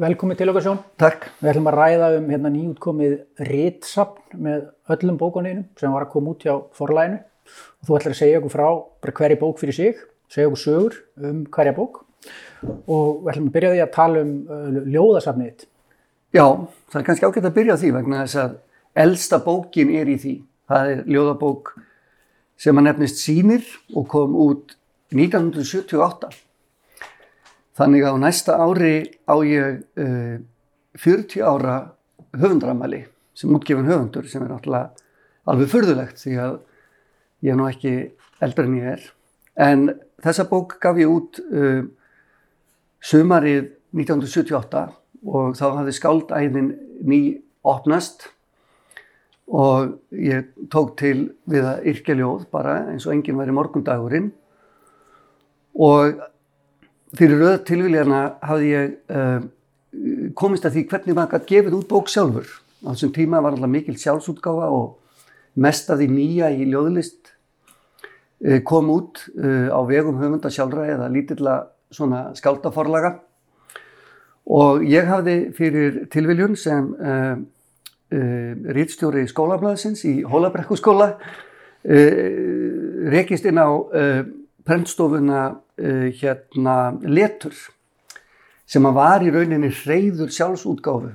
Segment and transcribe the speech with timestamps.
[0.00, 0.80] velkomin til okkar sjón.
[1.00, 1.28] Takk.
[1.40, 3.14] Við ætlum að ræða um hérna nýjútkomið
[3.48, 7.22] ritsapn með öllum bókunniðinum sem var að koma út hjá forlæginu.
[7.80, 8.68] Og þú ætlar að segja okkur frá
[9.20, 12.02] hverja bók fyrir sig, segja okkur sögur um hverja bók.
[12.86, 15.68] Og við ætlum að byrja því að tala um uh, ljóðasapnið þitt.
[16.36, 16.46] Já,
[16.92, 18.56] það er kannski ágætt að byrja því vegna þess að
[19.06, 20.34] elsta bókin er í því.
[20.66, 21.76] Það er ljóðabók
[22.60, 24.76] sem að nefnist Sýnir og kom út
[25.14, 26.45] 1978.
[27.76, 28.94] Þannig að á næsta ári
[29.28, 30.36] á ég uh,
[30.96, 31.76] 40 ára
[32.36, 33.02] höfundramæli
[33.36, 34.94] sem útgefin höfundur sem er náttúrulega
[35.46, 36.54] alveg fyrðulegt því að
[37.44, 37.94] ég er nú ekki
[38.44, 39.02] eldri en ég er.
[39.56, 39.88] En
[40.24, 41.82] þessa bók gaf ég út uh,
[43.04, 44.86] sumarið 1978
[45.26, 46.72] og þá hafði skáldæðin
[47.04, 47.20] ný
[47.66, 48.30] opnast
[49.46, 54.32] og ég tók til við að yrkja ljóð bara eins og enginn væri morgundagurinn
[55.76, 56.18] og
[57.14, 59.44] fyrir röð tilvíljana hafði ég uh,
[60.36, 62.48] komist að því hvernig maður gæti gefið út bók sjálfur.
[62.84, 64.96] Á þessum tíma var alltaf mikil sjálfsútgáfa og
[65.62, 71.10] mest af því nýja í ljóðlist uh, kom út uh, á vegum höfunda sjálfra eða
[71.12, 71.56] lítilla
[71.94, 73.20] svona skáldaforlaga
[74.50, 76.88] og ég hafði fyrir tilviljun sem
[78.76, 81.08] rítstjóri skólablaðsins í Hólabrekkuskóla
[83.14, 83.70] rekist inn á
[84.66, 87.54] prentstofuna uh, hérna letur
[88.66, 91.12] sem að var í rauninni hreyður sjálfsútgáfu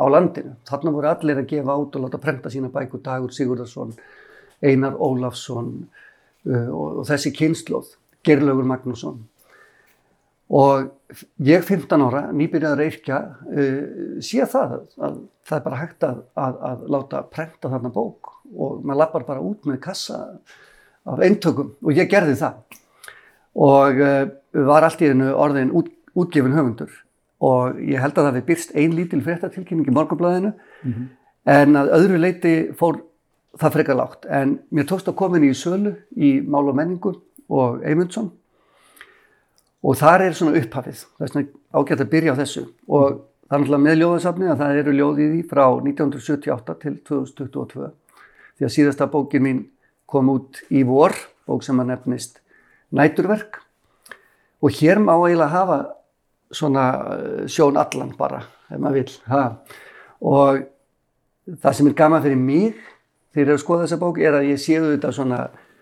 [0.00, 0.56] á landinu.
[0.68, 3.92] Þarna voru allir að gefa át og láta prenta sína bækur Dagur Sigurðarsson,
[4.64, 5.74] Einar Ólafsson
[6.48, 7.94] uh, og, og þessi kynnslóð,
[8.26, 9.20] Gerlaugur Magnússon.
[10.50, 10.88] Og
[11.46, 16.58] ég 15 ára, nýbyrjaður eirkja, uh, sé það að það er bara hægt að, að,
[16.70, 20.20] að láta prenta þarna bók og maður lappar bara út með kassa
[21.08, 22.79] af eintökum og ég gerði það
[23.54, 24.26] og uh,
[24.66, 26.90] var allt í hennu orðin út, útgefin höfundur.
[27.40, 31.06] Og ég held að það við byrst ein lítil fréttatilkynning í morgunblæðinu mm -hmm.
[31.44, 33.00] en að öðru leiti fór
[33.58, 34.26] það frekar lágt.
[34.26, 37.14] En mér tókst að koma inn í sölu í Mál og menningu
[37.48, 38.30] og Eymundsson.
[39.82, 41.06] Og þar er svona upphafið.
[41.16, 42.66] Það er svona ágætt að byrja á þessu.
[42.88, 47.90] Og það er náttúrulega með ljóðasafni að það eru ljóðið í frá 1978 til 2022
[48.60, 49.60] því að síðasta bókin mín
[50.10, 51.16] kom út í vor
[51.48, 52.39] bók sem að nefnist
[52.96, 53.60] næturverk.
[54.60, 55.78] Og hér má eiginlega hafa
[56.52, 56.84] svona
[57.16, 59.42] eh, sjón allan bara ef maður vil ha.
[60.20, 60.60] og
[61.62, 62.76] það sem er gaman fyrir mig
[63.32, 65.40] þegar ég er að skoða þessa bók er að ég séu þetta svona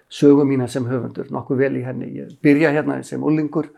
[0.09, 2.13] sögum mína sem höfundur nokkuð vel í henni.
[2.21, 3.69] Ég byrja hérna sem ullingur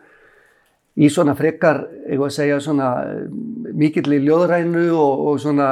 [0.99, 3.25] í svona frekar, ég var að segja svona eh,
[3.71, 5.71] mikill í ljóðrænu og, og svona,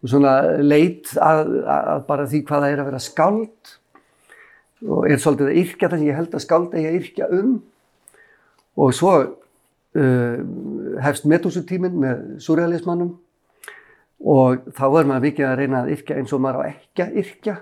[0.00, 3.74] og svona leit að, að bara því hvað það er að vera skáld
[4.88, 7.56] og er svolítið að yrkja það sem ég held að skálda ég að yrkja um.
[8.80, 10.36] Og svo uh,
[11.04, 13.16] hefst metósutíminn með surrealismannum
[14.20, 17.18] og þá er maður vikið að reyna að yrkja eins og maður á ekki að
[17.22, 17.56] yrkja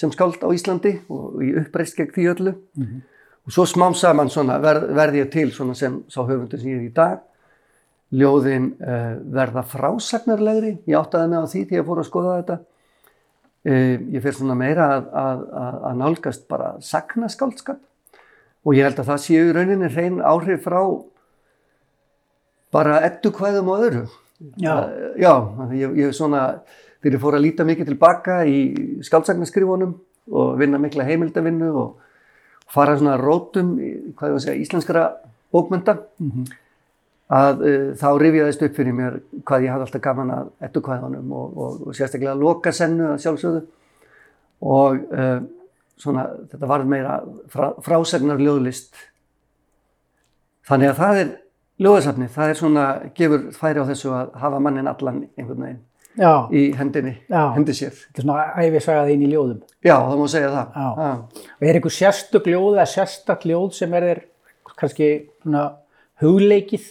[0.00, 2.54] sem skáld á Íslandi og í uppreist gegn því öllu.
[2.74, 3.00] Mm -hmm.
[3.46, 4.30] og svo smám saman
[4.62, 7.18] verð, verði ég til sem sá höfundur sem ég er í dag.
[8.10, 10.78] Ljóðin uh, verða frásagnarlegri.
[10.86, 12.58] Ég áttaði mig á því því að ég fór að skoða þetta
[13.64, 17.80] ég fyrir svona meira að, að, að nálgast bara sagnaskaldskap
[18.64, 20.80] og ég held að það séu rauninni hrein áhrif frá
[22.72, 24.04] bara ettu hvaðum og öðru.
[24.60, 24.74] Já.
[25.20, 25.32] Já,
[25.76, 26.44] ég, ég svona
[27.04, 28.60] fyrir fór að líta mikið tilbaka í
[29.04, 29.96] skaldsagnarskrifunum
[30.30, 35.06] og vinna mikla heimildavinnu og fara svona rótum í, hvað ég var að segja, íslenskara
[35.52, 35.98] bókmynda.
[36.20, 36.58] Mm -hmm
[37.30, 41.34] að uh, þá rifjaðist upp fyrir mér hvað ég hafði alltaf gaman að ettu hvaðanum
[41.36, 43.62] og, og, og sérstaklega loka sennu að sjálfsögðu.
[44.60, 45.36] Og uh,
[46.00, 47.20] svona þetta varð meira
[47.52, 48.98] frá, frásegnar ljóðlist
[50.68, 51.30] þannig að það er
[51.80, 55.80] ljóðasafni, það er svona gefur færi á þessu að hafa mannin allan einhvern veginn
[56.20, 56.32] Já.
[56.52, 57.42] í hendinni, Já.
[57.54, 57.94] hendi sér.
[57.94, 59.60] Þetta er svona æfisagað inn í ljóðum.
[59.86, 60.80] Já, það má segja það.
[61.54, 64.22] Og er einhver sérstök ljóð eða sérstak ljóð sem er þér
[64.80, 65.10] kannski
[66.20, 66.88] hugleikið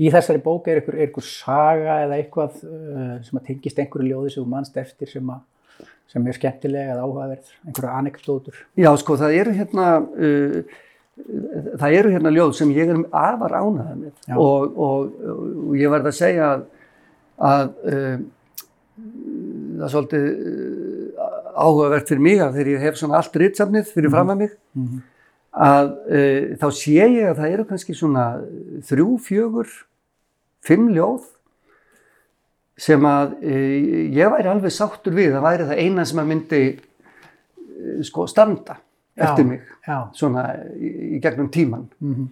[0.00, 4.34] í þessari bók er einhver, einhver saga eða eitthvað uh, sem að tengist einhverju ljóði
[4.34, 8.62] sem mannst eftir sem, að, sem er skemmtilega eða áhugaverð, einhverja anekdótur.
[8.80, 10.78] Já, sko, það eru hérna, uh,
[11.82, 15.18] það eru hérna ljóð sem ég er afar ánaðað með og, og,
[15.66, 16.64] og ég verði að segja að,
[17.50, 18.24] að uh,
[18.96, 21.28] það er svolítið uh,
[21.60, 24.88] áhugavert fyrir mig að þegar ég hef svona allt ritsafnið fyrir fram að mig, mm
[24.88, 25.06] -hmm.
[25.66, 25.88] að
[26.62, 28.26] þá sé ég að það eru kannski svona
[28.88, 29.78] þrjú, fjögur
[30.64, 31.24] fimm ljóð
[32.80, 33.56] sem að e,
[34.16, 36.76] ég væri alveg sáttur við það væri það eina sem að myndi e,
[38.08, 39.96] sko standa já, eftir mig já.
[40.16, 40.46] svona
[40.76, 42.28] í, gegnum tíman mm -hmm.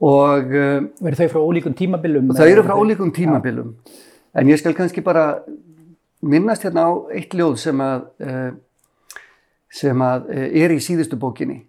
[0.00, 0.54] og
[1.00, 2.32] Verður þau frá ólíkum tímabilum?
[2.36, 3.74] Þau eru frá ólíkum tímabilum.
[4.34, 5.42] En ég skal kannski bara
[6.22, 8.04] minnast hérna á eitt ljóð sem að,
[9.68, 11.66] sem að er í síðustu bókinni.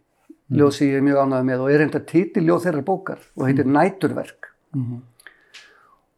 [0.52, 3.66] Ljóð sem ég er mjög ánægð með og er enda titilljóð þeirra bókar og heitir
[3.66, 4.52] Næturverk.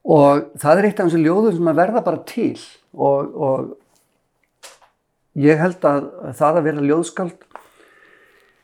[0.04, 2.58] Og það er eitt af þessu ljóðum sem að verða bara til.
[2.94, 3.60] Og, og
[5.40, 7.46] ég held að það að vera ljóðskald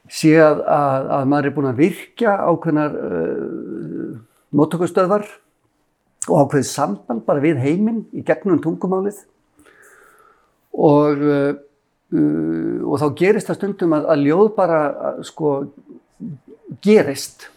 [0.09, 4.11] sé að, að, að maður er búin að virkja ákveðnar uh,
[4.57, 5.25] móttökustöðvar
[6.29, 9.21] og ákveðið samband bara við heiminn í gegnum tungumálið.
[10.75, 11.53] Og, uh,
[12.15, 15.53] uh, og þá gerist það stundum að, að ljóð bara uh, sko
[16.83, 17.47] gerist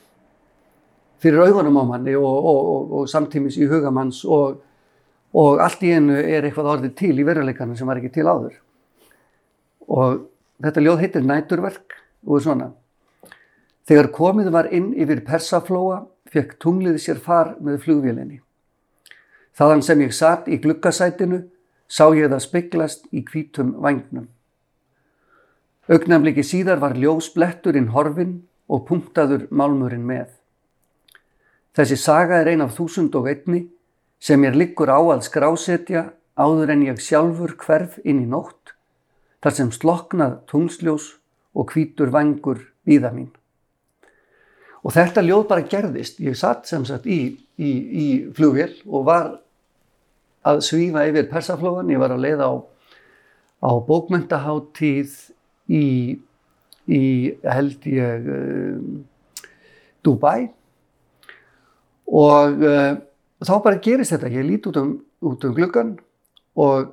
[1.23, 4.59] fyrir augunum á manni og, og, og, samtímis í hugamanns og,
[5.39, 8.57] og allt í einu er eitthvað orðið til í veruleikanum sem var ekki til áður.
[9.89, 10.25] Og
[10.63, 12.71] þetta ljóð heitir Næturverk og er svona.
[13.89, 16.03] Þegar komið var inn yfir Persaflóa
[16.33, 18.39] fekk tunglið sér far með flugvélinni.
[19.59, 21.43] Þaðan sem ég satt í glukkasætinu
[21.93, 24.31] sá ég það speiklast í hvítum vagnum.
[25.93, 28.39] Augnamliki síðar var ljósbletturinn horfin
[28.71, 30.31] og punktaður málmurinn með.
[31.73, 33.63] Þessi saga er ein af þúsund og einni
[34.21, 38.75] sem mér liggur á að skrásetja áður en ég sjálfur hverf inn í nótt,
[39.41, 41.15] þar sem sloknað tungsljós
[41.57, 43.31] og hvítur vangur víða mín.
[44.85, 46.21] Og þetta ljóð bara gerðist.
[46.21, 49.29] Ég satt sem sagt í, í, í flugvél og var
[50.45, 51.93] að svífa yfir persaflóan.
[51.93, 52.55] Ég var að leiða á,
[53.63, 55.15] á bókmentaháttíð
[55.73, 55.87] í,
[56.91, 57.05] í
[57.47, 59.07] held ég um,
[60.03, 60.51] Dubai
[62.13, 62.91] og uh,
[63.43, 64.33] þá bara gerist þetta.
[64.33, 65.95] Ég lít út um, út um gluggan
[66.59, 66.93] og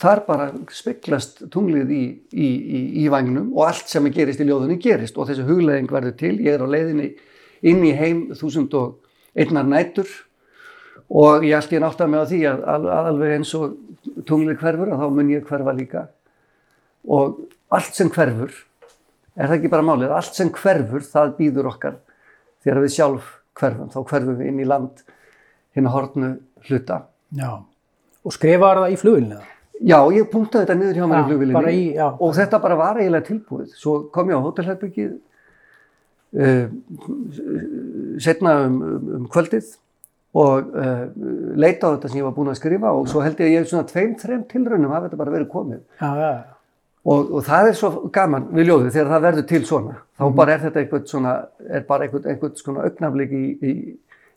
[0.00, 2.02] þar bara speklast tunglið í,
[2.32, 6.16] í, í, í vagnum og allt sem gerist í ljóðunni gerist og þessi hugleðing verður
[6.20, 6.34] til.
[6.44, 7.10] Ég er á leiðinni
[7.66, 8.98] inn í heim þúsund og
[9.36, 10.10] einnar nætur
[11.06, 13.76] og ég ætti að mig á því að, að, að alveg eins og
[14.26, 16.06] tunglið hverfur að þá mun ég hverfa líka
[17.06, 17.38] og
[17.70, 18.52] allt sem hverfur,
[19.36, 21.98] er það ekki bara málið, allt sem hverfur það býður okkar
[22.64, 23.28] þegar við sjálf
[23.60, 25.02] hverfum, þá hverfum við inn í land
[25.76, 26.30] hinn að hortnu
[26.68, 27.02] hluta.
[27.36, 27.50] Já,
[28.26, 29.40] og skrifaði það í flugilinu?
[29.86, 32.06] Já, ég punktaði þetta niður hjá mér í Já, bara flugvilinni í- já.
[32.16, 33.72] og þetta bara var eiginlega tilbúið.
[33.76, 35.10] Svo kom ég á hótelherbyggið
[36.40, 36.68] uh,
[38.24, 38.78] setna um,
[39.18, 39.68] um, kvöldið
[40.36, 41.04] og uh,
[41.60, 43.68] leita á þetta sem ég var búinn að skrifa og svo held ég að ég
[43.70, 45.82] svona tveim, þreim tilraunum hafa þetta bara verið komið.
[46.00, 46.30] Já, já,
[47.06, 49.92] Og, og það er svo gaman við ljóðið þegar það verður til svona.
[50.18, 51.34] Þá bara er þetta einhvern svona,
[51.70, 53.74] er bara einhvern, einhvern svona augnaflik í, í,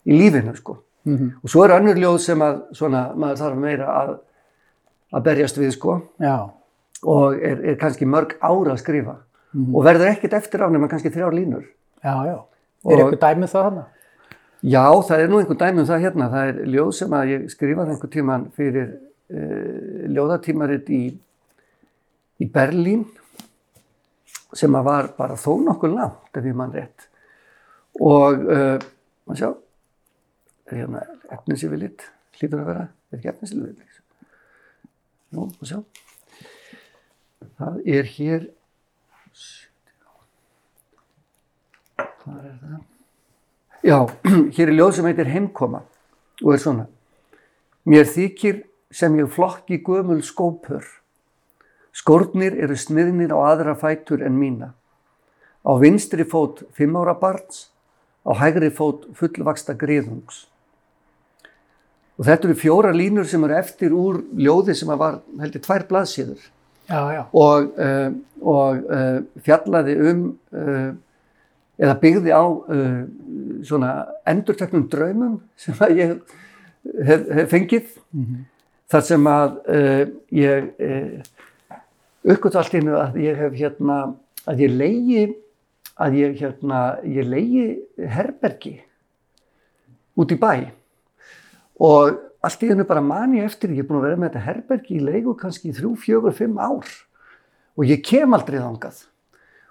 [0.06, 0.76] í lífinu sko.
[1.08, 1.30] Mhm.
[1.42, 4.12] Og svo er önnur ljóð sem að svona, maður þarf meira að,
[5.16, 6.36] að berjast við sko já,
[7.02, 9.16] og er, er kannski mörg ára að skrifa
[9.74, 11.64] og verður ekkert eftir á nema kannski þrjár línur.
[12.04, 12.36] já, já.
[12.84, 13.86] Og- Er eitthvað dæmið það hana?
[14.62, 16.28] Já, það er nú einhver dæmi um það hérna.
[16.30, 18.86] Það er ljóð sem að ég skrifaði einhver tíman fyrir
[19.32, 21.00] uh, ljóðatímarit í,
[22.40, 23.04] í Berlín
[24.56, 27.06] sem að var bara þó nokkuð langt ef ég mann rétt.
[28.00, 28.76] Og uh,
[29.28, 29.50] maður sjá,
[30.70, 31.02] er hérna
[31.36, 32.06] efnisyfirlit,
[32.38, 34.00] hlýtur að vera, er ekki efnisyfirlit?
[35.30, 35.80] Nú, maður sjá.
[37.60, 38.48] Það er hér,
[42.20, 42.80] hvað er það?
[43.80, 43.96] Já,
[44.56, 45.84] hér er ljóð sem heitir Heimkoma
[46.42, 46.88] og er svona.
[47.88, 50.84] Mér þykir sem ég flokki gömul skópur.
[51.96, 54.70] Skórnir eru sniðnir á aðra fætur en mína.
[55.66, 57.68] Á vinstri fót fimm ára barns,
[58.24, 60.46] á hægri fót fullvaksta griðungs.
[62.20, 66.50] Og þetta eru fjóra línur sem eru eftir úr ljóði sem var heldur tvær blaðsíður
[66.90, 68.10] Já, já, og, uh,
[68.42, 70.90] og uh, fjallaði um uh,
[71.80, 72.44] eða byggði á
[73.64, 73.90] svona
[74.28, 76.10] endurteknum draumum sem að ég
[77.08, 77.94] hef, hef fengið
[78.92, 79.54] þar sem að
[80.36, 80.66] ég
[82.24, 84.00] uppgötu allt innu að ég hef hérna
[84.48, 85.24] að ég leiði
[86.00, 87.66] að ég hérna ég leiði
[88.08, 88.74] herbergi
[90.20, 90.52] út í bæ.
[91.80, 94.46] Og allt í hennu bara man ég eftir, ég er búin að vera með þetta
[94.46, 96.88] herbergi í leigu kannski í þrjú, fjögur, fimm ár.
[97.76, 99.04] Og ég kem aldrei þangað.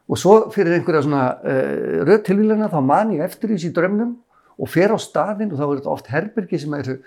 [0.10, 4.16] Og svo fyrir einhverja svona uh, röð tilvíluna þá man ég eftir þessi drömnum
[4.60, 6.98] og fer á staðinn og þá er þetta oft herbergi sem eru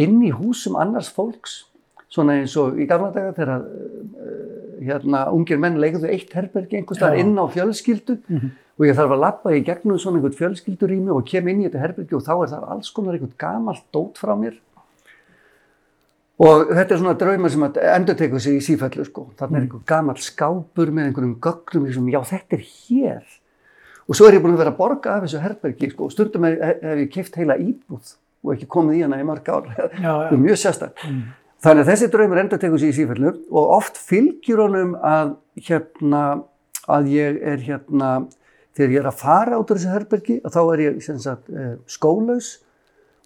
[0.00, 1.66] inn í húsum annars fólks,
[2.10, 4.48] svona eins og í gamla daga þegar uh,
[4.80, 7.24] hérna, ungir menn leigðu eitt herbergi einhvers staðar Já.
[7.24, 8.16] inn á fjölskyldu
[8.80, 11.82] og ég þarf að lappa í gegnum svona einhvern fjölskyldurými og kem inn í þetta
[11.84, 14.56] herbergi og þá er það alls konar einhvern gamalt dót frá mér
[16.40, 19.26] Og þetta er svona draumar sem endur tekur sig í sífællu sko.
[19.36, 23.26] Þannig er einhver gammal skápur með einhverjum gögnum sem já þetta er hér.
[24.08, 26.46] og svo er ég búin að vera að borga af þessu herbergi sko, og stundum
[26.48, 30.14] hef, ég kipt heila íbúð og ekki komið í hana í marga ár Já, já.
[30.16, 31.04] það er mjög sérstak
[31.64, 35.34] þannig að þessi draumur endur tekur sér í sífellu og oft fylgjur honum að
[35.68, 36.24] hérna
[36.90, 38.10] að ég er hérna
[38.76, 41.74] þegar ég er að fara út úr þessu herbergi að þá er ég sagt eh,
[41.90, 42.50] skólaus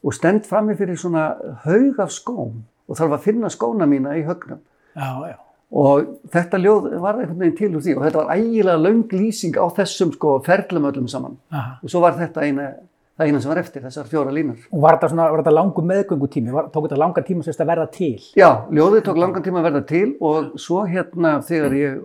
[0.05, 1.31] og stend frammi fyrir svona
[1.65, 4.61] haug af skóm og þarf að finna skóna mína í högnum
[4.95, 5.37] Já, já.
[5.75, 9.57] og þetta ljóð var einhvern veginn til úr því og þetta var ægilega löng lýsing
[9.57, 11.79] á þessum sko ferlum öllum saman Aha.
[11.81, 12.69] og svo var þetta eina,
[13.15, 14.67] það eina sem var eftir þessar fjóra línur.
[14.73, 16.55] Og var þetta svona, var þetta langu meðgöngutími?
[16.55, 18.17] Var, tók þetta langan tíma sérst að verða til?
[18.39, 22.01] Já, ljóðið tók langan tíma að verða til og svo hérna þegar ég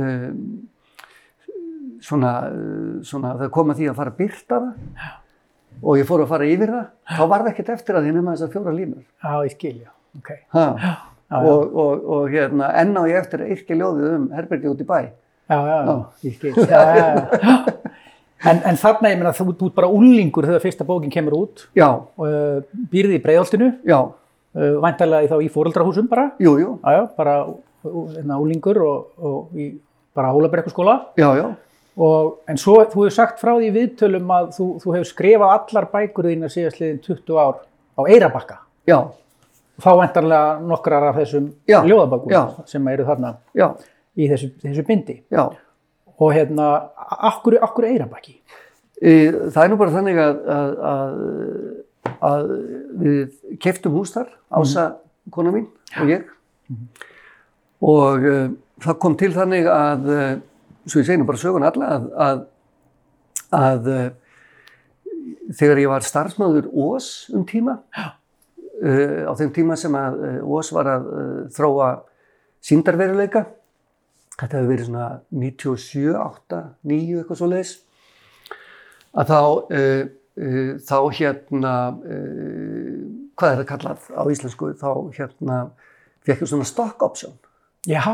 [0.00, 0.40] um,
[2.04, 5.12] svona, uh, svona það kom að því að fara að byrta það
[5.78, 8.34] og ég fór að fara yfir það, þá var það ekkert eftir að því nema
[8.34, 9.04] þessar fjóra línur.
[9.22, 9.92] Já, ég skilja.
[10.18, 10.32] Ok.
[10.56, 10.66] Ha.
[10.80, 10.94] já.
[11.38, 14.88] Og, og, og hérna enn á ég eftir að yrkja ljóðið um herbergi út í
[14.88, 14.98] bæ.
[15.48, 16.48] Já, já, já, ég.
[16.56, 17.76] Já, já, já.
[18.46, 21.64] En, en þarna, ég meina, þú ert bara úlingur þegar fyrsta bókin kemur út.
[21.74, 21.88] Já,
[22.22, 22.60] uh,
[22.92, 27.34] býrði í breiðoltinu, já, uh, væntalega þá í fóreldrahúsum bara, jú, jú, já, já, bara
[27.48, 29.72] uh, hérna, úlingur og, og í
[30.14, 31.00] bara hólabrekkuskóla.
[31.18, 31.48] já, já,
[31.98, 35.86] Og, en svo, þú hefur sagt frá því viðtölum að þú, þú hefur skrifað allar
[35.90, 37.56] bækur þína síðast liðin 20 ár
[37.98, 38.60] á Eirabakka.
[38.86, 39.00] já,
[39.82, 43.66] Þá væntarlega nokkrar af þessum ljóðabækur sem eru þarna já,
[44.14, 45.16] í þessu, þessu bindi.
[45.30, 45.42] já.
[46.18, 46.68] Og hérna,
[47.30, 48.38] akkur, akkur Eirabakki?
[48.98, 51.18] E, Það er nú bara þannig að, að, að,
[52.28, 52.48] að
[53.04, 54.88] við keftum hús þar, Ása,
[55.30, 55.68] kona mín
[56.00, 56.24] og ég.
[57.84, 58.48] Og uh,
[58.82, 60.32] það kom til þannig að, uh,
[60.88, 62.40] svo ég segi nú bara sögun alla, að, að,
[63.58, 64.08] að uh,
[65.60, 68.10] þegar ég var starfsmöður Ós um tíma, uh,
[69.30, 71.92] á þeim tíma sem að Ós var að uh, þróa
[72.66, 73.46] síndarveruleika,
[74.38, 77.74] þetta hefur verið svona 97, 8, 9 eitthvað svo leiðis,
[79.18, 79.40] að þá,
[79.80, 80.04] uh,
[80.38, 83.02] uh, þá hérna, uh,
[83.38, 85.58] hvað er það kallað á íslensku, þá hérna
[86.26, 87.36] fekk ég svona stock option.
[87.88, 88.04] Já,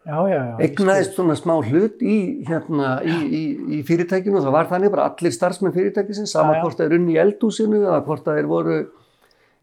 [0.00, 0.54] Já, já, já.
[0.64, 2.14] eignaðist svona smá hlut í,
[2.48, 3.40] hérna, í, í,
[3.76, 7.12] í fyrirtækinu og það var þannig bara allir starfsmenn fyrirtækisins, sama hvort það er unni
[7.14, 8.78] í eldúsinu eða hvort það er voru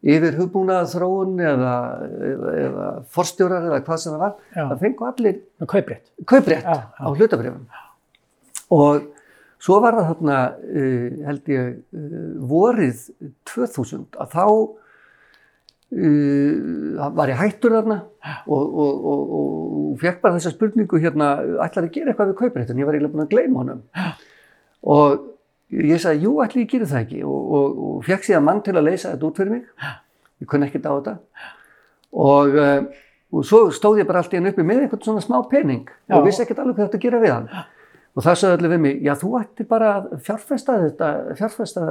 [0.06, 1.74] yfir hugbúnað þróun eða,
[2.30, 4.62] eða, eða forstjórar eða hvað sem það var, Já.
[4.62, 6.10] það fengu allir kauprétt.
[6.28, 7.64] kauprétt Já, á hlutabrifum.
[8.78, 9.08] Og
[9.58, 10.36] svo var það þarna,
[10.70, 11.64] uh, held ég,
[11.98, 12.98] uh, vorið
[13.50, 14.44] 2000 að þá
[15.98, 17.98] uh, var ég hættur þarna
[18.46, 21.32] og, og, og, og fekk bara þessa spurningu hérna,
[21.64, 23.82] ætlar að gera eitthvað við kaupréttin, ég var eiginlega búin að gleyma honum.
[24.86, 25.26] Og
[25.74, 28.76] ég sagði, jú, ætli ég gera það ekki og, og, og fekk síðan mann til
[28.76, 29.88] að leysa þetta út fyrir mig.
[30.38, 31.16] Ég kunni ekkert á þetta.
[32.18, 33.02] Og, uh,
[33.34, 36.16] og svo stóð ég bara allt í hennu uppi með einhvern svona smá pening Já.
[36.16, 37.50] og vissi ekkert alveg hvað þetta að gera við hann.
[38.16, 41.84] Og það sagði allir við mig, já þú ættir bara að fjárfesta þetta, fjárfesta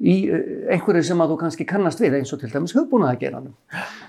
[0.00, 3.52] í eh, einhverju sem að þú kannski kannast við eins og til dæmis hugbúnaðageranum.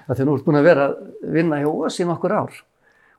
[0.05, 0.95] Það þegar nú búin að vera að
[1.35, 2.61] vinna hjá OS í nokkur ár.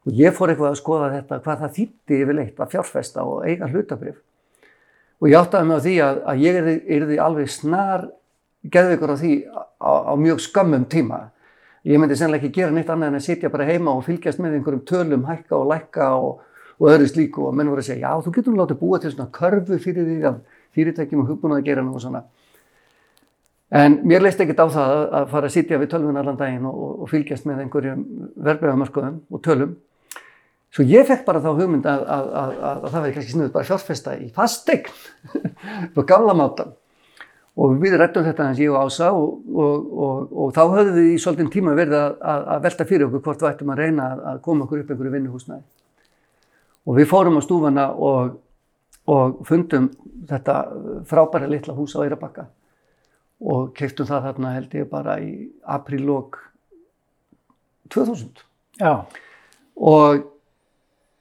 [0.06, 3.68] Og ég fór eitthvað að skoða þetta, hvað það þýtti yfirleitt að fjárfesta og eiga
[3.70, 4.18] hlutabrif.
[5.22, 8.06] Og ég áttaði mig á því að, að ég er, er því alveg snar
[8.72, 11.20] geðveikur á því á, á mjög skömmum tíma.
[11.86, 14.58] Ég myndi sennilega ekki gera neitt annað en að sitja bara heima og fylgjast með
[14.58, 16.40] einhverjum tölum, hækka og lækka og,
[16.80, 19.12] og öðru slíku og menn voru að segja, já, þú getur nú látið búa til
[19.12, 20.40] svona körfu fyrir því af
[20.76, 22.24] fyrirtækjum og hugbúnaði að gera nú og svona.
[23.76, 26.66] En mér leist ekkert á það að, að fara að sitja við tölvun allan daginn
[26.70, 28.02] og, og fylgjast með einhverjum
[28.48, 29.72] verbreyðamörkuðum og tölum.
[30.74, 33.68] Svo ég fekk bara þá hugmynd að, að, að, að það væri kannski snuðið bara
[33.68, 34.90] fjárfesta í fastegn
[35.94, 36.74] på gamla mátan.
[37.56, 41.12] Og við rættum þetta hans ég og Ása og, og, og, og þá höfðum við
[41.14, 44.10] í svolítinn tíma verið að, að, að velta fyrir okkur hvort við ættum að reyna
[44.10, 45.64] að, að koma okkur upp einhverju vinnuhúsnæði.
[46.86, 48.36] Og við fórum á stúfana og,
[49.08, 49.88] og fundum
[50.28, 50.58] þetta
[51.08, 52.46] frábæra litla hús á Eirabakka
[53.40, 55.32] og keftum það þarna held ég bara í
[55.64, 56.38] aprílók
[57.92, 58.44] 2000
[58.80, 59.06] Já,
[59.76, 60.24] og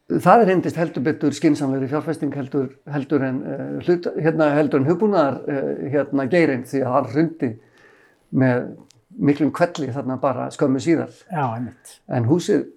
[0.09, 4.89] það er reyndist heldur betur skinsamlegri fjárfesting heldur, heldur en uh, hlut, hérna, heldur en
[4.91, 7.51] hugbúnaðar uh, hérna geirinn því að hann hrundi
[8.35, 8.67] með
[9.15, 11.45] miklum kvelli þarna bara skömmu síðar já,
[12.11, 12.67] en húsið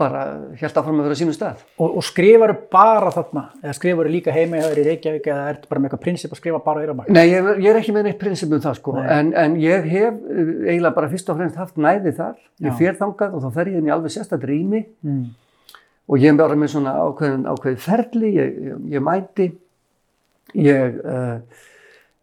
[0.00, 0.22] bara
[0.58, 1.60] held áfram að vera sínum stað.
[1.76, 5.90] Og, og skrifaru bara þarna, eða skrifaru líka heima í Reykjavík eða ertu bara með
[5.90, 7.14] eitthvað prinsip að skrifa bara Eirabakka?
[7.14, 10.16] Nei, ég, ég er ekki með neitt prinsip um það sko, en, en ég hef
[10.16, 12.66] uh, eiginlega bara fyrst og fremst haft næði þar, Já.
[12.66, 15.22] ég fer þangað og þá fer ég inn í alveg sérstætt rými Mm.
[16.10, 19.48] Og ég bara með svona ákveðin, ákveðin ferli, ég, ég, ég mæti,
[20.58, 21.60] ég, uh,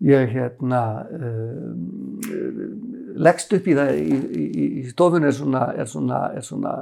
[0.05, 0.81] ég hérna,
[1.15, 1.71] uh,
[3.19, 6.74] leggst upp í það, í, í, í stofunni er svona, er svona, er svona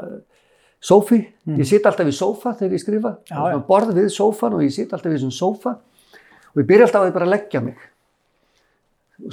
[0.83, 1.21] sófi,
[1.57, 3.41] ég sitt alltaf í sófa þegar ég skrifa, Já, já.
[3.41, 5.77] svona borð við sófan og ég sitt alltaf í þessum sófa.
[6.53, 7.81] Og ég byrja alltaf að bara að leggja mig.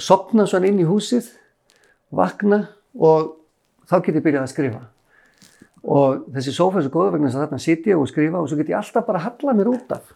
[0.01, 1.31] Sopna svona inn í húsið
[2.15, 2.67] vakna
[2.97, 3.35] og
[3.89, 4.81] þá get ég byrjað að skrifa
[5.85, 8.49] og þessi sófa er svo góða vegna þess að þarna sit ég og skrifa og
[8.49, 10.11] svo get ég alltaf bara að halla mér út af.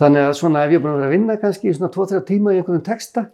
[0.00, 2.22] Þannig að svona ef ég er búin að vera að vinna kannski í svona 2-3
[2.28, 3.26] tíma í einhverjum texta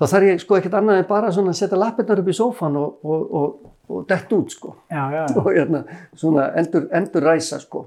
[0.00, 2.78] þá þarf ég sko ekkert annað en bara svona að setja lappirnar upp í sófan
[2.80, 4.74] og, og, og, og dett út sko.
[4.90, 5.36] Já, já, já.
[5.38, 5.82] og hérna
[6.18, 7.86] svona endur, endur ræsa sko.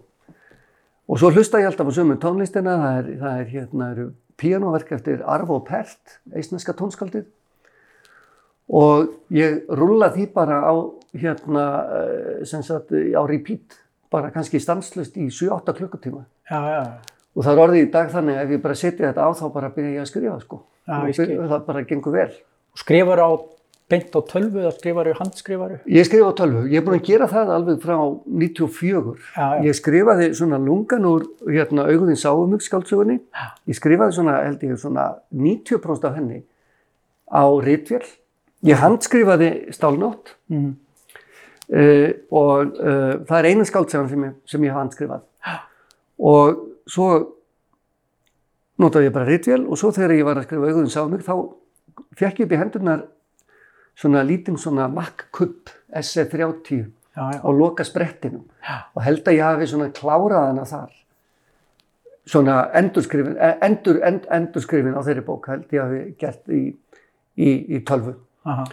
[1.05, 4.07] Og svo hlusta ég alltaf á sömu tónlistina það er, það er hérna eru
[4.39, 7.27] píanóverk eftir Arvo Pärt eisneska tónskaldið
[8.69, 10.73] og ég rulla því bara á
[11.15, 11.65] hérna
[11.97, 13.77] eh, sem sagt á repeat
[14.11, 16.83] bara kannski stanslust í 7-8 klukkutíma já, já.
[17.35, 19.45] og það er orðið í dag þannig að ef ég bara setja þetta á þá
[19.53, 22.31] bara byrja ég að skrifa sko Já, og það bara gengur vel
[22.77, 23.29] Skrifar á
[23.89, 25.77] beint á tölvu eða skrifar á handskrifaru?
[25.85, 27.95] Ég skrifa á tölvu, ég er búin að gera það alveg frá
[28.25, 29.13] 94.
[29.35, 29.63] Já, já.
[29.67, 33.19] Ég skrifaði svona lungan úr hérna, auguðin sáumug skáldsögunni.
[33.69, 36.41] Ég skrifaði svona, held ég, svona 90% af henni
[37.29, 38.01] á ritvél.
[38.65, 40.75] Ég handskrifaði stálnótt Mm.
[41.73, 45.23] uh, og uh, það er eina skáldsögun sem, sem ég hef handskrifað.
[46.21, 47.07] Og svo
[48.81, 51.33] notaði ég bara ritvél og svo þegar ég var að skrifa auguðin sáumug þá
[52.19, 53.05] fekk ég upp í hendurnar
[53.95, 57.39] svona lítinn svona Mac Cup SE30 Já, já.
[57.39, 58.43] á loka sprettinum
[58.93, 60.89] og held að ég hafi svona klárað hana þar
[62.27, 66.63] svona endurskrifin, eh, endur, end, endurskrifin á þeirri bók held ég hafi gert í,
[67.39, 68.65] í, í tölvu Aha.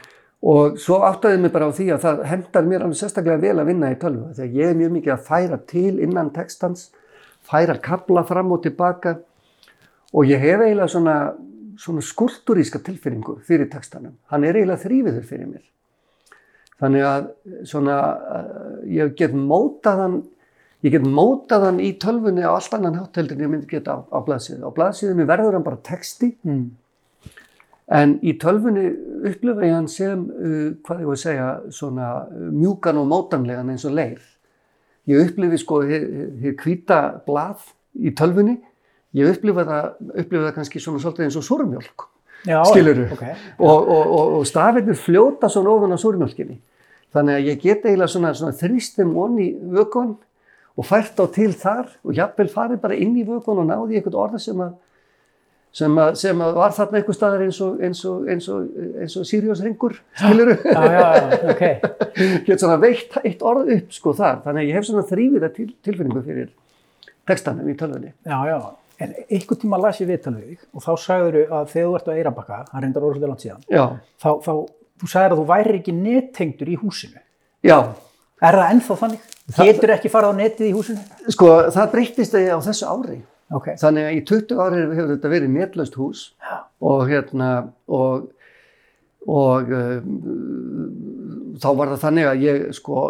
[0.52, 3.70] og svo áttaði mig bara á því að það hendar mér alveg sérstaklega vel að
[3.70, 6.90] vinna í tölvu þegar ég er mjög mikið að færa til innan textans
[7.42, 9.16] færa kabla fram og tilbaka.
[10.12, 11.16] Og ég hef eiginlega svona,
[11.80, 14.16] svona skulturíska tilfinningu fyrir textanum.
[14.30, 15.64] Hann er eiginlega þrýfiður fyrir mér.
[16.82, 17.26] Þannig að
[17.70, 20.22] svona uh, ég get mótaðan
[20.82, 23.98] ég get mótaðan í tölvunni á allt annan hátt heldur en ég myndi geta á,
[24.02, 24.66] á blaðsíðu.
[24.66, 26.32] Á blaðsíðunni verður hann bara texti.
[26.42, 26.72] Mm.
[27.92, 28.86] En í tölfunni
[29.28, 33.72] upplifa ég hann sem, uh, hvað ég var að segja, svona uh, mjúkan og mótanlegan
[33.72, 34.22] eins og leir.
[35.10, 37.66] Ég upplifi sko hér hvíta blað
[37.98, 38.56] í tölfunni,
[39.18, 42.08] ég upplifa það, upplifa það kannski svona svolítið eins og súrmjólk
[42.46, 43.06] Já, Skilurðu?
[43.14, 43.22] ok.
[43.58, 46.56] og, og, og, og stafirnir fljóta svona ofan á súrmjólkinni.
[47.12, 50.14] Þannig að ég get eiginlega svona, svona þrýstum onni vökun
[50.78, 54.18] og fært á til þar og jafnvel farið bara inn í vökun og náði eitthvað
[54.24, 54.72] orða sem að
[55.72, 58.66] sem að, sem að var þarna einhver staðar eins og, eins og, eins og,
[59.00, 61.64] eins og Sirius ringur, skiluru, Já, já, já, ok.
[62.46, 65.70] get svona veitt eitt orð upp sko þar, þannig að ég hef svona þrývita til,
[65.88, 66.50] tilfinningu fyrir
[67.28, 68.12] textanum í tölvunni.
[68.28, 68.58] Já, já.
[69.02, 72.16] En einhvern tíma las ég við þig og þá sagður að þegar þú ert á
[72.18, 73.84] Eirabakka, hann reyndar orðslega langt síðan, Já,
[74.22, 74.52] þá, þá
[75.02, 77.22] þú sagðir að þú væri ekki nettengdur í húsinu.
[77.66, 77.78] já,
[78.42, 79.26] Er það ennþá þannig?
[79.54, 81.02] Getur ekki farið á netið í húsinu?
[81.30, 83.18] sko það breyttist á þessu ári.
[83.52, 83.72] Ok.
[83.80, 86.22] Þannig að í 20 ári hefur þetta verið netlaust hús
[86.82, 87.48] og hérna
[87.92, 88.28] og,
[89.28, 90.12] og um,
[91.60, 93.02] þá var það þannig að ég sko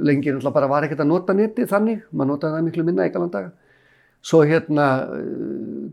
[0.00, 3.12] lengi náttúrulega bara var ekkert að nota netið þannig, maður notaði það miklu minna í
[3.14, 3.52] galan daga.
[4.20, 4.86] Svo hérna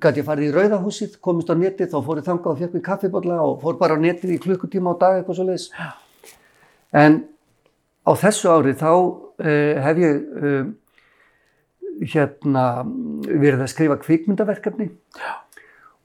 [0.04, 2.84] gæti ég farið í Rauðahúsið, komist á netið, þá fór ég þangað og fekk mér
[2.88, 5.70] kaffibotla og fór bara á netið í klukkutíma á dag eitthvað svo leiðis.
[6.92, 7.22] En
[8.04, 10.68] á þessu ári þá uh, hef ég uh,
[12.02, 12.64] hérna
[13.28, 14.90] verið að skrifa kvikmyndaverkefni.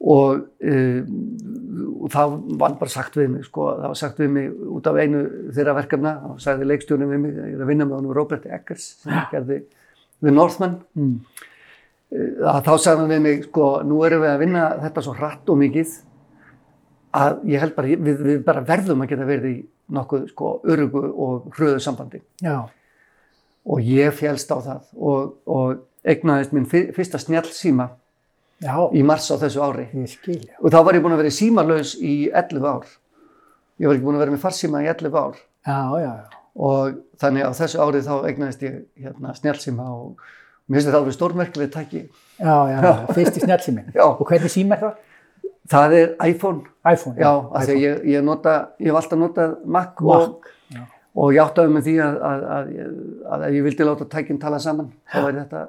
[0.02, 1.02] Og, uh,
[2.02, 4.98] og það var bara sagt við mig sko, það var sagt við mig út af
[4.98, 5.22] einu
[5.54, 6.14] þeirra verkefna.
[6.32, 9.62] Og sagði leikstjórnum við mig, ég er að vinna með honum Robert Eggers sem gerði
[10.22, 10.80] The Northman.
[10.98, 11.18] Mm.
[12.44, 15.48] að þá sagði hann við mig sko, nú erum við að vinna þetta svo hratt
[15.48, 15.94] og mikið
[17.16, 19.56] að ég held bara, við, við bara verðum að geta verið í
[19.92, 22.22] nokkuð sko örugu og hröðu sambandi.
[22.42, 22.68] Já,
[23.66, 27.88] og ég félst á það og, og eignaðist minn fyr- fyrsta snjallsíma
[28.62, 29.86] já, í mars á þessu ári
[30.60, 32.86] og þá var ég búin að vera símalös í 11 ár
[33.78, 36.40] ég var ekki búin að vera með farsíma í 11 ár Já, já, já.
[36.58, 40.18] og þannig á þessu ári þá eignaðist ég hérna, snjallsíma og
[40.66, 42.02] mér finnst þetta alveg stórmerkileg tæki
[42.42, 42.78] Já, já.
[43.14, 43.92] Fyrst í snjallsíminn.
[43.94, 44.02] Já.
[44.18, 44.94] Og hvernig síma er það?
[45.70, 47.14] það er iPhone iPhone.
[47.22, 50.61] já, af því að ég, ég, nota, ég hef alltaf notað Mac, og, Mac, já.
[51.12, 52.66] Og ég áttaði með því að, að, að,
[53.34, 55.64] að ef ég vildi láta tækinn tala saman þá væri þetta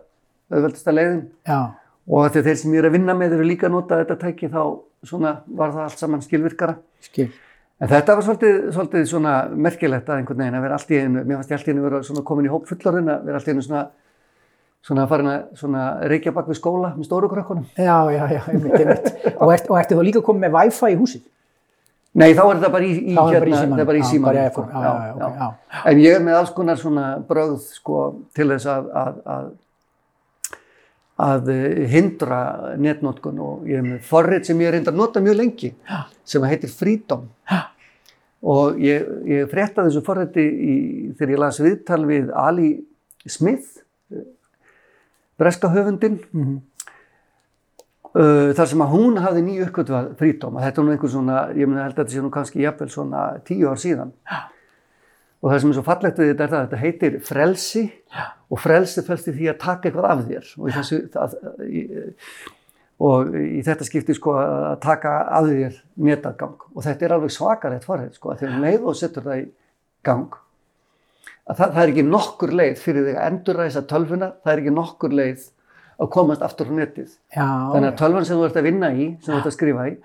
[0.54, 1.60] auðveldasta leiðin Já,
[2.08, 4.52] og að þeir sem ég er að vinna með eru líka að nota þetta tæki
[4.54, 4.62] þá
[5.04, 6.78] svona var það allt saman skilvirkara.
[7.04, 7.32] skil.
[7.84, 11.24] En þetta var svolítið, svolítið svona merkilegt að einhvern veginn að vera allt í einu,
[11.24, 13.50] mér fannst ég allt í einu vera svona komin í hóp fullorinn að vera allt
[13.50, 13.84] í einu svona
[14.84, 17.68] svona farin að svona reykja bak við skóla með stóru krökkunum.
[17.80, 19.12] Já, já, já, einmitt, einmitt.
[19.34, 21.24] og, ert, og ertu þá líka komið með Wi-Fi í húsið?
[22.14, 23.86] Nei, þá er þetta bara í, í, hérna, í Já, símanum.
[23.90, 24.64] bara í sko.
[24.70, 25.82] Já, já, ok, já.
[25.90, 28.02] En ég er með alls konar svona brögð sko,
[28.38, 29.48] til þess að, að, að,
[31.24, 32.40] að eh, hindra
[32.82, 36.00] netnotkun og ég er með forrið sem ég er reyndar að nota mjög lengi Já.
[36.34, 37.28] sem heitir Freedom.
[37.50, 37.62] Já.
[38.44, 40.46] Og ég, ég frétta þessu forriði
[41.16, 42.72] þegar ég las viðtal við Ali
[43.26, 43.80] Smith,
[44.14, 44.26] eh,
[45.40, 46.58] breska höfundin, Mhm.
[48.18, 50.58] Uh, þar sem að hún hafði nýju uppkvötuvað Freedom.
[50.58, 52.90] Að þetta er nú einhver svona, ég meina held að þetta sé nú kannski jafnvel
[52.94, 54.14] svona tíu ár síðan.
[54.30, 54.42] Já.
[55.44, 58.26] Og það sem er svo fallegt við þetta er það að þetta heitir frelsi Já.
[58.48, 60.52] og frelsi felst í því að taka eitthvað af þér.
[60.60, 61.34] Og í, þessu, það,
[61.68, 61.82] í,
[63.04, 66.64] og í þetta skipti sko að taka af þér netagang.
[66.72, 69.46] Og þetta er alveg svakalegt forrið sko að þegar leið og setur það í
[70.08, 70.40] gang.
[71.44, 74.76] Að það, það er ekki nokkur leið fyrir þig að endurræsa tölvuna, það er ekki
[74.78, 75.48] nokkur leið
[76.04, 77.14] að komast aftur á netið.
[77.36, 79.88] Já, Þannig að tölvan sem þú ert að vinna í, sem þú ert að skrifa
[79.90, 79.96] í,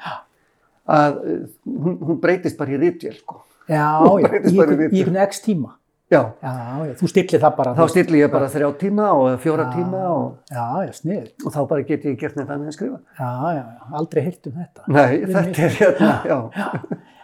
[0.99, 3.43] að uh, hún, hún breytist bara í rítvél sko.
[3.69, 3.85] já,
[4.23, 5.75] já, í einhvern- x tíma.
[6.09, 6.53] Já, Já,
[6.89, 7.73] já, þú stillir það bara.
[7.77, 11.27] þá stilli ég bara þrjá tíma og fjóra tíma og, Já, já, snið.
[11.45, 13.01] og þá bara get ég gert neitt annað en skrifa.
[13.19, 14.87] Já, já, já, aldrei heyrt um þetta.
[14.89, 16.39] Nei, þetta er hérna, já.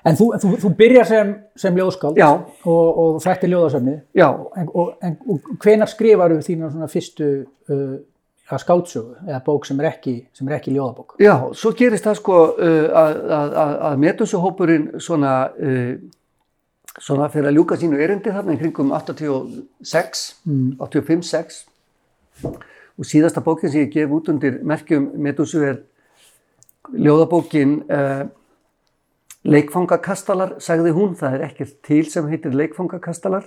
[0.04, 2.28] En þú, þú, þú byrjar sem, sem ljóðskáld Já,
[2.68, 3.96] og, og þetta er ljóðasöfnið.
[4.20, 4.28] já,
[4.60, 7.28] En, og, en, og hvenar skrifar þú þína svona fyrstu
[7.72, 7.94] uh,
[8.50, 11.14] ja, skáldsögu eða bók sem er ekki, sem er ekki ljóðabók?
[11.22, 15.94] já, svo gerist það sko uh, að, að, að, að metusuhópurinn svona, uh,
[16.98, 20.76] svona fyrir að ljúka sínu erindi þarna í kringum 86, Mm.
[20.78, 21.64] 85-6
[22.98, 25.80] og síðasta bókin sem ég gef út undir merkjum Medusu er
[26.92, 28.26] ljóðabókin uh,
[29.44, 33.44] Leikfangakastalar, sagði hún, það er ekkert til sem heitir Leikfangakastalar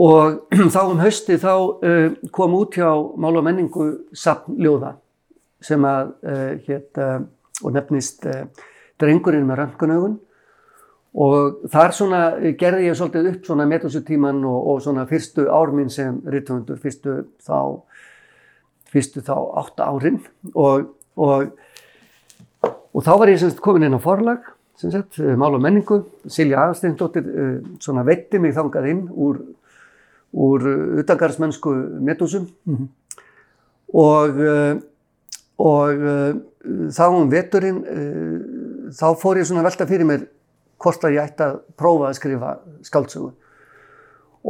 [0.00, 0.40] og
[0.74, 4.96] þá um hausti þá uh, kom út hjá Mál og menningu sapn ljóða
[5.60, 7.20] sem að uh, hét uh,
[7.60, 8.24] og nefnist
[9.00, 10.18] Drengurinn með röngunaugun
[11.18, 15.72] og þar svona eh, gerði ég svolítið upp svona metusutíman og, og svona fyrstu ár
[15.74, 17.82] mín sem rithöfundur, fyrstu þá
[18.90, 20.20] fyrstu þá átta árin.
[20.54, 21.52] Og, og,
[22.66, 24.46] og þá var ég semst komin inn á forlag
[24.78, 26.04] sem eh, mál og menningu.
[26.30, 29.42] Silja Aðarsteinsdóttir uh, svona veitti mig þangað inn úr,
[30.32, 30.66] úr
[31.02, 31.72] utangarsmennsku
[32.06, 32.88] metusum Mhm.
[33.94, 34.80] og uh,
[35.60, 36.34] og uh,
[36.94, 37.82] þá um veturinn
[38.92, 40.26] þá fór ég svona velta fyrir mér
[40.80, 42.50] hvort að ég ætti að prófa að skrifa
[42.86, 43.30] skáldsögu.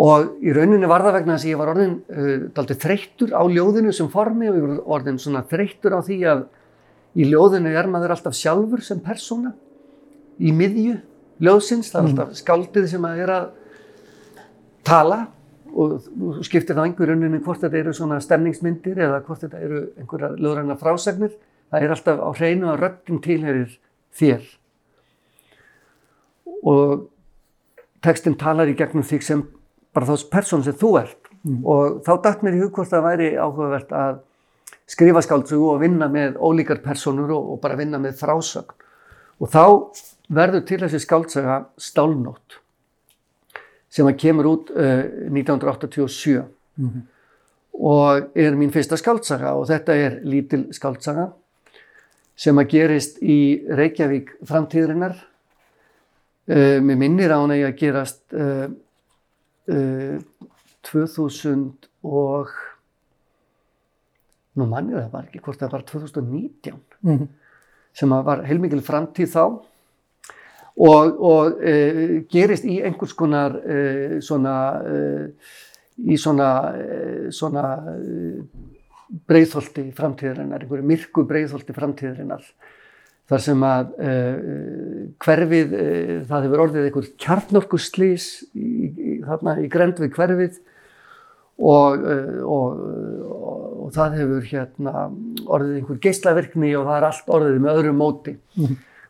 [0.00, 3.42] Og í rauninni var það vegna þess að ég var orðin uh, daldið þreyttur á
[3.50, 6.44] ljóðinu sem formi og ég var orðin svona þreyttur á því að
[7.18, 9.50] í ljóðinu er maður alltaf sjálfur sem persóna.
[10.38, 11.00] Í miðju
[11.42, 13.48] ljóðsins, það er alltaf skáldið sem að er að
[14.86, 15.18] tala
[15.74, 19.80] og þú skiptir það einhver rauninni hvort þetta eru svona stemningsmyndir eða hvort þetta eru
[20.00, 21.34] einhverja löðræna frásagnir?
[21.70, 23.76] Það er alltaf á hreinu að röddinn tilherir
[24.18, 24.46] þér.
[26.66, 27.06] Og
[28.04, 29.44] textin talar í gegnum þig sem
[29.94, 31.30] bara þá persón sem þú ert.
[31.64, 34.20] Og þá dætt mér í hug hvort það væri áhugavert að
[34.90, 38.74] skrifa skáldsögu og vinna með ólíkar persónur og, og bara vinna með frásögn.
[39.40, 39.64] Og þá
[40.30, 42.59] verður til þessi skáldsaga Stálnótt
[43.90, 46.44] sem að kemur út uh, 1987
[46.80, 47.00] Mhm.
[47.80, 51.32] og er mín fyrsta skáldsaga og þetta er lítil skáldsaga
[52.40, 53.36] sem að gerist í
[53.68, 55.16] Reykjavík framtíðurinnar
[56.48, 58.70] uh, mér minnir á hún að gerast uh,
[59.68, 60.18] uh,
[60.88, 61.66] 2000
[62.02, 62.48] og
[64.58, 67.28] nú mannir það var ekki hvort það var 2019 Mhm.
[67.94, 69.44] sem að var heilmikil framtíð þá
[70.76, 71.74] og, og e,
[72.30, 74.56] gerist í einhvers konar e, svona
[74.86, 74.98] e,
[76.00, 76.48] í svona,
[77.34, 77.64] svona
[79.28, 82.46] breiðholti framtíðarinnar, einhverju myrku breiðholti framtíðarinnar
[83.28, 83.90] þar sem að
[85.20, 85.74] hverfið,
[86.30, 90.56] það hefur orðið einhver kjarnorkuslís í, í, þarna í grend við hverfið
[91.60, 92.80] og, eh, og,
[93.28, 95.06] og, og það hefur hérna
[95.46, 98.36] orðið einhver geislaverkni og það er allt orðið með öðru móti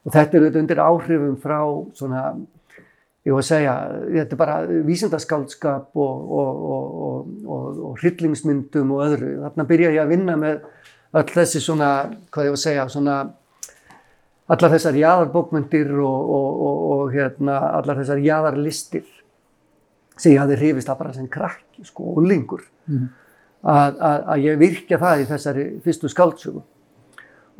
[0.04, 1.58] og þetta er auðvitað undir áhrifum frá
[1.98, 2.22] svona,
[3.26, 3.74] ég var að segja
[4.06, 6.30] þetta er bara vísindaskáldskap og,
[7.90, 10.64] og hryllingsmyndum og öðru, þarna byrja ég að vinna með
[11.20, 11.90] öll þessi svona,
[12.30, 13.20] hvað ég var að segja, svona
[14.50, 19.06] allar þessar jáðarbókmyndir og, og, og, og hérna, allar þessar jáðarlistir
[20.20, 22.64] sem ég hafði hrifist að bara sem krakki sko, og lingur
[23.62, 26.64] að, að, að ég virkja það í þessari fyrstu skáldsögu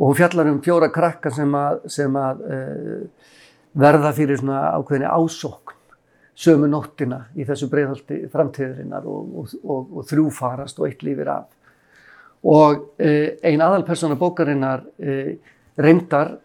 [0.01, 3.33] og hún fjallar um fjóra krakka sem að, sem að uh,
[3.81, 5.77] verða fyrir svona ákveðinni ásókn
[6.41, 11.29] sömu nóttina í þessu breiðhaldi framtíðurinnar og, og, og, og þrjú farast og eitt lífir
[11.29, 11.51] af
[12.49, 15.35] og uh, ein aðalpersona bókarinnar uh,
[15.81, 16.39] reyndar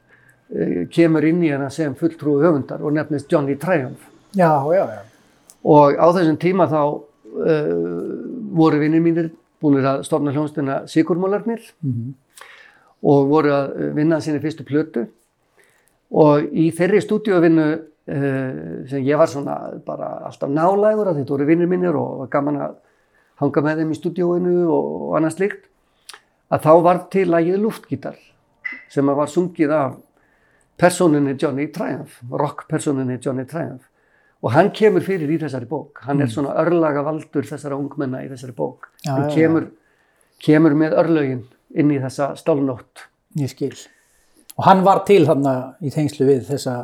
[0.93, 4.03] kemur inn í hana sem fulltrúi höfundar og nefnist Johnny Triumph.
[4.37, 4.99] Já, já, já.
[5.65, 7.01] Og á þessum tíma þá
[8.53, 12.13] voru vinnir mínir búinir að stofna hljónstina Sigurmólarnir Mm
[13.03, 15.05] og voru að uh, vinna sinni fyrstu plötu.
[16.15, 17.85] Og í þeirri stúdíovinnu uh,
[18.89, 22.61] sem ég var svona bara alltaf nálægur að þetta voru vinnir mínir og var gaman
[22.67, 22.75] að
[23.41, 25.65] hanga með þeim í stúdíóinu og, annað slíkt
[26.53, 28.19] að þá var til lagið luftgítar
[28.91, 29.97] sem var sungið af
[30.79, 33.85] personinni Johnny Triumph, rockpersoninni Johnny Triumph.
[34.43, 38.27] Og hann kemur fyrir í þessari bók, hann er svona örlaga valdur þessara ungmenna í
[38.29, 38.91] þessari bók.
[39.01, 39.35] Já, hann já, já.
[39.39, 39.69] kemur,
[40.43, 41.43] kemur með örlögin
[41.75, 43.73] inn í þessa stálnótt Ég skil.
[44.55, 46.75] Og hann var til þarna í tengslu við þessa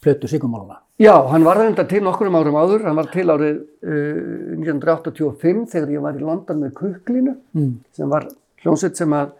[0.00, 0.78] plötu Sigurmáluna.
[0.98, 5.92] Já, hann var reynda til nokkurum árum áður, hann var til árið uh, 1985 þegar
[5.94, 7.74] ég var í London með Kuklinu Mm.
[7.94, 8.26] sem var
[8.62, 9.34] hljómsveit sem að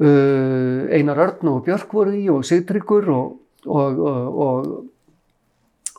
[0.00, 4.00] uh, Einar Örn og Björk voru í og Sigtryggur og, og,
[4.46, 4.72] og,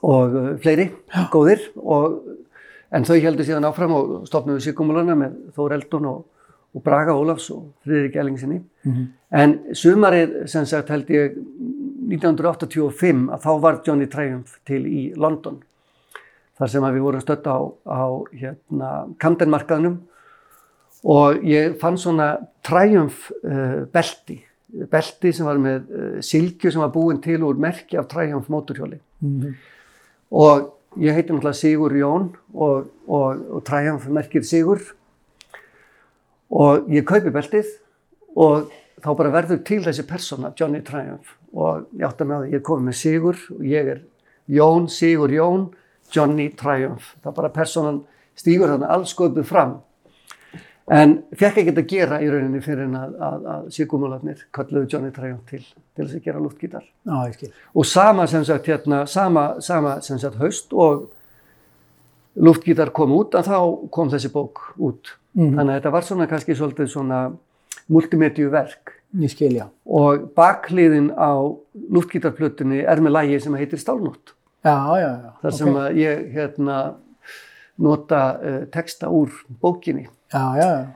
[0.01, 0.89] og, fleiri
[1.31, 2.17] góðir og,
[2.91, 6.25] en þau heldur síðan áfram og stopnuðu Sigumulana með Þór Eldon og,
[6.77, 9.07] og Braga Ólafs og Friðrik Ellingsinni Mhm.
[9.31, 11.33] en sumarið sem sagt held ég
[12.07, 15.57] 1985 að þá var Johnny Triumph til í London
[16.57, 18.01] þar sem að við vorum stödd á, á
[18.33, 19.97] hérna, Camden-markaðnum
[21.05, 22.31] og ég fann svona
[22.65, 24.39] Triumph uh, belti,
[24.91, 28.99] belti sem var með uh, silkju sem var búin til úr merki af Triumph móturhjóli
[29.17, 29.55] Mm.
[30.31, 34.77] og ég heiti náttúrulega Sigur Jón og, og, og Triumph merkir Sigur
[36.49, 37.71] og ég kaupi beltið
[38.37, 38.69] og
[39.03, 42.67] þá bara verður til þessi persóna, Johnny Triumph og ég átti með að ég er
[42.69, 44.05] komið með Sigur og ég er
[44.47, 45.67] Jón, Sigur Jón
[46.13, 48.03] Johnny Triumph, það bara persónan
[48.37, 49.75] stígur þarna alls sköpuð fram
[50.87, 55.49] en fekk ekki að gera í rauninni fyrir að, að, að Sigurmólarnir kalluðu Johnny Triumph
[55.49, 55.65] til
[55.97, 56.41] til þess að gera
[57.33, 57.51] skil.
[57.73, 61.07] og sama sem sagt hérna, sama, sama sem sagt haust og
[62.35, 65.15] luftgítar kom út að þá kom þessi bók út.
[65.37, 65.53] Mhm.
[65.53, 67.19] Þannig að þetta var svona kannski svolítið svona
[67.93, 69.67] multimedíu verk Ég skil, já.
[69.85, 71.31] og bakliðin á
[71.93, 74.33] luftgítarplötunni er með lægi sem heitir Stálnótt.
[74.65, 75.31] Já, já, já.
[75.41, 76.77] Þar sem að ég hérna
[77.77, 80.87] nota uh, texta úr bókinni Já, já, já.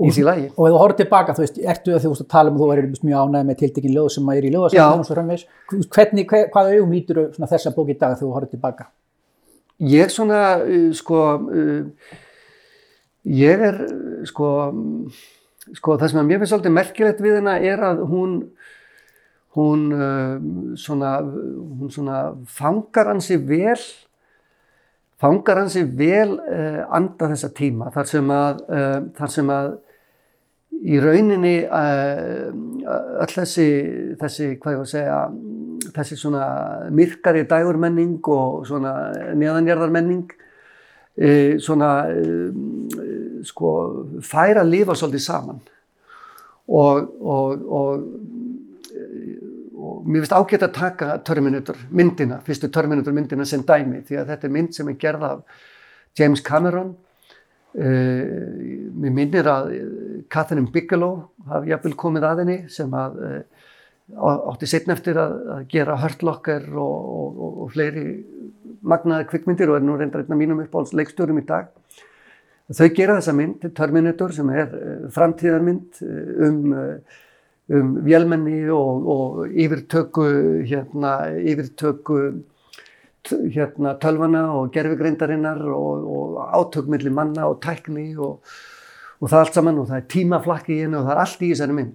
[0.00, 0.48] í því lægi.
[0.56, 2.64] Og ef þú horfður tilbaka, þú veist, ertu að þú veist að tala um að
[2.64, 5.46] þú erir mjög ánægð með tiltekin ljóð sem að er í ljóðasafnum og svo framvegis.
[5.94, 6.94] Hvernig, hver, hvaða augum
[7.36, 8.88] svona þessa bók í dag þegar þú horfður tilbaka?
[9.86, 12.16] Ég svona, uh, sko, uh,
[13.26, 13.78] ég er,
[14.28, 14.48] sko,
[15.74, 18.36] sko, það sem að mér finnst svolítið merkilegt við hennar er að hún,
[19.58, 23.80] hún, uh, svona, hún svona fangar hansi vel,
[25.18, 29.74] fangar hansi vel uh, anda þessa tíma þar sem að, uh, þar sem að
[30.76, 33.68] í rauninni öll þessi,
[34.20, 35.20] þessi, hvað ég var að segja,
[35.96, 36.42] þessi svona
[36.92, 38.92] myrkari dægurmenning og svona
[39.40, 40.26] neðanjarðarmenning
[41.16, 41.90] uh, svona
[43.46, 43.70] sko
[44.24, 45.62] færa að lifa svolítið saman
[46.66, 48.04] og, og, og,
[49.76, 54.30] og mér finnst ágætt að taka Terminator myndina, fyrstu Terminator myndina sem dæmi því að
[54.34, 55.64] þetta er mynd sem er gerð af
[56.18, 56.94] James Cameron
[57.76, 59.88] Uh, mér minnir að uh,
[60.32, 63.66] Catherine Bigelow hafi jafnvel komið að henni sem að uh,
[64.48, 68.06] átti setn eftir að, að gera Hurt Locker og, og, og, fleiri
[68.80, 71.68] magnaði kvikmyndir og er nú reyndar einn af mínum uppáhalds leikstjórum í dag.
[72.66, 77.22] Þau gera þessa mynd, Terminator, sem er uh, framtíðarmynd uh, um, uh,
[77.76, 80.26] um vélmenni og, og yfirtöku,
[80.66, 82.18] hérna, yfirtöku
[83.54, 88.42] hérna, tölvana og gerfugreindarinnar og, og átök milli manna og tækni og,
[89.20, 91.52] og það allt saman og það er tímaflakki í hennu og það er allt í
[91.52, 91.94] þessari mynd.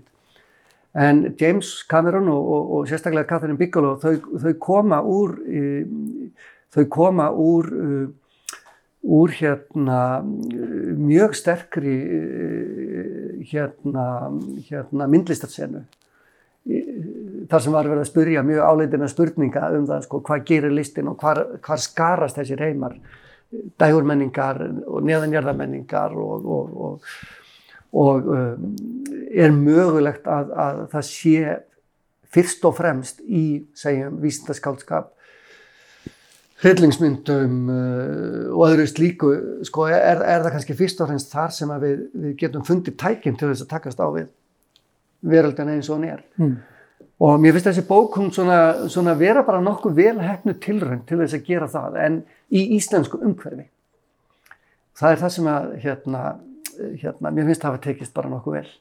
[1.02, 5.38] En James Cameron og, sérstaklega Catherine Bigelow þau, þau koma úr
[6.72, 7.70] þau koma úr
[9.02, 10.22] úr hérna
[10.98, 11.96] mjög sterkri
[13.50, 14.06] hérna,
[14.70, 15.82] hérna myndlistarsenu.
[17.50, 21.10] Þar sem var verið að spyrja mjög áleitina spurninga um það sko, hvað gerir listin
[21.10, 23.00] og hvar, hvar skarast þessir heimar
[23.82, 27.10] dægurmenningar og neðanjarðamenningar og, og, og,
[27.98, 28.70] og um,
[29.34, 31.58] er mögulegt að, að það sé
[32.32, 35.12] fyrst og fremst í segjum vísindaskálskap
[36.62, 39.32] hryllingsmyndum uh, og öðru slíku
[39.68, 43.40] sko, er, er það kannski fyrst og fremst þar sem við, við getum fundið tækinn
[43.40, 44.30] til þess að takast á við
[45.22, 46.56] veröldina eins og hún er Mm.
[47.22, 51.20] og mér finnst þessi bók hún svona, svona vera bara nokkuð vel hefnu tilrönd til
[51.22, 53.68] þess að gera það en í íslensku umhverfi
[55.02, 56.22] það er það sem að hérna,
[57.02, 58.72] hérna mér finnst það að tekist bara nokkuð vel.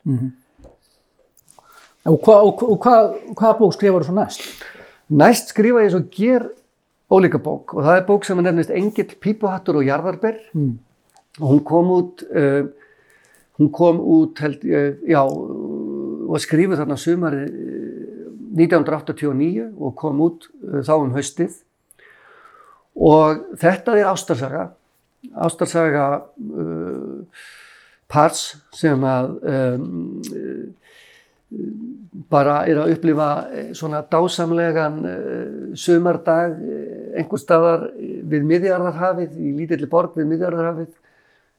[2.09, 4.47] Og, hva, og, og hvað, hvaða bók skrifar þú svo næst?
[5.21, 6.47] Næst skrifa ég svo ger
[7.11, 7.75] ólíka bók.
[7.77, 10.39] Og það er bók sem er nefnist Engill, Pípuhattur og Jarðarber.
[10.55, 10.79] Mm.
[11.41, 12.67] og hún kom út uh,
[13.61, 20.49] hún kom út held, uh, já, og skrifuð þarna sumari uh, 1989 og kom út
[20.59, 21.55] þá um haustið.
[22.99, 24.65] Og þetta er ástarsaga.
[25.39, 27.45] Ástarsaga uh,
[28.11, 28.43] pars
[28.75, 29.85] sem að um,
[32.31, 35.01] bara er að upplifa eh, svona dásamlegan
[35.79, 40.93] sumardag uh, einhver staðar við miðjarðarhafið, í lítilli borg við miðjarðarhafið.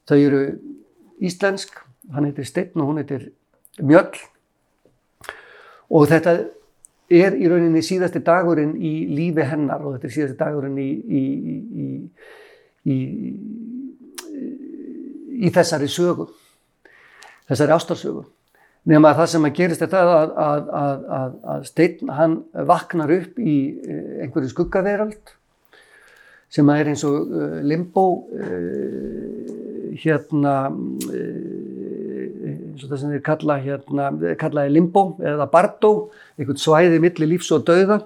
[0.07, 0.41] Þau eru
[1.21, 1.75] íslensk,
[2.15, 3.29] hann heitir Steinn og hún heitir
[3.81, 4.17] Mjöll
[5.91, 6.33] og þetta
[7.11, 11.23] er í rauninni síðasti dagurinn í lífi hennar og þetta er síðasti dagurinn í, í,
[12.87, 12.97] í,
[15.47, 16.29] í þessari sögu,
[17.51, 18.25] þessari ástarsögu.
[18.89, 22.37] Nefn að það sem að gerist er það að, að, að, að, Steinn hann
[22.71, 25.35] vaknar upp í eh, einhverju skuggaveröld
[26.51, 30.55] sem að er eins og uh, limbo uh, hérna
[32.81, 35.91] eins og það sem þeir kalla hérna, kallaði limbo eða bardo,
[36.39, 38.01] einhvern svæði milli lífs og dauða.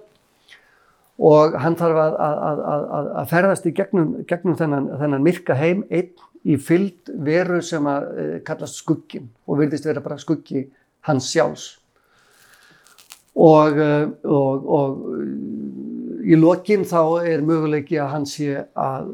[1.16, 6.12] Og hann þarf að ferðast í gegnum, gegnum þennan, þennan myrka heim einn
[6.46, 10.66] í fyllt veru sem að uh, kallast skuggin og virðist vera bara skuggi
[11.08, 11.66] hans sjálfs
[13.36, 15.26] og, uh, og, og uh,
[16.26, 19.12] í lokin þá er möguleiki að hann sé að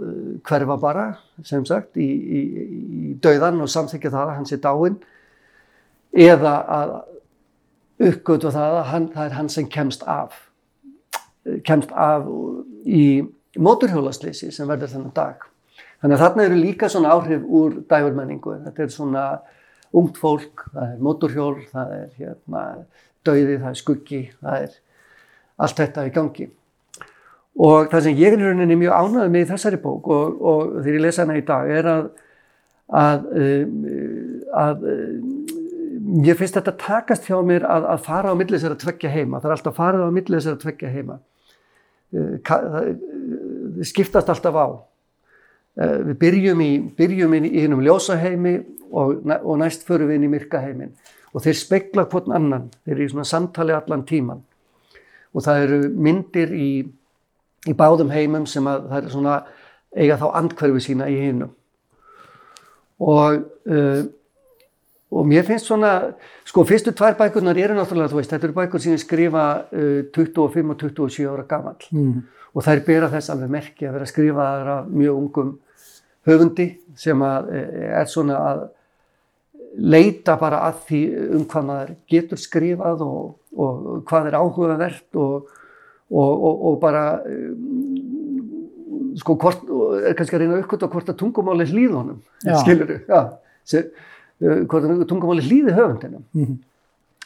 [0.48, 1.08] hverfa bara
[1.48, 2.44] sem sagt í, í,
[3.12, 5.02] í dauðan og samþykja það að hann sé dáinn
[6.12, 6.94] eða að
[8.12, 10.40] uppgötu það að hann, það er hann sem kemst af
[11.66, 12.28] kemst af
[12.86, 13.06] í
[13.60, 15.48] móturhjólasleysi sem verður þennan dag.
[16.02, 18.56] Þannig að þarna eru líka svona áhrif úr dægurmenningu.
[18.66, 19.26] Þetta er svona
[19.98, 22.64] ungt fólk, það er móturhjól, það er hérna,
[23.28, 24.76] dauði, það er skuggi, það er
[25.62, 26.48] allt þetta í gangi.
[27.62, 30.62] Og það sem ég er í rauninni mjög ánægð með í þessari bók og, og
[30.80, 32.06] þegar ég lesa hana í dag er að,
[33.02, 33.26] að,
[34.62, 34.88] að, að
[36.26, 39.42] ég finnst þetta takast hjá mér að, fara á milli þessar að tveggja heima.
[39.42, 41.20] Það er alltaf farið á milli þessar að tveggja heima.
[42.48, 44.68] Það skiptast alltaf á.
[45.80, 48.58] Við byrjum í, byrjum í hinnum ljósaheimi
[48.92, 50.94] og, og næst förum við inn í myrkaheimin.
[51.32, 52.68] Og þeir spekla hvort annan.
[52.84, 54.42] Þeir eru í svona samtali allan tíman.
[55.32, 56.72] Og það eru myndir í,
[57.72, 59.38] í báðum heimum sem að það er svona
[59.96, 61.54] eiga þá andkverfi sína í hinnum.
[63.02, 63.40] Og
[63.72, 64.02] uh,
[65.12, 66.14] Og mér finnst svona,
[66.48, 69.98] sko fyrstu tvær bækurnar eru náttúrulega, þú veist, þetta eru bækur sem ég skrifa uh,
[70.16, 72.22] 25 og 27 ára gammal Mm.
[72.52, 75.52] Og þær bera þess alveg merki að vera að skrifa þar af mjög ungum
[76.28, 76.68] höfundi
[77.00, 78.64] sem að eh, er svona að
[79.80, 81.02] leita bara að því
[81.38, 85.52] um hvað maður getur skrifað og, og hvað er áhugavert og,
[86.12, 91.12] og, og, og bara um, sko hvort, og er kannski að reyna að uppkvota hvort
[91.12, 92.98] að tungumáli hlýð honum, skilur þú,
[93.80, 96.28] uh, hvort að tungumáli hlýði höfundinum.
[96.36, 96.60] Mhm.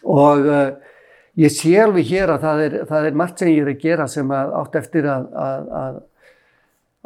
[0.06, 0.94] og uh,
[1.41, 4.08] ég sé alveg hér að það er, það er margt sem ég er að gera
[4.12, 6.02] sem að átt eftir að, að, að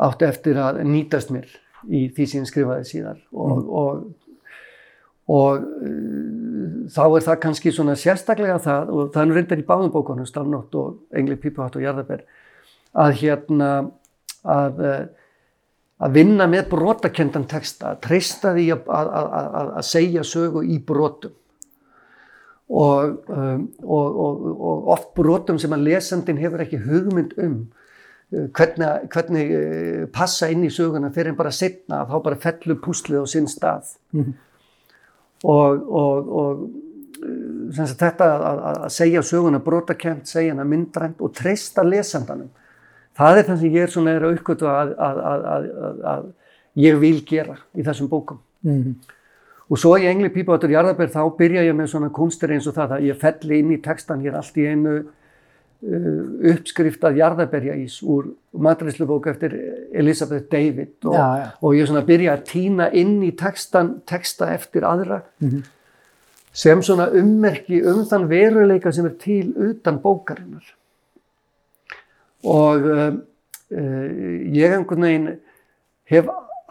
[0.10, 1.50] átt eftir að nýtast mér
[1.90, 3.20] í því sem ég skrifaði síðar.
[3.34, 4.02] Og, og,
[5.30, 9.92] og uh, þá er það kannski svona sérstaklega það og það er reyndar í báðum
[9.94, 12.24] bókunum Stálnótt og Engli Pípuhatt og Jarðaber
[13.00, 13.72] að hérna
[14.50, 15.02] að, uh,
[16.06, 19.12] að vinna með brotakendan texta, að treysta því að, að,
[19.42, 21.36] að- að segja sögu í brotum
[22.70, 27.56] og, um, og, og, og oft brotum sem að lesandin hefur ekki hugmynd um
[28.34, 32.42] uh, hvernig, hvernig uh, passa inn í söguna fyrir en bara setna að þá bara
[32.44, 34.34] fellur púslið á sinn stað Mhm.
[35.44, 36.64] og, og, og
[37.24, 42.50] uh, þetta að, að, segja söguna brotakent, segja hana myndrænt og treysta lesandanum
[43.20, 46.28] það er það sem ég er svona er uppgötu að, að, að, að, að, að
[46.86, 48.94] ég vil gera í þessum bókum Mhm.
[49.70, 52.96] Og svo í Engli Pípátur Jarðabær þá byrja ég með svona kunstir eins og það
[52.98, 58.32] að ég felli inn í textan hér allt í einu uh, uppskriftað jarðabærjaís úr
[58.66, 59.54] matræslubók eftir
[59.94, 61.46] Elizabeth David og, Já, já.
[61.62, 65.62] og ég svona byrja að týna inn í textan, texta eftir aðra Mhm.
[66.52, 70.66] sem svona ummerki um þann veruleika sem er til utan bókarinnar.
[72.44, 73.14] Og uh,
[73.72, 74.10] uh,
[74.50, 75.30] ég einhvern veginn
[76.10, 76.26] hef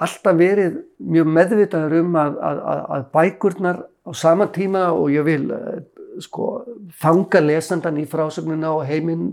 [0.05, 2.62] alltaf verið mjög meðvitaður um að, að,
[2.96, 5.78] að, bækurnar á sama tíma og ég vil uh,
[6.22, 6.49] sko
[6.99, 9.32] fanga lesandan í frásögnuna og heiminn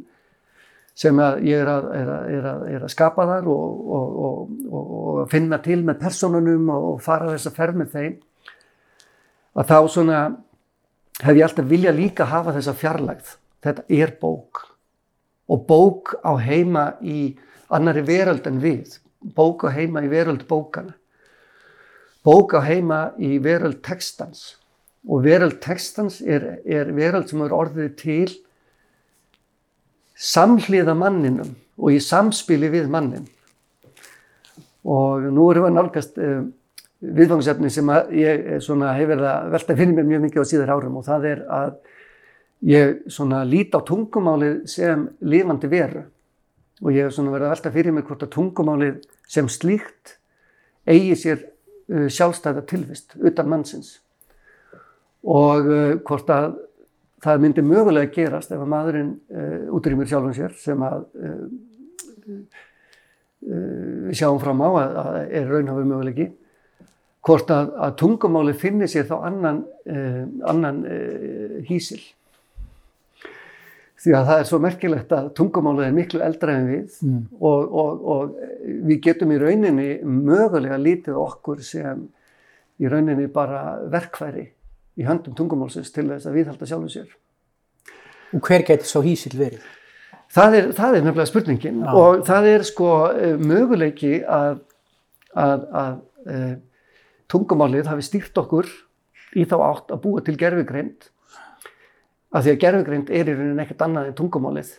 [0.95, 5.59] sem ég er að, er að, er er skapa þar og, og, og, og, finna
[5.63, 8.13] til með personunum og fara þess að ferð með þeim
[9.55, 10.19] að þá svona
[11.23, 13.33] hef ég alltaf vilja líka hafa þessa fjarlægð.
[13.65, 14.63] Þetta er bók
[15.51, 17.35] og bók á heima í
[17.73, 18.97] annari veröld en við.
[19.33, 20.93] Bók á heima í veröld bókana.
[22.25, 24.55] Bók á heima í veröld textans
[25.05, 28.29] og veröld textans er, er veröld sem er orðið til
[30.15, 33.25] samhliða manninum og í samspili við mannin.
[34.85, 36.45] Og nú erum við nálgast uh,
[37.01, 40.99] viðfangsefni sem ég svona, hef verið að velta fyrir mér mjög mikið á síðar árum
[40.99, 41.73] og það er að
[42.65, 43.19] ég
[43.49, 46.05] lít á tungumálið sem lifandi veru
[46.81, 50.17] og ég hef verið að velta fyrir mér hvort að tungumálið sem slíkt
[50.85, 53.99] eigi sér uh, sjálfstæða tilvist utan mannsins.
[55.25, 56.59] Og uh, hvort að
[57.25, 61.45] það myndi mögulega gerast ef að maðurinn uh, útrýmur sjálfum sér sem að uh,
[63.49, 66.27] uh, sjáum fram á að, að er raunhafur mögulegi
[67.25, 69.63] hvort að, að tungumáli finnir sér þá annan,
[70.45, 70.83] annan
[71.65, 72.03] hísil
[74.05, 77.21] því að það er svo merkilegt að tungumálið er miklu eldra en við mm.
[77.39, 78.35] og, og, og
[78.85, 82.03] við getum í rauninni mögulega lítið okkur sem
[82.77, 84.45] í rauninni bara verkværi
[84.95, 87.09] í höndum tungumálsins til þess að viðhalda sjálfum sér.
[88.35, 89.65] Og hver getur svo hísil verið?
[90.35, 91.97] Það er, það er nefnilega spurningin ah.
[91.97, 94.61] og það er sko eh, möguleiki að,
[95.37, 96.39] að, að e,
[97.31, 98.69] tungumálið hafi stýrt okkur
[99.35, 101.09] í þá átt að búa til gerfugreind
[102.35, 104.73] af því að gerfugreind er í rauninni ekkert annað en tungumálið.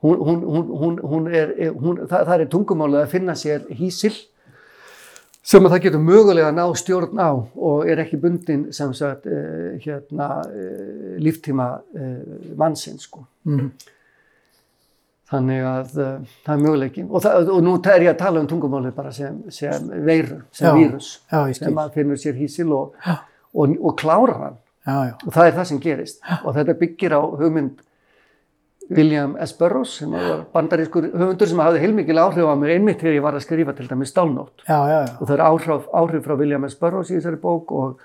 [0.00, 1.50] Hún, hún, hún, er,
[2.08, 4.14] það, það er tungumálið að finna sér hísil
[5.44, 9.28] sem að það getur mögulega að ná stjórn á og er ekki bundin sem sagt
[9.28, 13.26] uh, hérna, uh, líftíma uh, mannsinn sko.
[13.48, 13.70] Mm.
[15.30, 18.96] Þannig að það er möguleikin og, það, og nú er ég að tala um tungumálið
[18.96, 22.96] bara sem, sem veiru, sem já, vírus já, sem að finnur sér hísil og,
[23.52, 26.20] og, og klára hann já, og það er það sem gerist.
[26.44, 27.80] Og þetta byggir á hugmynd
[28.90, 29.52] William S.
[29.54, 33.36] Burroughs sem var bandarískur höfundur sem hafði heilmikil áhrif á mér einmitt þegar ég var
[33.38, 36.74] að skrifa til dæmis Stálnótt og það er áhrif, áhrif frá William S.
[36.80, 38.00] Burroughs í þessari bók og,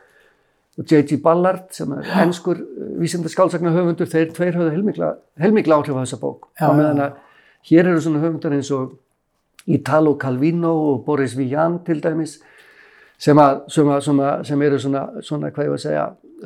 [0.76, 1.22] J.G.
[1.24, 6.20] Ballard sem er ennskur uh, vísindaskálsagnar höfundur þeir tveir höfðu heilmikla, heilmikla áhrif á þessa
[6.20, 6.50] bók.
[6.60, 7.22] Já, og meðan að
[7.70, 8.98] hér eru svona höfundar eins og
[9.72, 12.36] Italo Calvino og Boris Vian til dæmis
[13.18, 16.06] sem, að, sem, að, sem, að, sem eru svona, svona hvað ég var að segja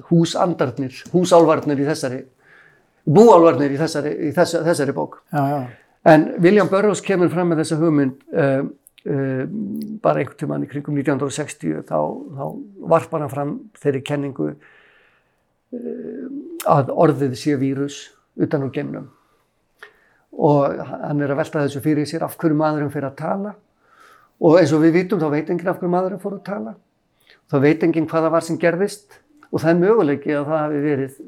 [0.10, 2.24] húsandarnir, húsálvarnir í þessari
[3.10, 5.22] búálvarnir í þessari, í þessari, þessari bók.
[5.34, 5.62] Já, já.
[6.10, 9.44] En William Burroughs kemur fram með þessa hugmynd uh, uh,
[10.04, 12.00] bara einhvern tíman í kringum 1960 þá,
[12.38, 12.46] þá
[12.94, 16.28] varpar hann fram þeirri kenningu uh,
[16.72, 18.02] að orðið sé vírus
[18.40, 19.10] utan úr gemnum
[20.40, 23.56] og hann er að velta þessu fyrir sér af hverju maðurinn fyrir að tala
[24.40, 26.76] og eins og við vitum þá veit enginn af hverju maðurinn fór að tala
[27.52, 29.20] þá veit enginn hvaða var sem gerðist
[29.50, 31.20] og það er möguleiki að það hafi verið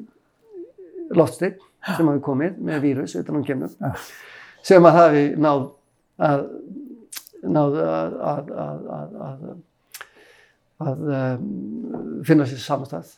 [1.18, 1.58] loftsteg
[1.88, 3.92] sem hafi komið með vírus utan á kemnum ja.
[4.64, 5.66] sem að hafi náð
[6.22, 6.46] að
[7.42, 8.50] náð að að,
[9.26, 9.44] að,
[10.86, 11.46] að um,
[12.26, 13.14] finna sér samanstað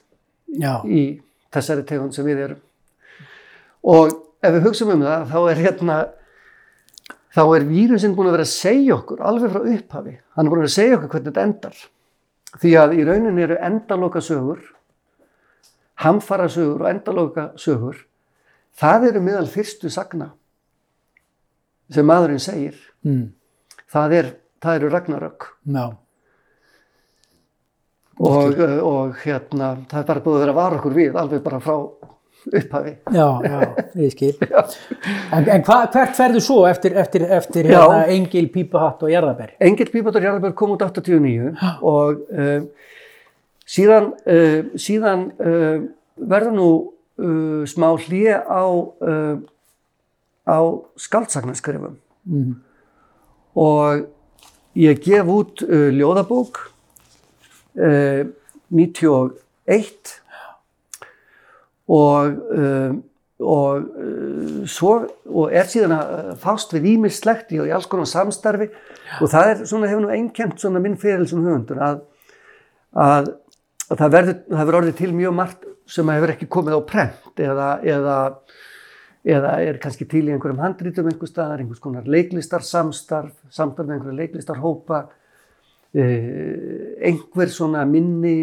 [0.54, 0.80] Já.
[0.86, 1.20] í
[1.54, 2.62] þessari tegund sem við erum
[3.94, 5.98] og ef við hugsaum um það þá er hérna
[7.34, 10.60] þá er vírusinn búin að vera að segja okkur alveg frá upphafi, hann er búin
[10.60, 11.82] að vera að segja okkur hvernig þetta endar
[12.62, 14.62] því að í rauninni eru endaloka sögur
[16.02, 18.02] hamfara sögur og endaloka sögur
[18.78, 20.32] það eru meðal fyrstu sagna
[21.92, 22.78] sem maðurinn segir.
[23.04, 23.34] Mm.
[23.92, 24.30] það, er,
[24.64, 25.46] það eru ragnarök.
[25.74, 25.84] No.
[28.18, 31.60] og, og hérna það er bara búið að vera að vara okkur við alveg bara
[31.62, 31.76] frá
[32.44, 32.94] upphafi.
[33.12, 33.58] Já, já,
[34.00, 34.32] ég skil.
[35.34, 39.54] En, en hva, hvert ferðu svo eftir, eftir, eftir hérna, Engil, Pípahatt og Jarðabær?
[39.64, 42.92] Engil, Pípahatt og Jarðabær kom út 89 og uh,
[43.64, 45.84] síðan uh, síðan uh,
[46.20, 48.64] verður nú uh, smá hlýja á,
[50.44, 50.58] á
[51.00, 51.96] skaldsagnaskrifum
[52.28, 52.52] mm.
[53.56, 54.04] og
[54.76, 56.60] ég gef út ljóðabók
[57.74, 59.32] 91 uh,
[61.84, 62.36] og,
[63.44, 63.88] og,
[64.70, 64.92] svo,
[65.28, 69.18] og er síðan að fást við ímislegt í alls konar samstarfi Já.
[69.20, 70.12] og það er svona hefur nú
[70.60, 71.98] svona minn fyrir sem höfundur að,
[72.92, 73.32] að,
[73.90, 78.16] að það verður orðið til mjög margt sem hefur ekki komið á prent eða, eða,
[79.36, 83.98] eða er kannski til í einhverjum handrítum einhver staðar, einhvers konar leiklistar samstarf, samstarf með
[83.98, 85.02] einhverju leiklistarhópa,
[85.92, 88.34] eh, einhver svona minni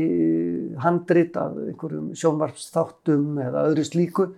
[0.83, 4.29] handrít af einhverjum sjónvarpsþáttum eða öðru slíku.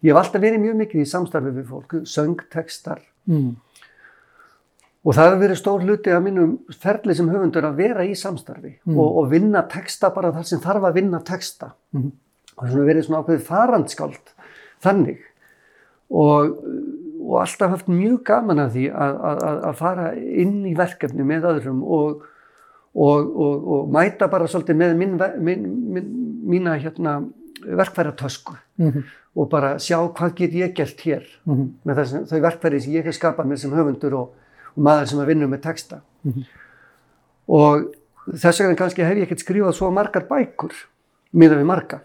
[0.00, 3.02] Ég hef alltaf verið mjög mikið í samstarfi við fólku, söngtekstar.
[3.28, 3.56] Mm.
[5.08, 8.74] Og það hefur verið stór hluti af mínum ferli sem höfundur að vera í samstarfi
[8.84, 8.96] mm.
[8.98, 11.70] og, og vinna teksta bara þar sem þarf að vinna teksta.
[11.96, 12.10] Mm
[12.58, 14.32] og svona verið svona ákveðið farandskáld
[14.84, 15.20] þannig
[16.08, 16.56] og,
[17.22, 21.48] og alltaf haft mjög gaman af því að, að, að fara inn í verkefni með
[21.52, 22.24] öðrum og,
[22.94, 26.10] og, og mæta bara svolítið með mín, mín, mín,
[26.48, 27.20] mína hérna,
[27.62, 29.06] verkfæratösku mm -hmm.
[29.34, 31.68] og bara sjá hvað get ég gert hér mm -hmm.
[31.84, 34.34] með þess, þau verkfæri sem ég hef skapað mér sem höfundur og
[34.78, 36.00] maður sem er vinnur með texta.
[36.24, 36.44] Mm -hmm.
[37.48, 37.88] og
[38.36, 40.74] þess vegna kannski hef ég ekkert skrifað svo margar bækur
[41.32, 42.00] miða við marga.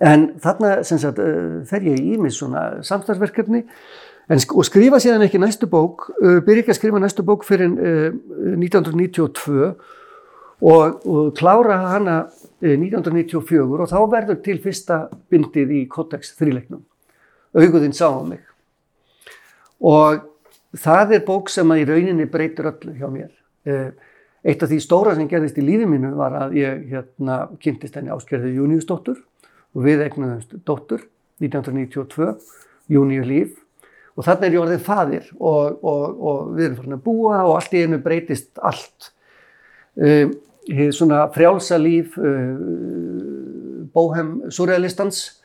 [0.00, 3.64] En þarna sagt, uh, fer ég í mig svona samstagsverkefni
[4.32, 8.14] og skrifa síðan ekki næstu bók uh, byrja ekki að skrifa næstu bók fyrir uh,
[8.56, 9.74] 1992
[10.62, 12.16] og, og klára hana
[12.62, 15.02] 1994 uh, og þá verður til fyrsta
[15.32, 16.84] bindið í Kodex þríleiknum.
[17.52, 18.40] Auguðinn sá á mig.
[19.82, 20.22] Og
[20.78, 23.30] það er bók sem að í rauninni breytur öllu hjá mér
[23.68, 23.92] uh,
[24.42, 28.10] Eitt af því stóra sem gerðist í lífið mínu var að ég hérna, kynntist henni
[28.10, 31.04] áskerðið Júniusdóttur og við eignuðumst dóttur
[31.42, 32.32] 1992,
[32.90, 33.52] Júniu líf
[34.18, 37.54] og þarna er ég orðið fadir og, og, og við erum farin að búa og
[37.54, 39.12] allt í einu breytist allt.
[39.94, 40.34] Um,
[40.94, 45.38] svona frjálsa líf uh, bóhem surrealistans,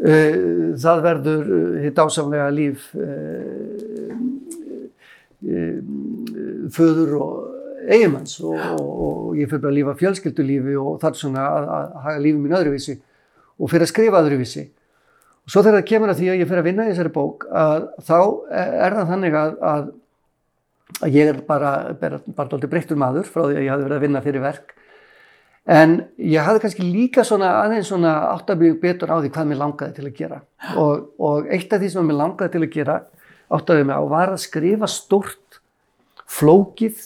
[0.00, 1.48] það verður
[1.82, 2.86] hitt ásamlega líf
[5.40, 11.70] föður og eiginmanns og, og ég fyrir bara að lífa fjölskyldulífi og þar svona að,
[11.76, 12.96] að hafa lífið mín öðruvísi
[13.60, 14.66] og fyrir að skrifa öðruvísi.
[15.46, 17.46] Og svo þegar það kemur að því að ég fyrir að vinna í þessari bók
[17.48, 18.18] að þá
[18.60, 19.88] er það þannig að, að,
[21.00, 21.72] að ég er bara,
[22.02, 24.76] bara, bara doldið breyttur maður frá því að ég hafi verið að vinna fyrir verk.
[25.70, 29.96] En ég hafði kannski líka svona aðeins svona áttabíu betur á því hvað mér langaði
[29.96, 30.38] til að gera.
[30.80, 32.96] Og, og eitt af því sem mér langaði til að gera
[33.50, 35.60] áttabíu mig á var að skrifa stort
[36.30, 37.00] flókið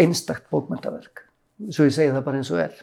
[0.00, 1.24] einstakt bókmyndaverk,
[1.72, 2.74] svo ég segi það bara eins og er.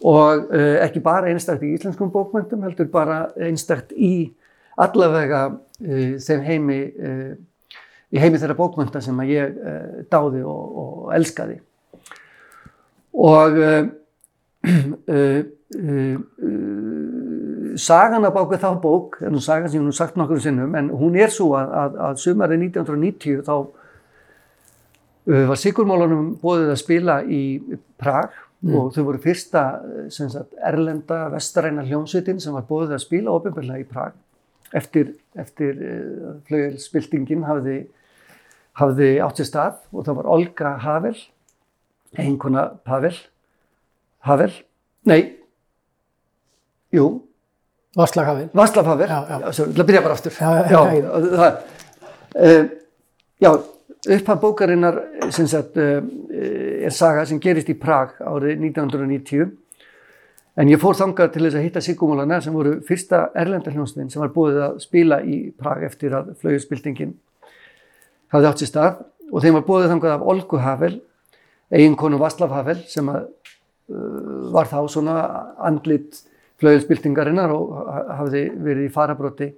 [0.00, 4.30] Og uh, ekki bara einstakt í íslenskum bókmyndum, heldur bara einstakt í
[4.80, 7.32] allavega uh, þeim heimi, uh,
[8.10, 9.58] í heimi þeirra bókmynda sem að ég
[10.10, 11.60] dáði og, og elskaði.
[13.20, 13.58] Og
[17.78, 21.18] sagan að báka þá bók, en hún sagan sem hún sagt nokkur sinnum, en hún
[21.18, 23.54] er svo að, að, að sumarið 1990 þá
[25.30, 27.42] var Sigurmálunum bóðið að spila í
[28.00, 28.32] Prag
[28.64, 28.74] mm.
[28.74, 29.64] og þau voru fyrsta
[30.10, 34.16] sagt, erlenda vestaræna hljómsveitin sem var bóðið að spila ofinbeglega í Prag
[34.76, 37.82] eftir, eftir uh, flaugelspiltingin hafði,
[38.80, 41.16] hafði átt sér stað og það var Olga Havel
[42.18, 43.14] einkona Pavel
[44.26, 44.52] Havel,
[45.06, 45.20] nei
[46.94, 47.20] jú
[49.10, 49.38] Já, já.
[49.40, 50.36] Já, svo, það byrja bara aftur.
[50.38, 50.80] Já, já,
[51.40, 51.60] það,
[52.38, 52.64] uh,
[53.40, 53.50] já
[54.08, 59.50] upphaf bókarinnar sagt, eh, er saga sem gerist í Prag árið 1990
[60.56, 64.22] en ég fór þangað til þess að hitta Sigumólana sem voru fyrsta erlenda hljómsvinn sem
[64.22, 67.12] var búið að spila í Prag eftir að flauðspiltingin
[68.32, 69.04] hafði átt sér stað.
[69.30, 70.94] Og þeim var búið þangað af Olgu Havel
[71.70, 73.28] eiginkonu Vaslav Havel sem að,
[73.92, 75.16] uh, var þá svona
[75.58, 76.24] andlit
[76.60, 77.74] flauðspiltingarinnar og
[78.20, 79.50] hafði verið í farabróti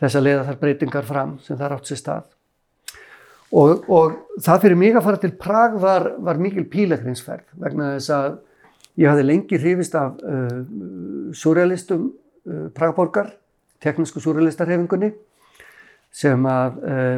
[0.00, 2.32] þess að leiða þar breytingar fram sem þar átt sér stað
[3.54, 8.10] Og, og það fyrir mig að fara til Prag var, var mikil pílagrinsferð vegna þess
[8.16, 8.32] að
[8.98, 10.56] ég hafði lengi hrifist af uh,
[11.36, 13.30] surrealistum uh, Pragborgar,
[13.82, 15.12] teknísku surrealistarhefingunni
[16.10, 17.16] sem að uh,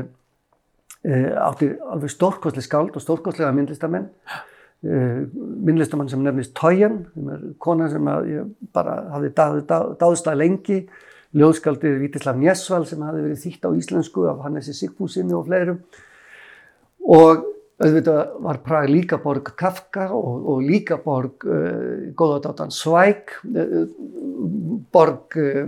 [1.09, 4.09] uh átti alveg stórkostlega skáld og stórkostlega myndlistamenn.
[4.79, 5.25] Uh,
[5.67, 7.01] myndlistamann sem nefnist Tójan,
[7.59, 9.33] kona sem ég bara hafði
[9.99, 10.77] dáðstað lengi,
[11.35, 15.81] ljóðskaldið Vítislav Njesval sem hafði verið þýtt á íslensku af Hannesi Sigfúsinni og fleirum.
[17.11, 17.43] Og
[17.83, 23.83] auðvitað var Prag líka borg Kafka og, og líka borg uh, góðadátan Svæk uh,
[24.95, 25.65] borg uh,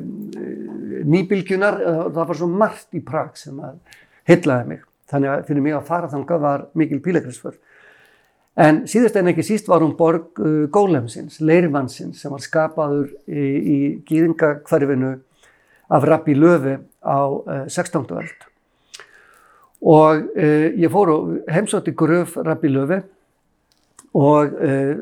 [1.03, 3.83] nýbylgjunar það var svo margt í Prag sem að
[4.31, 4.87] heitlaði mig.
[5.11, 7.59] Þannig að fyrir mig að fara þangað var mikil pílegrisför
[8.61, 13.47] en síðast en ekki síst var hún borg uh, Gólemsins, Leirvansins sem var skapaður í,
[13.47, 15.17] í gýðingakvarfinu
[15.91, 17.21] af Rabbi Löfi á
[17.67, 18.05] 16.
[18.05, 18.51] Uh, öld
[19.81, 23.01] og eh, ég fór og heimsótti gröf Rabbi Löfi
[24.15, 24.97] og eh,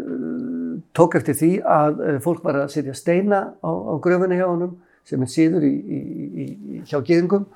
[0.94, 4.76] tók eftir því að eh, fólk var að setja steina á, á gröfunni hjá honum
[5.08, 6.46] sem er síður í, í,
[6.86, 7.48] hjá geðingum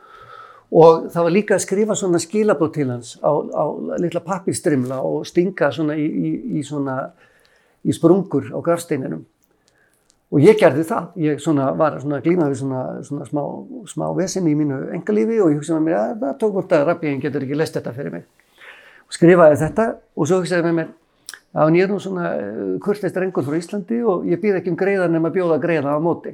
[0.73, 3.65] og það var líka að skrifa svona skilabót til hans á, á
[4.01, 6.97] litla pappistrimla og stinga svona í svona
[7.83, 9.27] í sprungur á grafsteininum
[10.33, 13.43] Og ég gerði það, ég svona var svona glímaði svona, svona smá,
[13.91, 16.85] smá vesin í mínu engalífi og ég hugsaði með mér að það tók bort að
[16.89, 18.25] rabbíðin getur ekki lest þetta fyrir mig.
[19.05, 20.95] Og skrifaði þetta og svo hugsaði með mér,
[21.67, 22.31] en ég er nú svona
[22.87, 26.33] kurtist rengur frá Íslandi og ég býð ekki um greiða nema bjóða greiða á móti.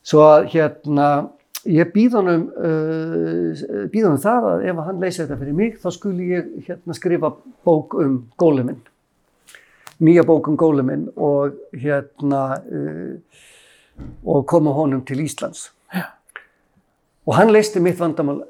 [0.00, 1.08] Svo að hérna,
[1.68, 5.88] ég býð honum, uh, býð honum það að ef hann leysi þetta fyrir mig, þá
[5.94, 7.30] skuli ég hérna skrifa
[7.66, 8.80] bók um góleminn.
[10.02, 13.38] Nýja bók um góleminn og hérna, uh,
[14.26, 15.68] og koma honum til Íslands.
[15.94, 16.08] Já.
[17.26, 18.40] Og hann leisti mitt vandamál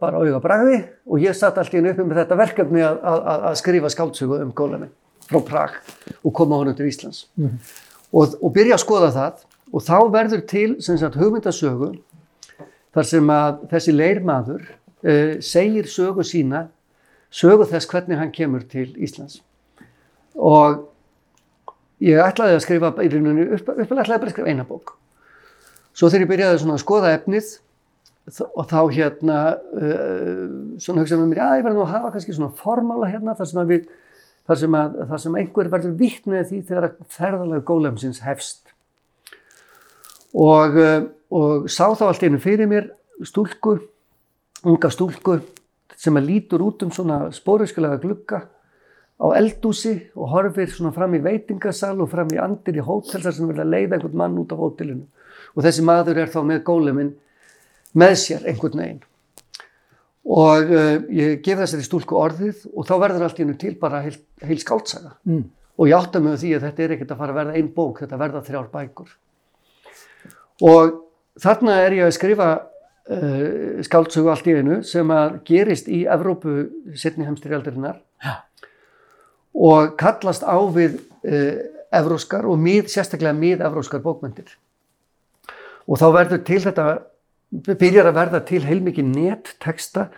[0.00, 3.54] bara auga bragði og ég satt alltaf inn uppi með þetta verkefni að, að, að-
[3.62, 4.90] skrifa skáldsögu um góleminn
[5.28, 5.78] frá Prag
[6.24, 7.22] og koma honum til Íslands.
[8.12, 11.94] Og, og byrja að skoða það og þá verður til sem sagt, hugmyndasögu
[12.96, 16.66] þar sem að þessi leirmaður uh, segir sögu sína,
[17.30, 19.42] sögu þess hvernig hann kemur til Íslands.
[20.38, 20.84] Og
[22.04, 24.94] ég ætlaði að skrifa, í rauninu, upp, uppalega ætlaði bara að skrifa eina bók.
[25.98, 27.56] Svo þegar ég byrjaði svona að skoða efnið
[28.28, 29.38] og þá hérna,
[29.72, 30.42] uh,
[30.82, 33.50] svona hugsaði með mér, já ég verði nú að hafa kannski svona formála hérna þar
[33.50, 33.86] sem að við,
[34.48, 38.67] þar sem að, þar sem einhver verður vittnið því þegar að ferðalega gólemsins hefst
[40.34, 42.90] og, uh, og sá þá allt einu fyrir mér
[43.24, 43.78] stúlku,
[44.64, 45.40] unga stúlku
[45.98, 48.44] sem að lítur út um svona spóriðskulega glugga
[49.18, 53.48] á eldúsi og horfir svona fram í veitingasal og fram í andir í hótelsar sem
[53.50, 55.08] vilja leiða einhvern mann út á hótelinu.
[55.56, 57.12] Og þessi maður er þá með góleminn
[57.98, 59.00] með sér einhvern veginn.
[60.28, 64.02] Og uh, ég gef þessari stúlku orðið og þá verður allt í hennu til bara
[64.04, 65.46] heil, heil skáltsaga Mm.
[65.78, 67.72] og ég átta mig á því að þetta er ekkert að fara að verða einn
[67.74, 69.10] bók, þetta verða þrjár bækur
[70.64, 70.98] og
[71.38, 76.68] þarna er ég að skrifa uh, skáldsögu allt í einu sem að gerist í Evrópu
[76.98, 78.34] setni heimstyrjaldarinnar Já.
[79.54, 81.58] og kallast á við uh,
[81.94, 84.50] evróskar og mið, sérstaklega mið-evróskar bókmyndir
[85.88, 86.88] og þá verður til þetta
[87.80, 90.08] byrjar að verða til heilmikið netteksta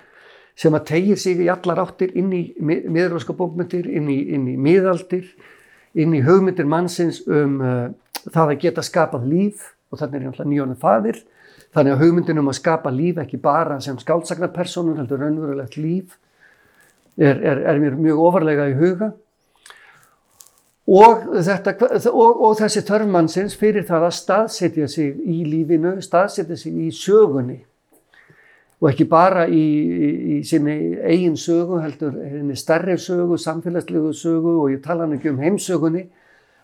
[0.58, 4.56] sem að tegir sig í allar áttir inn í miðurlöska bókmyndir, inn í, inn í
[4.60, 5.28] miðaldir,
[5.94, 7.86] inn í hugmyndir mannsins um uh,
[8.26, 11.20] það að geta skapað líf og þannig er náttúrulega nýjónum fadir.
[11.74, 16.16] Þannig að hugmyndin um að skapa líf ekki bara sem skáldsagnapersonur heldur raunverulegt líf
[17.18, 19.12] er, er, er mér mjög ofarlega í huga.
[20.90, 21.76] Og, þetta,
[22.10, 27.60] og, og þessi þörfmannsins fyrir það að staðsetja sig í lífinu, staðsetja sig í sögunni
[28.80, 34.56] og ekki bara í, í, í sinni eigin sögu, heldur henni stærri sögu, samfélagslegu sögu
[34.64, 36.06] og ég tala hann ekki um heimsögunni.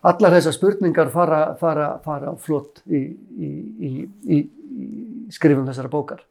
[0.07, 3.01] Allar þessar spurningar fara, fara, fara flott í,
[3.43, 3.93] í,
[4.37, 4.39] í
[5.35, 6.23] skrifum þessara bókar.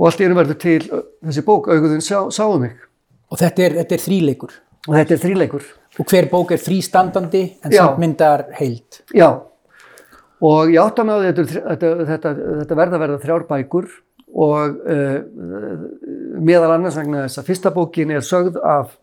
[0.00, 2.74] Og allt í einu verður til þessi bók, auguðin sá, sáum mig.
[3.30, 4.58] Og þetta er, þetta er þríleikur.
[4.88, 5.68] Og þetta er þríleikur.
[6.00, 9.02] Og hver bók er frístandandi en samt myndar heild.
[9.14, 9.28] Já,
[10.42, 12.32] og ég átta því að þetta, þetta,
[12.62, 13.90] þetta, verða verða þrjár bækur
[14.42, 15.18] og uh,
[16.42, 18.96] meðal annars vegna þess að fyrsta bókin er sögð af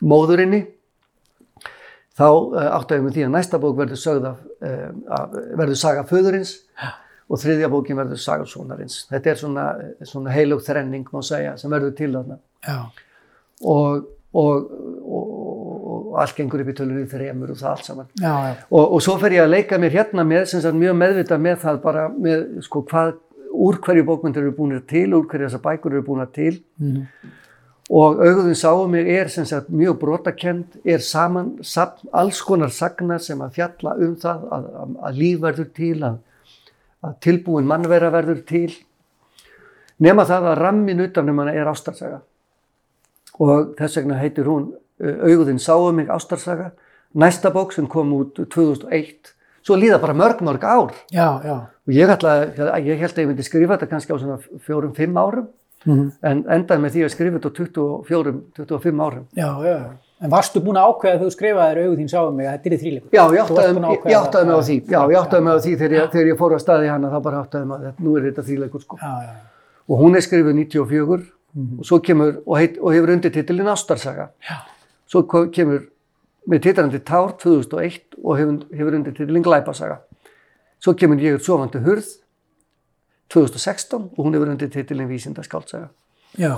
[0.00, 0.64] móðurinni
[2.18, 4.40] þá uh, áttaði mig því að næsta bók verður sögð af,
[5.18, 6.56] af verður saga föðurins
[7.28, 9.02] og þriðja bókin verður saga sonarins.
[9.10, 9.64] Þetta er svona,
[10.08, 12.38] svona heilug þrenning má segja sem verður til þarna
[13.60, 14.70] og, og,
[15.04, 15.32] og,
[16.08, 18.10] og allt gengur upp í tölunni þremur og það allt saman.
[18.18, 18.52] Já, já.
[18.70, 21.58] Og, og svo fer ég að leika mér hérna með, sem sagt mjög meðvitað með
[21.66, 23.12] það bara með, sko, hvað,
[23.68, 26.54] úr hverju bókmyndir eru búinir til, úr hverju þessar bækur eru búinir til.
[26.80, 27.34] Mhm.
[27.88, 33.16] Og auðvitað sáum mig er sem sagt mjög brotakend, er saman, sapn, alls konar sagna
[33.22, 36.18] sem að fjalla um það að, að, að líf verður til, að,
[37.08, 38.74] að tilbúin mannvera verður til.
[40.04, 42.20] Nema það að rammin utan um hana er ástarsaga.
[43.40, 44.68] Og þess vegna heitir hún
[45.00, 46.72] auðvitað sáum mig ástarsaga.
[47.16, 49.32] Næsta bók sem kom út 2001,
[49.64, 50.92] svo líða bara mörg, mörg ár.
[51.08, 51.56] Já, já.
[51.88, 52.34] Og ég, ætla,
[52.84, 54.36] ég held að ég myndi skrifa þetta kannski á svona
[54.66, 55.48] fjórum, fimm árum,
[55.88, 56.12] Mhm.
[56.22, 59.24] en endaði með því að skrifa þetta á 24, 25 árum.
[59.34, 59.78] Já, já.
[60.20, 62.80] En varstu búin að ákveða þegar þú skrifaðir auðvitað þín sáum mig að þetta er
[62.82, 63.10] þríleikur?
[63.14, 66.30] Já, ég áttaði, mig á því, já, ég áttaði mig á því þegar ég, þegar
[66.32, 68.98] ég fór að staði hana, þá bara áttaði mig að nú er þetta þríleikur sko.
[68.98, 69.34] Já, já.
[69.88, 71.22] Og hún er skrifið 94
[71.78, 74.28] og svo kemur, og, heit, og hefur undir titilin Ástarsaga.
[74.42, 74.56] Já.
[75.06, 75.86] Svo kemur
[76.48, 80.00] með titlandi Tár 2001 og hefur, hefur undir titilin Glæpasaga.
[80.82, 82.10] Svo kemur ég er sofandi hurð
[83.34, 85.88] 2016 og hún hefur undir titilin Vísindaskáltsaga.
[86.38, 86.54] Já.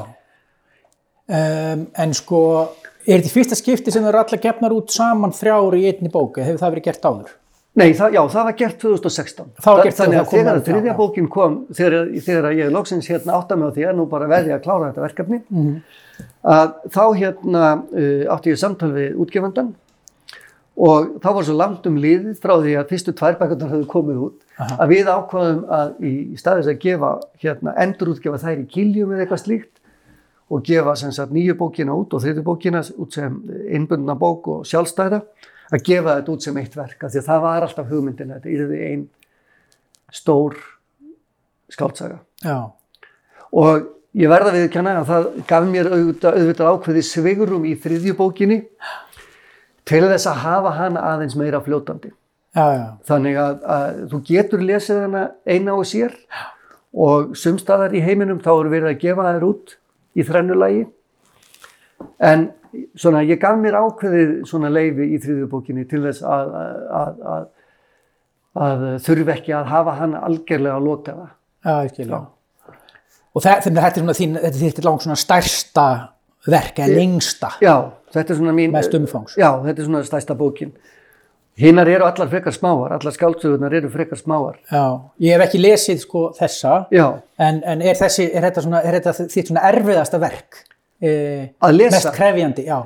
[1.30, 2.38] Um, en sko,
[3.06, 6.40] er þetta fyrsta skipti sem það eru allar gefnar út saman þrjár í einni bók,
[6.40, 7.36] eða hefur það verið gert áður?
[7.78, 9.50] Nei, það, já, það var gert 2016.
[9.62, 13.10] Það var gert Þannig þegar að þegar já, þriðja bókin kom, þegar, þegar ég loksins
[13.12, 15.76] hérna átta mig á því að nú bara verði að klára þetta verkefni, Mhm.
[16.50, 19.70] að þá hérna uh, átti ég samtal við útgefandan
[20.80, 24.22] og þá var svo langt um liðið frá því að fyrstu tvær bækurnar höfðu komið
[24.24, 24.78] út Aha.
[24.80, 27.10] að við ákvaðum að í staðis að gefa
[27.42, 29.74] hérna endurútgefa þær í kiljum eða eitthvað slíkt
[30.50, 33.36] og gefa sem sagt nýju bókina út og þriðu bókina út sem
[33.68, 35.20] innbundna bók og sjálfstæða
[35.70, 38.50] að gefa þetta út sem eitt verk af því að það var alltaf hugmyndin þetta
[38.50, 39.06] er því einn
[40.10, 40.58] stór
[41.70, 42.72] skáltsaga Já,
[43.52, 48.16] og ég verða við að að það gaf mér auðvitað, auðvitað ákveði svigurum í þriðju
[48.18, 48.58] bókinni
[49.90, 52.12] til þess að hafa hana aðeins meira fljótandi.
[52.50, 56.16] Já, já, þannig að, að þú getur lesið hana eina og sér
[56.90, 59.76] og sumstaðar í heiminum þá eru verið að gefa þær út
[60.18, 60.80] í þrennulagi
[62.26, 62.48] en
[62.98, 66.52] svona ég gaf mér ákveðið svona leifi í þriðjubókinni til þess að,
[66.98, 67.46] að, að,
[68.66, 71.32] að þurfi ekki að hafa hann algjörlega að lota það.
[72.10, 72.76] já, já.
[73.30, 75.86] Og það, þetta er svona þín, þetta er þitt langt svona stærsta
[76.50, 77.74] verk, eða lengsta, Já,
[78.14, 78.72] þetta er svona mín...
[78.74, 79.36] mest umfangs.
[79.40, 80.72] Já, þetta er svona stærsta bókin.
[81.60, 84.60] Hinnar eru allar frekar smáar, allar skáldsögurnar eru frekar smáar.
[84.70, 84.84] Já,
[85.20, 87.06] ég hef ekki lesið sko þessa, Já,
[87.42, 90.62] en, en er, þessi, er, þetta svona, er þetta þitt svona erfiðasta verk?
[91.00, 91.98] Eh, að lesa.
[91.98, 92.78] mest krefjandi, já.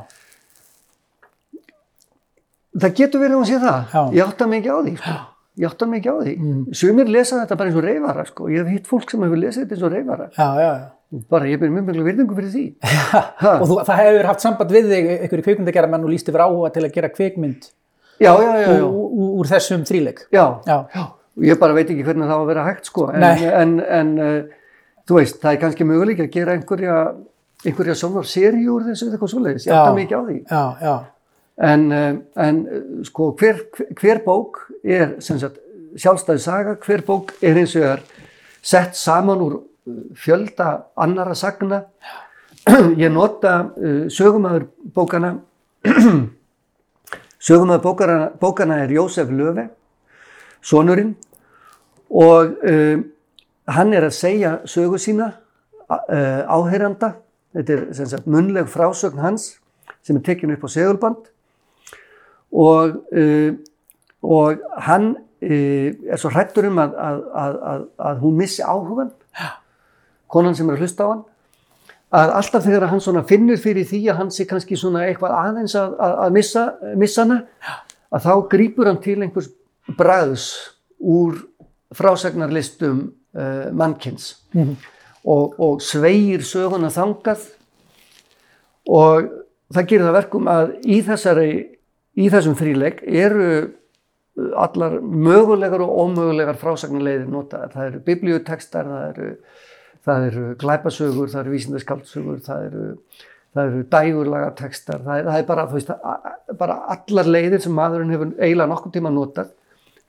[2.75, 3.95] Það getur verið að hún sé það.
[3.95, 4.03] Já.
[4.16, 4.97] Ég átta ekki á því.
[4.99, 5.14] Sko.
[5.55, 6.32] Ég átta ekki á því.
[6.74, 8.24] Sumir lesa þetta bara eins og reyfara.
[8.26, 8.48] Sko.
[8.50, 10.26] Ég hef hitt fólk sem hefur lesið þetta eins og reyfara.
[10.34, 11.24] Já, já, já.
[11.30, 12.64] Bara ég byrði mjög mjög virðingu fyrir því.
[13.61, 16.82] og þú, það hefur haft samband við þig einhverju kvikmyndagerðamenn og líst yfir áhuga til
[16.88, 17.68] að gera kvikmynd
[18.22, 18.66] Já, já, já.
[18.78, 18.84] já.
[18.86, 20.24] úr, þessum þríleik.
[20.34, 20.44] já.
[20.66, 21.05] Já, já.
[21.34, 23.07] Og Ég bara veit ekki hvernig það á að vera hægt sko.
[23.14, 23.24] En,
[23.62, 24.34] en, en uh,
[25.07, 26.98] þú veist, það er kannski möguleik að gera einhverja,
[27.66, 29.66] einhverja svona seríu úr þessu eitthvað svoleiðis.
[29.66, 30.36] Ég átta ekki á því.
[31.57, 33.61] En, uh, en uh, sko, hver,
[34.00, 35.61] hver bók er sagt,
[35.94, 38.02] sjálfstæði saga, hver bók er eins og er
[38.59, 41.84] sett saman úr uh, fjölda annara sagna.
[42.98, 43.68] Ég nota
[44.11, 45.34] sögumæður bókana,
[47.46, 49.68] sögumæður bókana, bókana er Jósef Löfe,
[50.64, 51.12] sonurinn,
[52.11, 53.05] og uh,
[53.70, 55.30] hann er að segja sögu sína
[55.86, 57.12] uh, áheyranda,
[57.55, 59.52] þetta er sagt munleg frásögn hans
[60.02, 61.30] sem er tekinn upp á segulband
[62.55, 63.52] og, uh,
[64.22, 69.12] og hann uh, er svo hrættur um að, að, að, að, að hún missi áhugan,
[70.30, 71.24] konan sem er að hlusta á hann,
[72.14, 75.74] að alltaf þegar hann svona finnur fyrir því að hann sé kannski svona eitthvað aðeins
[75.78, 75.98] að,
[76.34, 76.68] missa,
[77.00, 77.40] missa hana,
[78.14, 79.50] að þá grýpur hann til einhvers
[79.98, 80.46] bræðs
[81.02, 81.42] úr
[81.94, 83.00] frásagnarlistum
[83.34, 84.32] uh, mannkins
[85.24, 87.48] og, og sveigir söguna þangað.
[88.84, 89.30] Og
[89.72, 91.50] það gerir það verkum að í, þessari,
[92.19, 93.49] í þessum þríleik eru
[94.59, 97.71] allar mögulegar og ómögulegar frásagnarleiðir notaðar.
[97.75, 99.29] Það eru biblíutekstar, það eru,
[100.09, 102.85] það eru glæpasögur, það eru vísindaskaldsögur, það eru,
[103.55, 105.93] það eru dægurlagatekstar, það það er bara, veist,
[106.62, 109.53] bara allar leiðir sem maðurinn hefur eiginlega nokkuð tíma notað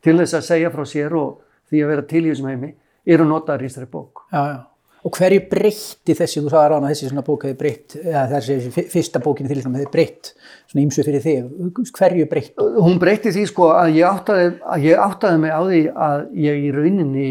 [0.06, 2.72] til þess að segja frá sér og því að vera til í þessum heimi,
[3.06, 4.26] eru notaðar í þessari bók.
[4.32, 4.75] já, já.
[5.06, 9.20] Og hverju breytti þessi, þú sagði rána þessi svona bók hefði breytt, eða þessi fyrsta
[9.22, 10.32] bókin til þessum hefði breytt
[10.72, 11.52] svona ímsu fyrir þig,
[12.00, 12.64] hverju breytt?
[12.82, 16.64] Hún breytti því sko að ég áttaði, að ég áttaði mig á því að ég
[16.64, 17.28] í rauninni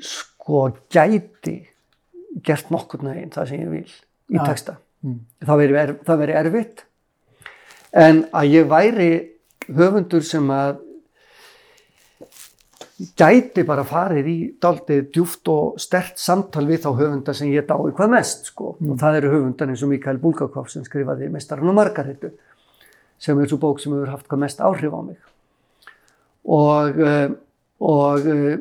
[0.00, 1.56] sko gæti
[2.44, 4.44] gert nokkur neginn það sem ég vil í Já.
[4.48, 4.78] texta.
[5.44, 6.86] Það veri, er, það veri erfitt
[7.96, 9.10] en að ég væri
[9.76, 10.80] höfundur sem að
[12.96, 17.92] gæti bara farið í daldið djúft og stert samtal við þá höfunda sem ég dái
[17.92, 18.76] hvað mest sko.
[18.80, 22.32] og það eru höfundar eins og Mikael Bulgakov sem skrifaði Mestarinn og Margaretu
[23.20, 25.18] sem er svo bók sem hefur haft hvað mest áhrif á mig
[26.46, 27.28] og uh,
[27.84, 28.56] og uh,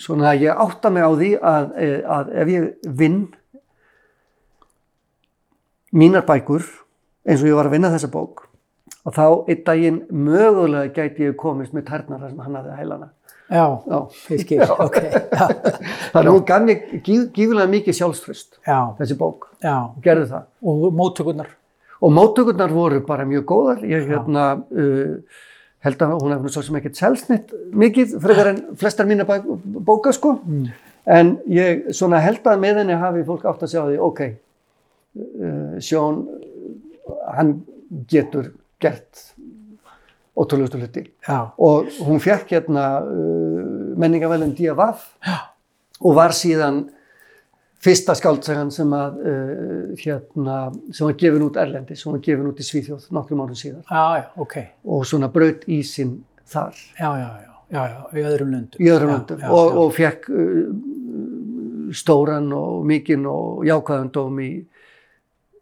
[0.00, 3.22] svona ég átta mig á því að, eh, að ef ég vinn
[5.92, 6.64] mínar bækur
[7.28, 8.47] eins og ég var að vinna þessa bók
[9.08, 13.08] og þá einn daginn mögulega gæti ég komist með tærnar þar sem hann hafði hælana.
[13.48, 13.98] Já, Já.
[14.34, 14.96] ég skil, ok,
[16.12, 20.50] Þannig að hún gaf mér gíf, gífulega mikið sjálfströst, já, þessi bók, og gerði það.
[20.60, 21.54] og móttökurnar,
[21.98, 23.80] Og móttökurnar voru bara mjög góðar.
[23.82, 25.40] Ég hérna, uh,
[25.82, 30.36] held að hún hefði svo sem ekkert selsnitt mikið, frekar en flestar mína bóka sko.
[31.08, 34.22] En ég svona held að með henni hafi fólk átt að sjá því, ok,
[35.18, 36.22] uh, Sjón,
[37.34, 37.56] hann
[38.12, 38.52] getur
[38.82, 39.24] gert
[40.38, 41.02] ótrúlegustu hluti.
[41.58, 44.86] Og hún fekk hérna uh, menningavelin D.A.V.
[45.98, 46.84] og var síðan
[47.82, 50.56] fyrsta skáldsagan sem að uh, hérna,
[50.94, 54.04] sem var gefin út Erlendis, sem var gefin út í Svíþjóð nokkrum árum síðar já,
[54.18, 54.56] já, ok,
[54.94, 56.16] og svona braut ísinn
[56.48, 57.10] þar já,
[58.14, 58.82] í öðrum löndum.
[58.82, 60.64] í öðrum löndum og, og fekk uh,
[61.94, 64.50] stóran og mikinn og jákvæðan dóm í,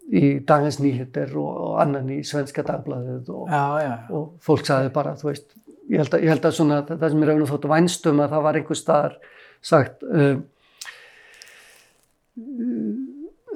[0.07, 4.93] í Dagens Nýheter og, annan í Svenska Dagbladið og, Já, já, já, og fólk sagði
[4.95, 5.49] bara, þú veist,
[5.91, 8.47] ég held að, ég held að svona, það sem er og þóttu vænstum að það
[8.47, 9.19] var einhver staðar
[9.67, 10.37] sagt uh,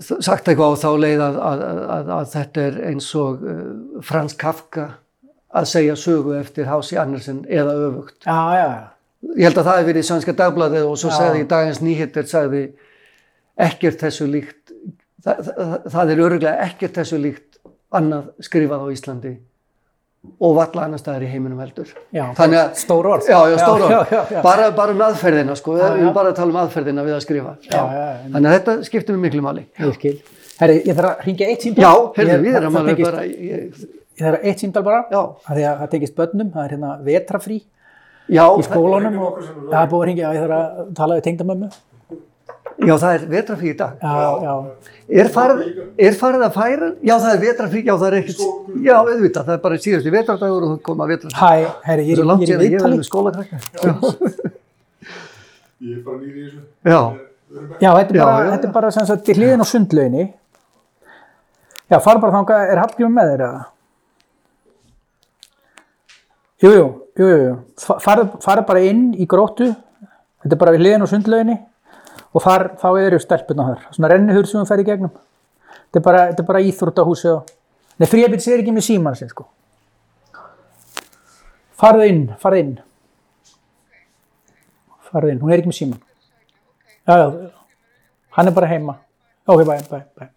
[0.00, 1.64] sagt eitthvað á þá leið að, að,
[2.16, 3.62] að, þetta er eins og uh,
[4.06, 4.86] Frans Kafka
[5.50, 8.22] að segja sögu eftir Hási Andersen eða öfugt.
[8.24, 8.88] Já, já, já.
[9.36, 12.28] Ég held að það hefði verið í Svenska Dagbladið og svo segði í dagins nýhittir
[12.30, 12.62] sagði
[13.60, 14.59] ekkert þessu líkt
[15.24, 17.60] það, það, það er öruglega ekkert þessu líkt
[18.00, 19.32] annað skrifað á Íslandi
[20.40, 21.88] og valla annar staðar í heiminum heldur.
[22.12, 23.28] Já, Þannig að stór orð.
[23.30, 23.94] Já, já, stór orð.
[23.94, 24.42] Já, já, já.
[24.44, 25.78] Bara, bara um aðferðina, sko.
[25.80, 27.54] Já, Við erum bara að tala um aðferðina við að skrifa.
[27.64, 28.26] Já, já, já.
[28.34, 30.14] Þannig að þetta skiptir mig miklu skil.
[30.60, 31.82] Herri, ég þarf að ringja eitt símdal.
[31.86, 33.24] Já, heyrðu, Ég- við erum alveg tengist- bara...
[33.24, 33.86] Ég,
[34.20, 35.04] Ég þarf eitt símdal bara.
[35.08, 37.56] já, af Því að það tengist börnum, það er hérna vetrafrí
[38.28, 39.14] já, í skólanum
[39.70, 41.70] það er búið að ringja, ég þarf að tala við tengdamömmu.
[42.86, 43.96] Já, það er vetrafrí í dag.
[44.00, 44.14] Já,
[44.44, 44.54] já.
[45.20, 45.62] Er farið,
[46.06, 46.88] er farið að færa?
[47.02, 48.42] Já, það er vetrafrí, já, það er ekkert...
[48.86, 51.40] Já, auðvitað, það er bara síðustu vetradagur og það koma vetrafrí.
[51.40, 53.00] Hæ, herri, ég er er, langt ég er í að ég verði viðtali.
[53.00, 53.56] með skólakrakka.
[55.80, 56.60] Ég er bara nýri í þessu.
[56.84, 57.00] Já,
[57.80, 58.50] Já, þetta er bara, já.
[58.52, 60.24] þetta er bara sem sagt til hliðin á sundlauginni.
[61.90, 63.62] Já, fara bara þangað, er Hallgrímur með þér eða?
[66.60, 66.84] Jú, jú,
[67.16, 67.54] jú, jú, jú.
[67.80, 69.70] Fa- Farðu farðu bara inn í gróttu,
[70.44, 71.56] þetta er bara við hliðin á sundlauginni
[72.34, 73.86] og þar, þá eru stelpuna þar.
[73.96, 75.14] Svona rennihur sem þú fer í gegnum.
[75.90, 77.48] Þetta er bara, bara íþróttahúsi og...
[78.00, 79.48] Nei, fríabits er ekki með síman sinn, sko.
[81.80, 82.74] Farðu inn, farðu inn.
[85.10, 86.02] Farðu inn, hún er ekki með síman.
[87.08, 87.48] Já, já,
[88.36, 88.94] hann er bara heima.
[89.50, 90.28] Ok, bæ, bæ, bæ.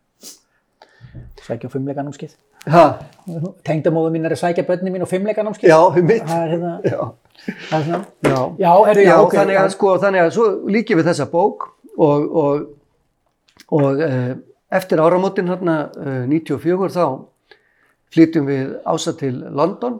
[1.43, 2.31] Sækja á fimmleikanámskið.
[2.71, 2.83] ha,
[3.67, 5.67] Tengdamóðu mín er að sækja bönni mín á fimmleikanámskið.
[5.69, 6.23] já, um mitt.
[6.23, 7.01] Það er hérna, Já,
[7.75, 8.39] er já.
[8.57, 9.33] Já, já, Já, ok.
[9.35, 12.65] þannig að sko, þannig að svo líkið við þessa bók og, og,
[13.73, 14.33] og eh,
[14.73, 17.05] eftir áramótin hérna eh, 94 þá
[18.13, 19.99] flytjum við Ása til London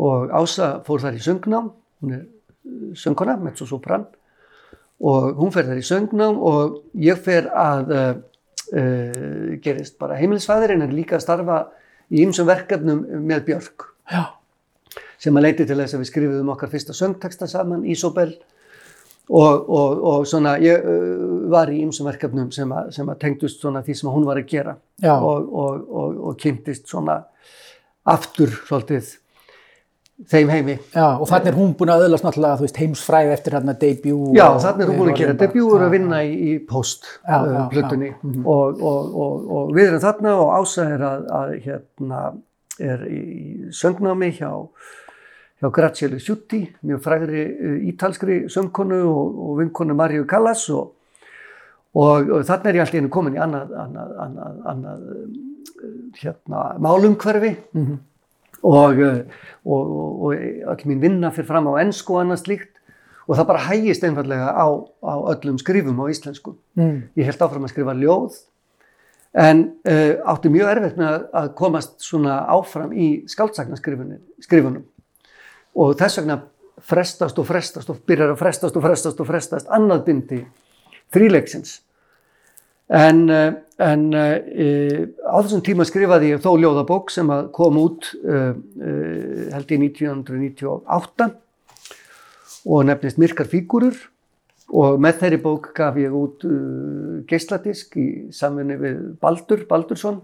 [0.00, 1.70] og Ása fór þar í söngnám,
[2.02, 4.06] hún er eh, söngkona, mezzosopran.
[5.00, 8.08] Og hún fer þar í söngnám og ég fer að uh,
[8.76, 11.60] uh, gerist bara heimilisfæðir en líka að starfa
[12.12, 13.86] í ýmsum verkefnum með Björk.
[14.12, 14.36] Já,
[15.16, 18.34] sem að leiti til þess að við skrifuðum okkar fyrsta söngteksta saman, Ísobel
[19.30, 20.84] og, og, og svona ég
[21.50, 24.48] var í ýmsum verkefnum sem að, sem að tengdust svona því sem hún var að
[24.50, 24.76] gera
[25.14, 27.20] og, og, og, og kynntist svona
[28.10, 29.16] aftur svolítið
[30.28, 30.76] þeim heimi.
[30.92, 34.34] já, og þannig er hún búin að öðlast náttúrulega, þú veist, heimsfræð eftir hérna debut.
[34.36, 37.38] Já, og- þannig er hún búin að gera debjúur að vinna í, í post Já,
[37.40, 38.44] uh, mhm.
[38.44, 42.20] og, og, og, og við erum þarna og Ása er að, að hérna
[42.80, 43.22] er í
[43.76, 44.52] söngnámi hjá
[45.60, 50.94] hjá Graziele Sjutti, mjög frægri uh, ítalskri söngkonu og, og vinkonu Marju Callas og,
[51.94, 55.34] og, og þannig er ég alltaf einu komin í annað, annað, annað, annað um,
[56.20, 57.56] hérna, málumhverfi.
[58.60, 62.74] Og, uh, og, og, og öll mín vinna fyrir fram á ennsku og annað slíkt.
[63.30, 64.66] Og það bara hægist einfallega á,
[65.06, 66.56] á öllum skrifum á íslensku.
[66.74, 66.96] Mm.
[67.16, 68.40] Ég held áfram að skrifa ljóð.
[69.38, 74.82] En uh, átti mjög erfitt með að, komast svona áfram í skáldsagnaskrifunum
[75.76, 76.40] og þess vegna
[76.90, 80.40] frestast og frestast og byrjar að frestast og frestast og frestast annað bindi
[81.14, 81.80] þríleiksins.
[82.90, 84.36] En, uh, en uh,
[85.22, 91.28] á þessum tíma skrifaði ég þó ljóðabók sem kom út uh, uh, held ég 1998
[92.66, 93.94] og nefnist Myrkar fígurur
[94.74, 96.44] og með þeirri bók gaf ég út
[97.30, 100.20] geisladisk í samvinni við Baldur, Baldursson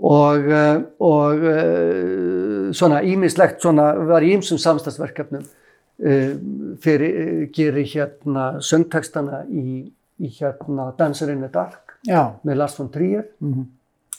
[0.00, 6.32] og, uh, og uh, svona ímislegt svona var í ýmsum samstagsverkefnum uh,
[6.80, 9.84] fyrir, geri hérna söngtekstana í,
[10.20, 13.66] í hérna Dancer in the Dark Já, með Lars von Trier Mhm.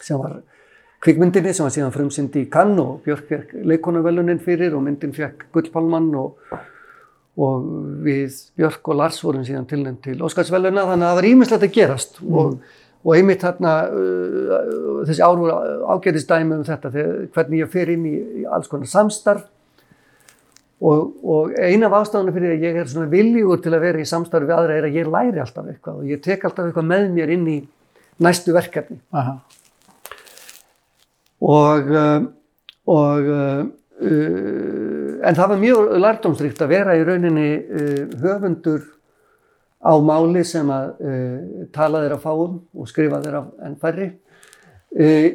[0.01, 0.41] sem var
[1.01, 5.47] kvikmyndinni sem var síðan frumsyndi í Cannes og Björk fekk leikonavelunin fyrir og myndin fekk
[5.53, 6.35] Gullpálmann og,
[7.41, 7.65] og
[8.05, 11.73] við Björk og Lars vorum síðan tilnæmt til Óskarsveluna þannig að það var ímislegt að
[11.79, 12.59] gerast og,
[13.01, 15.55] og einmitt þarna uh, þessi ár voru
[15.95, 19.47] ágætist dæmi um þetta þegar, hvernig ég fer inn í, í alls konar samstarf
[20.81, 24.09] og, og eina af ástafanum fyrir að ég er svona viljugur til að vera í
[24.09, 27.09] samstarfi við aðra er að ég læri alltaf eitthvað og ég tek alltaf eitthvað með
[27.17, 27.57] mér inn í
[28.21, 29.35] næstu verkefni aha.
[31.41, 32.25] og, uh,
[32.93, 33.61] og uh,
[34.05, 38.85] uh, en það var mjög lærdomsrikt að vera í rauninni uh, höfundur
[39.81, 41.37] á máli sem að uh,
[41.73, 44.09] tala þeirra fáum og skrifa þeirra enn færri.
[44.91, 45.27] Uh,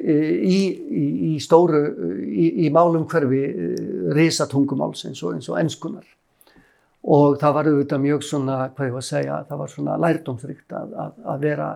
[0.44, 1.80] í, í, í stóru
[2.28, 6.04] í, í málum hverfi uh, risatungumáls eins og, og ennskunar
[7.06, 10.74] og það var auðvitað mjög svona, hvað ég var að segja, það var svona lærdomsrikt
[10.74, 11.68] að, að, að vera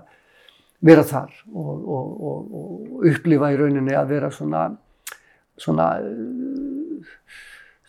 [0.81, 4.65] vera þar og, og, og, upplifa í rauninni að vera svona
[5.61, 5.91] svona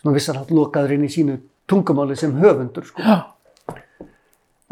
[0.02, 1.38] svona vissanhátt lokaður inn í sínu
[1.70, 3.02] tungumáli sem höfundur sko.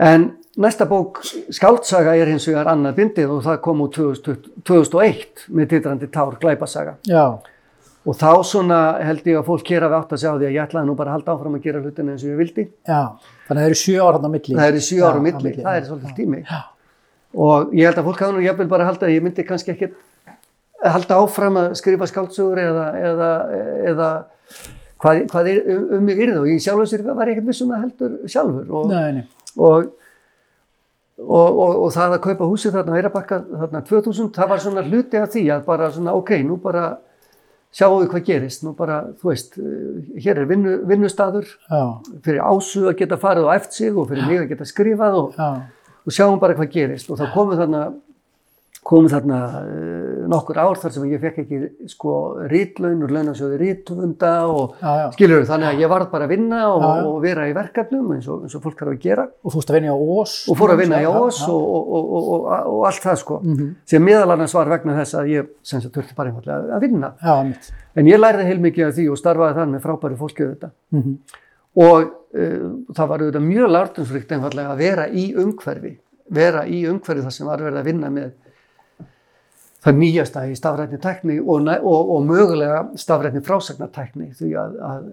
[0.01, 0.23] Já, En
[0.57, 1.21] næsta bók,
[1.53, 6.39] Skáldsaga, er hins vegar annað bindið og það kom úr 2000 2001 með titrandi Tár
[6.41, 6.97] Glæpasaga.
[7.07, 7.39] Já,
[8.09, 10.63] Og þá svona held ég að fólk hér hafi átt að sjá því að ég
[10.63, 12.65] ætlaði nú bara að halda áfram að gera hlutina eins og ég vildi.
[12.89, 13.01] já.
[13.45, 14.55] Þannig að það eru sjö ára hann á milli.
[14.57, 16.41] Það er sjö Já, ára á milli, það er svolítið tími.
[17.37, 19.75] Og ég held að fólk hafa nú jafnvel bara að halda að ég myndi kannski
[19.75, 19.99] ekkert
[20.81, 23.31] halda áfram að skrifa skáldsögur eða, eða,
[23.93, 24.09] eða
[25.01, 27.75] hvað, hvað er, um, um mig yrði og ég sjálfur sér var ég ekkert vissum
[27.77, 29.25] að heldur sjálfur og, Nei, nei.
[29.59, 29.91] Og,
[31.21, 34.85] og, og, og það að kaupa húsið þarna á Eirabakka þarna 2000, það var svona
[34.87, 36.85] hluti af því að bara svona ok, nú bara
[37.71, 41.83] sjáum við hvað gerist, nú bara, þú veist, eh, hér er vinnu, vinnustadur Já,
[42.25, 45.37] fyrir ásu að geta farið og eft sig og fyrir mig að geta skrifað og,
[45.39, 47.11] og sjáum bara hvað gerist.
[47.11, 47.85] Og þá komu þarna
[48.87, 52.13] komu þarna uh, nokkur ár þar sem ég fekk ekki sko
[52.51, 55.05] rítlaun og launasjóði rítfunda og já, já.
[55.17, 58.31] skilur þannig að ég varð bara að vinna og, Já, og vera í verkefnum eins
[58.31, 59.27] og, eins og fólk þarf að gera.
[59.45, 60.37] Og fórst að vinna á Ós.
[60.49, 63.43] og fór að vinna í ós og, og, og, og, og, og allt það sko.
[63.45, 63.69] Mhm.
[63.93, 67.13] sem meðal annars var vegna þess að ég sem sagt þurfti bara einfallega að vinna.
[68.01, 70.77] En ég lærði heilmikið af því og starfaði þann með frábæri fólki auðvitað.
[70.97, 71.15] Mm
[71.79, 75.93] og uh, það var auðvitað mjög lartinsfríkt einfallega að vera í umhverfi
[76.31, 78.31] vera í umhverfi þar sem var verið að vinna með
[79.81, 85.07] það nýjasta í stafrætni tækni og, og, og mögulega stafrætni frásagnartækni því að, að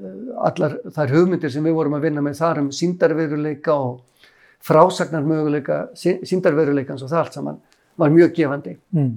[0.50, 4.26] allar þær hugmyndir sem við vorum að vinna með þar um síndarveruleika og
[4.68, 7.62] frásagnar möguleika síndarveruleikans og það allt saman
[7.98, 9.14] var mjög gefandi Mm.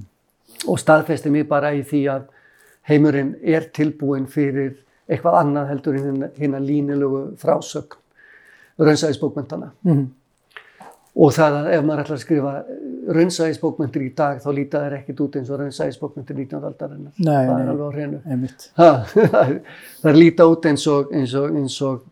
[0.69, 2.23] og staðfesti mig bara í því að
[2.89, 4.77] heimurinn er tilbúin fyrir
[5.11, 7.99] eitthvað annað heldur en hérna línilegu frásögn
[8.79, 9.71] raunsæðisbókmentana.
[9.85, 10.07] Mm.
[11.17, 12.53] Og það að ef maður ætlar að skrifa
[13.17, 16.61] raunsæðisbókmentir í dag þá líta þær ekkit út eins og raunsæðisbókmentir 19.
[16.69, 17.13] aldarinnar.
[17.19, 18.21] Það er alveg á hreinu.
[20.05, 22.05] Þær líta út eins og, eins og, eins og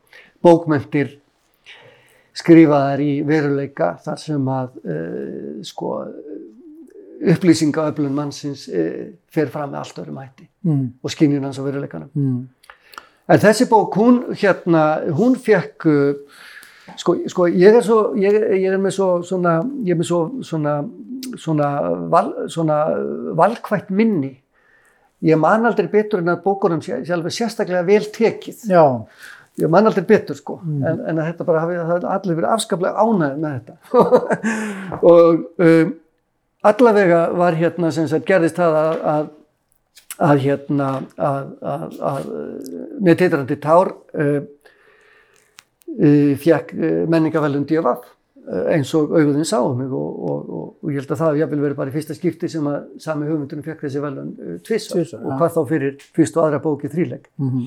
[0.44, 1.14] bókmentir
[2.38, 5.94] skrifaðar í veruleika þar sem að uh, sko,
[7.34, 10.88] upplýsingaöflun mannsins uh, fer fram með allt öðrum hætti Mm.
[11.06, 12.08] og skynjun hans á veruleikanum.
[12.18, 12.48] Mm.
[13.30, 14.82] En þessi bók, hún hérna,
[15.14, 16.40] hún fekk, uh,
[16.96, 20.20] sko, sko ég er svo, ég, ég er með svo, svona, ég er með svo,
[20.46, 20.76] svona,
[21.36, 21.70] svona,
[22.12, 22.82] val, svona
[23.38, 24.36] valkvætt minni.
[25.26, 28.68] Ég man aldrei betur en að bókunum sé, sé alveg sérstaklega vel tekið.
[28.70, 28.84] Já,
[29.58, 32.52] Ég man aldrei betur sko, en, en að þetta bara hafi, það hafi allir verið
[32.54, 34.44] afskaplega ánægð með þetta.
[35.10, 35.90] og um,
[36.70, 39.26] allavega var hérna sem sagt gerðist það að, að,
[40.28, 40.88] að hérna
[41.30, 42.30] að, að, að
[43.08, 44.38] með titrandi tár uh,
[45.96, 48.06] uh, fekk uh, menningavelun djöfaf
[48.48, 51.58] eins og auðvitað sáum mig og, og, og, og ég held að það hafi jafnvel
[51.66, 54.30] verið bara í fyrsta skipti sem að sami hugmyndunum fekk þessi velun
[54.64, 57.26] tvissar Tvisvar, og hvað þá fyrir fyrst og aðra bóki þríleik.
[57.36, 57.66] Mhm.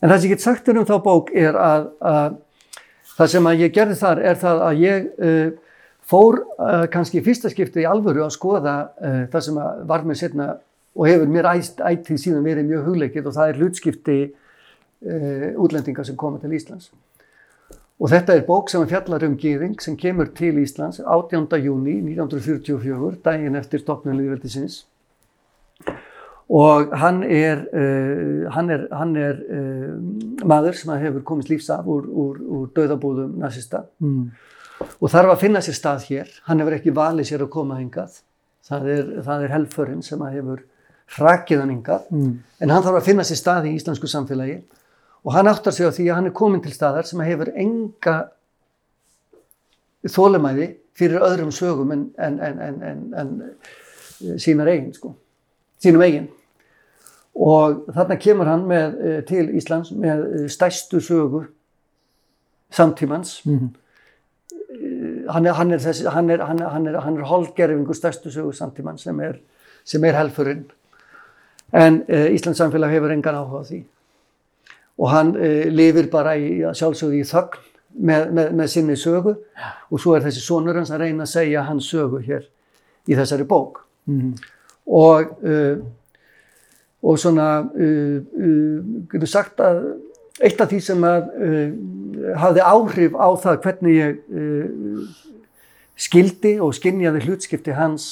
[0.00, 2.38] En það sem ég get sagt um þá bók er að, að
[3.18, 7.24] það sem að ég gerði þar er það að ég uh, fór uh, kannski í
[7.24, 10.48] fyrsta skipti í alvöru að skoða uh, það sem að var mér setna
[10.94, 14.18] og hefur mér æst ættið síðan verið mjög hugleikið og það er hlutskipti
[15.04, 16.86] útlendinga sem koma til Íslands.
[18.02, 21.46] Og þetta er bók sem fjallar um Gýðing sem kemur til Íslands 18.
[21.62, 24.80] júni 1944, daginn eftir stopnum liðveldisins
[26.54, 29.94] og hann er, uh, hann er, hann er uh,
[30.44, 34.26] maður sem hefur komist lífs af úr, úr, úr döðabúðum nazista Mm.
[35.00, 36.28] og þarf að finna sér stað hér.
[36.44, 38.18] Hann hefur ekki valið sér að koma hingað.
[38.68, 40.62] Það er, það er helförinn sem að hefur
[41.16, 42.34] hrakið hann hingað Mm.
[42.60, 44.58] en hann þarf að finna sér stað í íslensku samfélagi
[45.24, 48.16] og hann áttar sig á því að hann er komin til staðar sem hefur enga
[50.04, 55.14] þólemæði fyrir öðrum sögum en, en, en, en, en, en sínar eigin, sko,
[55.82, 56.28] sínum eigin.
[57.34, 61.46] Og þarna kemur hann með, eh, til Íslands með eh, stærstu sögu
[62.74, 63.40] samtímans.
[63.48, 63.72] Mhm.
[65.30, 68.30] Hann er, hann er, þessi, hann er, hann er, hann er, hann er holdgerfingu stærstu
[68.34, 69.38] sögu samtímann sem er,
[69.86, 70.64] sem er helfurinn.
[71.74, 73.80] En Íslands samfélag hefur engan áhuga á því.
[75.00, 77.62] Og hann uh, lifir bara í, sjálfsögðu í þögn
[77.94, 79.34] með, með, með sinni sögu
[79.90, 82.46] og svo er þessi sonur hans að reyna að segja hans sögu hér
[83.08, 83.84] í þessari bók.
[84.10, 84.34] Mhm.
[84.84, 85.78] Og, uh,
[87.04, 89.80] og svona, uh, uh, getur sagt að
[90.42, 95.04] eitt af því sem að uh, hafði áhrif á það hvernig ég uh,
[95.94, 98.08] skildi og skinjaði hlutskipti hans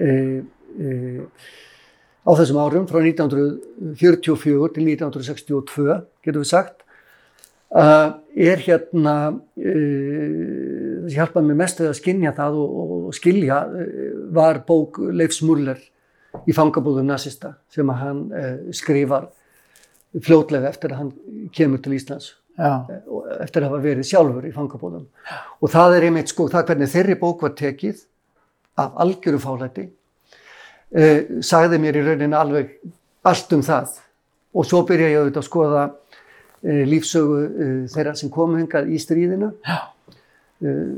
[0.00, 1.24] uh, uh,
[2.26, 6.84] á þessum árum frá 1944 til 1962 getur við sagt
[7.74, 13.86] uh, er hérna uh, það hjálpaði mér mest að skinja það og, og skilja uh,
[14.36, 15.80] var bók Leifs Muller
[16.46, 19.30] í fangabúðum nazista sem að hann uh, skrifar
[20.20, 22.72] fljótlega eftir að hann kemur til Íslands já,
[23.40, 25.06] eftir að hafa verið sjálfur í fangabóðum.
[25.60, 28.02] Og það er einmitt sko, það hvernig þeirri bók var tekið
[28.80, 29.86] af algjöru fálæti,
[30.96, 32.76] uh, sagði mér í rauninni alveg
[33.26, 33.98] allt um það.
[34.56, 39.00] Og svo byrja ég auðvitað að skoða uh, lífsögu uh, þeirra sem komu hingað í
[39.02, 39.52] stríðinu.
[40.60, 40.94] Uh,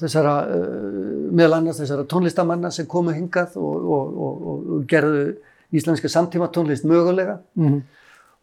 [0.00, 5.26] þessara, uh, meðal annars þessara tónlistamanna sem komu hingað og, og, og, og, gerðu
[5.74, 7.80] íslenska samtíma tónlist mögulega mhm,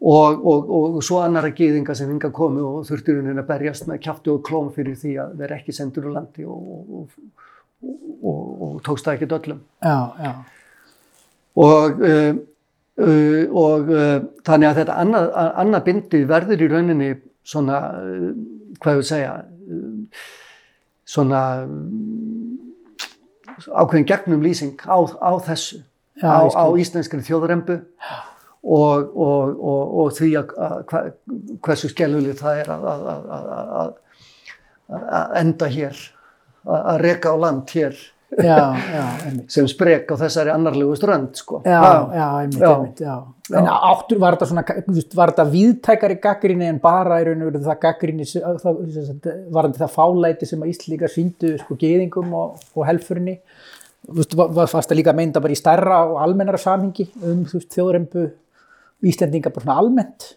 [0.03, 4.01] og, og, og svo annara gýðinga sem hingað komu og þurftur hún að berjast með
[4.03, 6.67] kjáttu og klóm fyrir því að vera ekki sendur úr landi og,
[6.99, 7.17] og,
[7.83, 9.61] og, og tókst það ekki öllum.
[9.83, 10.33] já, já,
[11.53, 12.35] Og, uh,
[12.97, 15.27] uh, og uh, þannig að þetta annað,
[15.61, 17.09] annað bindi verður í rauninni
[17.45, 17.79] svona,
[18.79, 19.33] hvað ég vil segja,
[21.05, 21.41] svona
[23.69, 25.83] ákveðin gegnum lýsing á, á þessu,
[26.21, 27.79] Já, á, á íslenskri þjóðrembu
[28.63, 30.51] og, og, og, og því að,
[30.89, 31.01] hva,
[31.65, 33.07] hversu skelvilið það er að, að,
[33.37, 33.95] að,
[35.19, 36.03] að enda hér,
[36.65, 37.95] að, reka á land hér
[38.33, 39.03] já, já,
[39.53, 41.59] sem sprek á þessari annarlegu strönd sko.
[41.67, 41.81] Já,
[42.15, 43.03] já, einmitt, einmitt.
[43.53, 44.63] En áttur, var þetta svona,
[45.19, 47.79] var þetta víðtækari gaggrinni en bara í raun og veru það
[48.63, 53.37] það, sagt, var þetta það fálæti sem að Íslíkar síndu sko geðingum og, og helfurinni?
[54.07, 57.43] Þú veist, var, var fast að líka meinda bara í stærra og almennara samhengi um,
[57.47, 58.25] þjóðrembu
[59.03, 60.31] Íslendinga bara svona almennt?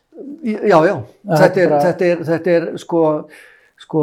[0.46, 0.94] Já, já,
[1.32, 3.00] þetta, er, bara- þetta, er, þetta er sko,
[3.80, 4.02] sko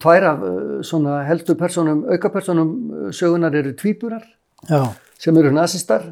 [0.00, 4.24] tvær af uh, svona helstu personum, aukapersonum uh, sögunar eru tvíburar
[4.68, 4.86] Já,
[5.18, 6.06] sem eru nazistar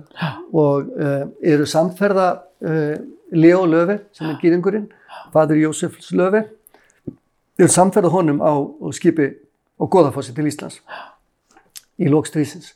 [0.53, 2.29] og uh, eru samferða
[2.61, 2.97] uh,
[3.33, 4.89] Leo Löfi sem er gýringurinn,
[5.33, 6.43] fadur Jósefs Löfi,
[7.59, 9.31] eru samferða honum á, á skipi
[9.81, 10.81] á Góðafossi til Íslands
[12.01, 12.75] í lókstrísins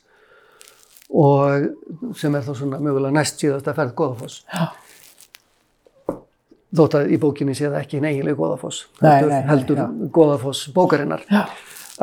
[1.09, 4.41] og sem er þá svona mögulega næst síðast að ferð Góðafoss.
[6.75, 9.85] Þótt að í bókinni sé það ekki eiginlega Góðafoss, Nei, heldur, nei, nei, heldur já.
[10.17, 11.23] Góðafoss bókarinnar.
[11.29, 11.45] Já.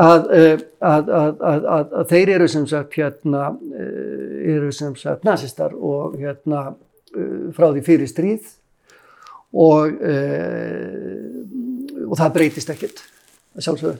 [0.01, 5.27] Að, eh, að, að, að, að, þeir eru sem sagt hérna, eh, eru sem sagt
[5.29, 6.63] nazistar og hérna
[7.13, 8.47] eh, frá því fyrir stríð
[9.53, 13.03] og, uh, og það breytist ekkert,
[13.53, 13.99] að sjálfsögðu,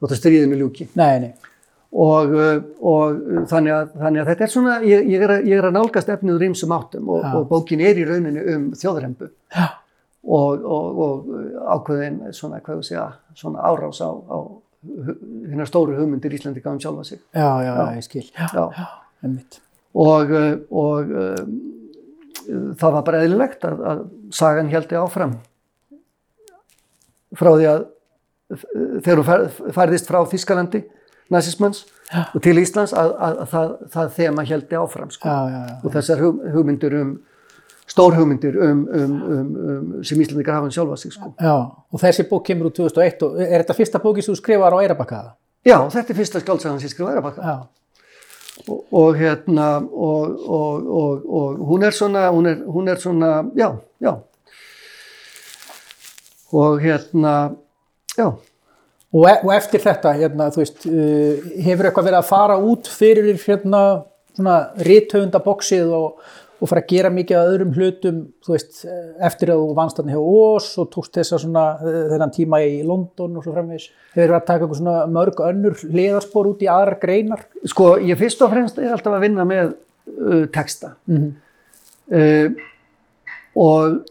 [0.00, 1.50] þótt að stríðinu ljúki nei, nei,
[1.92, 2.32] og,
[2.80, 3.18] og
[3.50, 6.08] þannig, að, þannig að þetta er svona, ég, ég, er, að, ég er að nálgast
[6.14, 7.28] efnið úr ýmsum áttum og, Já.
[7.36, 9.66] og bókin er í rauninni um þjóðrembu Já.
[10.24, 11.28] Og, og, og
[11.76, 13.06] ákveðin svona, hvað ég segja,
[13.38, 14.38] svona árás á, á
[15.48, 17.20] hérna stóru hugmyndir Íslandika um sjálfa sig.
[17.34, 18.86] já, já, já, ég skil, já, Já.
[19.24, 19.60] einmitt.
[19.94, 24.02] Og, uh, og uh, það var bara eðlilegt að, að
[24.36, 25.32] sagan heldi áfram
[27.36, 27.86] frá því að
[29.04, 30.80] þegar hún fær- færðist frá Þískalandi,
[31.34, 31.82] nazismans
[32.32, 35.28] og til Íslands að, að, að það, það þema heldi áfram sko.
[35.28, 37.10] Já, já, já, og þessar hug, hugmyndir um
[37.88, 41.32] stór hugmyndir um, um, um, um, sem Íslandikar hafa um sjálfa sig sko.
[41.40, 41.54] já,
[41.92, 44.78] og þessi bók kemur úr 2001 og er þetta fyrsta bóki sem þú skrifar á
[44.82, 45.20] Eirabakka?
[45.66, 47.56] Já, þetta er fyrsta skáltsagan sem ég skrifa Eirabakka Já,
[48.68, 53.32] og, og hérna og, og, og, og hún er svona hún er, hún er svona,
[53.56, 54.12] já, já
[56.52, 57.56] og hérna
[58.18, 58.32] já,
[59.08, 62.90] Og, e og eftir þetta, hérna, þú veist, uh, hefur eitthvað verið að fara út
[62.92, 64.02] fyrir hérna,
[64.36, 66.18] svona rithöfundaboksið og,
[66.58, 70.14] og fara að gera mikið af öðrum hlutum, veist, eh, eftir að þú vannst þarna
[70.16, 73.90] hjá Ós og tókst þessa svona, eh, þennan tíma í London og svo framvegis.
[74.14, 74.70] Hefur verið að taka
[75.14, 77.44] mörg önnur hliðarspor út í aðrar greinar?
[77.64, 79.74] sko ég fyrst og fremst er alltaf að vinna með
[80.18, 81.34] uh, texta Mm
[82.12, 82.48] uh,
[83.58, 84.06] og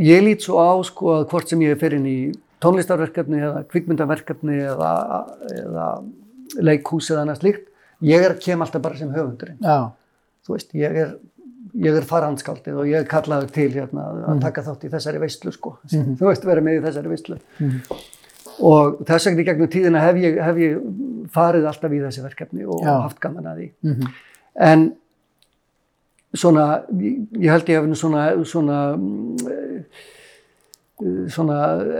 [0.00, 2.18] ég lít svo á sko að hvort sem ég fer inn í
[2.64, 4.92] tónlistarverkefni eða kvikmyndaverkefni eða,
[5.52, 5.88] eða
[6.64, 7.68] leikhús eða annað slíkt
[8.06, 9.92] ég er kem alltaf bara sem höfundurinn Já,
[10.46, 11.16] þú veist, ég er
[11.84, 15.52] ég er farhandskaldið og ég er kallaður til hérna, að taka þátt í þessari veistlu
[15.52, 15.74] sko.
[15.92, 17.36] þú veist, vera með í þessari veistlu
[18.64, 20.72] og þess vegna í gegnum tíðina hef ég, hef ég
[21.34, 22.94] farið alltaf í þessi verkefni og Já.
[23.02, 24.06] haft gaman að því Mhm.
[24.70, 24.86] en
[26.34, 29.36] svona, ég held ég hef svona svona mm,
[31.28, 31.56] svona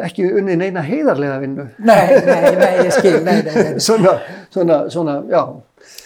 [0.07, 3.81] ekki unnið neina heiðarlega vinnu nei, nei, nei, ég skil, nei, nei, nei.
[3.87, 4.15] svona,
[4.51, 5.43] svona, svona, já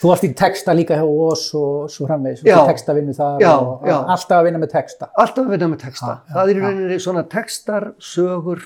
[0.01, 2.55] Þú varst í texta líka hjá Ós og svo framvegis, Já.
[2.57, 3.97] og texta vinnu þar Já, og já.
[4.15, 5.09] alltaf að vinna með texta.
[5.13, 6.07] alltaf að vinna með texta.
[6.07, 8.63] Já, já, það er í rauninni svona textar, sögur,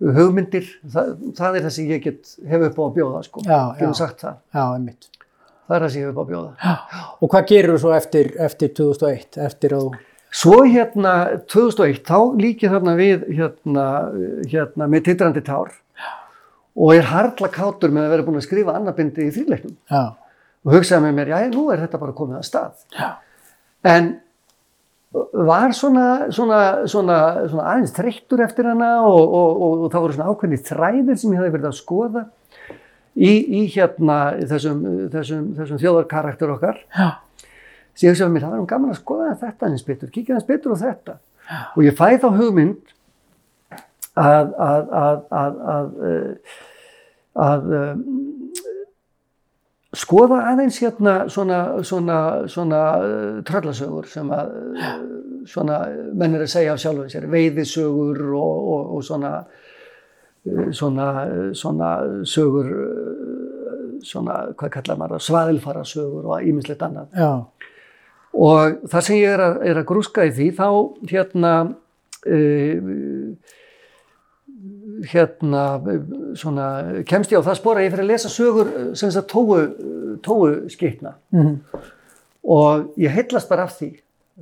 [0.00, 0.66] hugmyndir.
[0.90, 3.42] Það, það er það sem ég get, hef upp á að bjóða, sko.
[3.46, 3.88] Já, já.
[4.00, 4.38] sagt það.
[4.56, 5.10] Já, einmitt.
[5.70, 6.76] Það er það sem ég hef upp á að bjóða.
[7.20, 9.90] Og hvað gerir þú svo eftir, eftir 2001, eftir að.
[10.40, 11.14] Svo hérna
[11.50, 13.86] 2001, þá líki þarna við hérna,
[14.50, 15.72] hérna með titrandi tár
[16.76, 20.02] og er harla kátur með að vera búin að skrifa annarbindi í þrýleiknum Já,
[20.64, 22.84] og hugsaði með mér, já, nú er þetta bara komið að stað.
[22.94, 23.08] já,
[23.90, 24.10] En
[25.34, 27.16] var svona, svona, svona,
[27.50, 31.32] svona aðeins þreyttur eftir hana og, og, og, og það voru svona ákveðni þræðir sem
[31.34, 32.22] ég hefði verið að skoða
[33.16, 34.18] í, í hérna
[34.52, 36.78] þessum, þessum, þessum þjóðarkarakter okkar.
[36.94, 37.08] Já.
[37.96, 40.46] sem ég hugsaði mér, það var um gaman að skoða þetta eins betur, kíkja eins
[40.46, 41.16] betur á þetta.
[41.74, 42.94] Og ég fæ þá hugmynd
[44.20, 46.58] að að, að, að, að, eh,
[47.40, 48.04] að um,
[49.96, 52.18] skoða aðeins hérna svona, svona,
[52.50, 54.52] svona uh, tröllasögur sem að
[55.50, 55.80] svona
[56.14, 59.32] menn er að segja af sjálfum sér, veiðisögur og, og, og svona,
[60.76, 61.06] svona,
[61.56, 61.90] svona
[62.28, 62.70] sögur,
[64.04, 67.08] svona, hvað kallar maður það, svaðilfara sögur og ímislegt annað.
[67.16, 67.32] Já.
[68.40, 70.68] Og það sem ég er að, er að grúska í því, þá
[71.10, 71.54] hérna,
[72.30, 73.56] uh,
[75.08, 75.80] hérna,
[76.36, 76.66] svona,
[77.08, 79.58] kemst ég á það spora ég fyrir að lesa sögur uh, sem þess að tóu,
[80.22, 81.54] tóu skitna Mhm.
[82.44, 83.90] og ég heillast bara af því,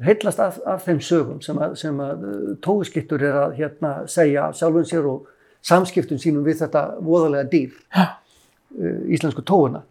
[0.03, 3.93] heillast af, af þeim sögum sem að, sem að uh, tóu skittur er að hérna
[4.09, 5.27] segja sjálfum sér og
[5.63, 9.83] samskiptum sínum við þetta voðalega dýr, uh, íslensku tóuna.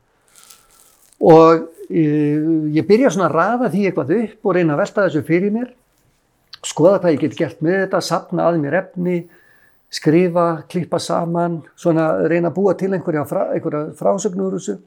[1.19, 5.53] Og ég byrja svona að raða því eitthvað upp og reyna að velta þessu fyrir
[5.55, 5.69] mér,
[6.67, 9.15] skoða hvað ég get gert með þetta, sapna að mér efni,
[9.93, 14.77] skrifa, klippa saman, svona reyna að búa til einhverja, frá, einhverja frásögnur úr þessu.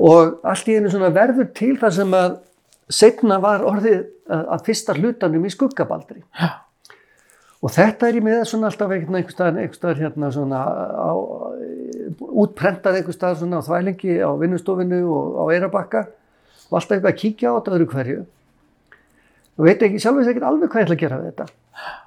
[0.00, 2.38] Og allt í einu svona verður til það sem að
[2.90, 6.24] setna var orðið að, fyrsta hlutanum í skuggabaldri.
[6.34, 6.50] Já.
[7.60, 11.12] Og þetta er ég með svona alltaf einhvern einhver staðar, einhver staðar hérna svona á,
[12.40, 16.06] útprentað einhver staðar svona á þvælingi á vinnustofinu og á Eirabakka
[16.70, 18.22] og alltaf eitthvað að kíkja á þetta öðru hverju.
[19.60, 22.00] Og veit ekki, sjálf veist ekki alveg hvað ég ætla að gera við þetta.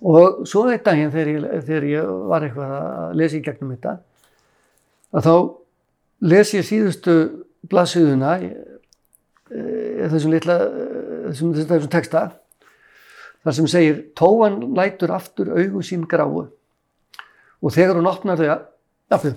[0.00, 3.96] Og svo eitt daginn þegar ég, þegar ég var eitthvað að lesa í gegnum þetta,
[5.12, 5.34] að þá
[6.32, 7.16] les ég síðustu
[7.68, 12.24] blaðsíðuna eh, þessum litla, eh, þessum, þessum texta,
[13.44, 16.46] þar sem segir tóan lætur aftur augu sín gráu.
[17.60, 19.36] Og þegar hún opnar þau jafnveg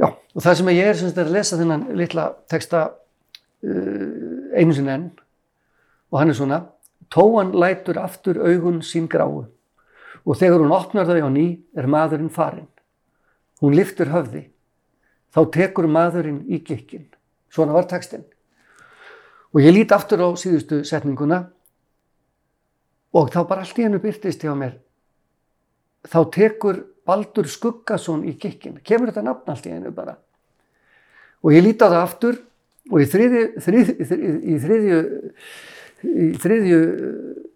[0.00, 4.56] já, og það sem ég er sem sagt, er að lesa þennan litla texta uh,
[4.56, 5.08] einu sinni enn
[6.10, 6.60] og hann er svona
[7.10, 9.46] tóan lætur aftur augun sín gráu.
[10.26, 11.46] Og þegar hún opnar þau á ný
[11.76, 12.68] er maðurinn farinn.
[13.60, 14.48] Hún liftur höfði.
[15.34, 17.08] Þá tekur maðurinn í gikkin
[17.50, 18.24] svona var textin
[19.50, 21.48] og ég lít aftur á síðustu setninguna.
[23.10, 24.76] Og þá bara allt í hennu byrtist hjá mér.
[26.06, 30.14] Þá tekur Baldur Skuggason í gikkin kemur þetta nafn allt í hennu bara?
[31.42, 32.38] Og ég líti á það aftur.
[32.90, 33.90] Og í þriðju, þrið,
[34.62, 34.86] þrið,
[36.04, 37.50] í þriðju þriðju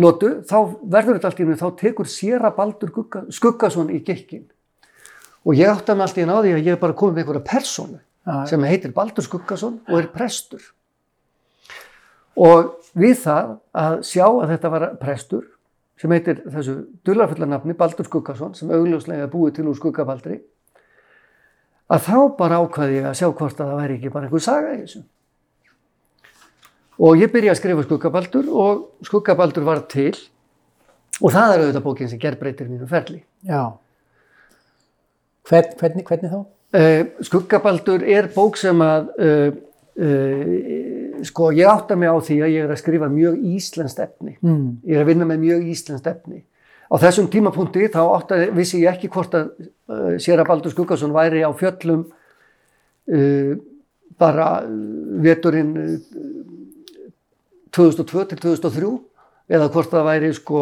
[0.00, 0.56] lotu þá
[0.92, 4.44] verður þetta allt í hennu þá tekur séra Baldur Skugga, Skuggason í gikkin
[5.46, 7.22] og ég átti hann allt í hennu á því að ég er bara komið með
[7.24, 8.44] einhverja persónu Já.
[8.50, 10.62] sem heitir Baldur Skuggason og er prestur.
[12.36, 15.46] Og við það að sjá að þetta var prestur
[16.00, 20.40] sem heitir þessu dullarfulla nafni Baldur Skuggason sem augljóslega búið til úr skuggabaldri
[21.90, 24.76] að þá bara ákvaði ég að sjá hvort að það væri ekki bara einhver saga
[24.76, 25.02] í þessu
[27.00, 30.14] og ég byrja að skrifa skuggabaldur og skuggabaldur var til
[31.20, 33.72] og það er auðvitað bókin sem gerbreytir mínu ferli Já.
[35.50, 36.40] Hvern, hvernig, hvernig þá?
[36.70, 39.48] Uh, Skuggabaldur er bók sem að uh,
[39.98, 44.36] uh, sko ég átta mig á því að ég er að skrifa mjög íslenskt efni.
[44.38, 44.68] Mm.
[44.86, 46.44] Ég er að vinna með mjög íslenskt efni.
[46.90, 51.42] Á þessum tímapunkti þá átta, vissi ég ekki hvort að uh, Séra Baldur Skuggason væri
[51.42, 52.06] á fjöllum
[54.20, 54.46] bara
[55.24, 55.72] veturinn
[57.72, 58.98] 2002 til 2003
[59.50, 60.60] eða hvort það væri sko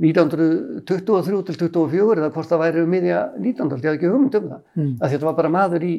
[0.00, 3.70] 1923 til 24 eða hvort það væri um miðja 19.
[3.70, 4.96] ég hafði ekki hugmynd um það Mm.
[5.00, 5.94] að þetta var bara maður í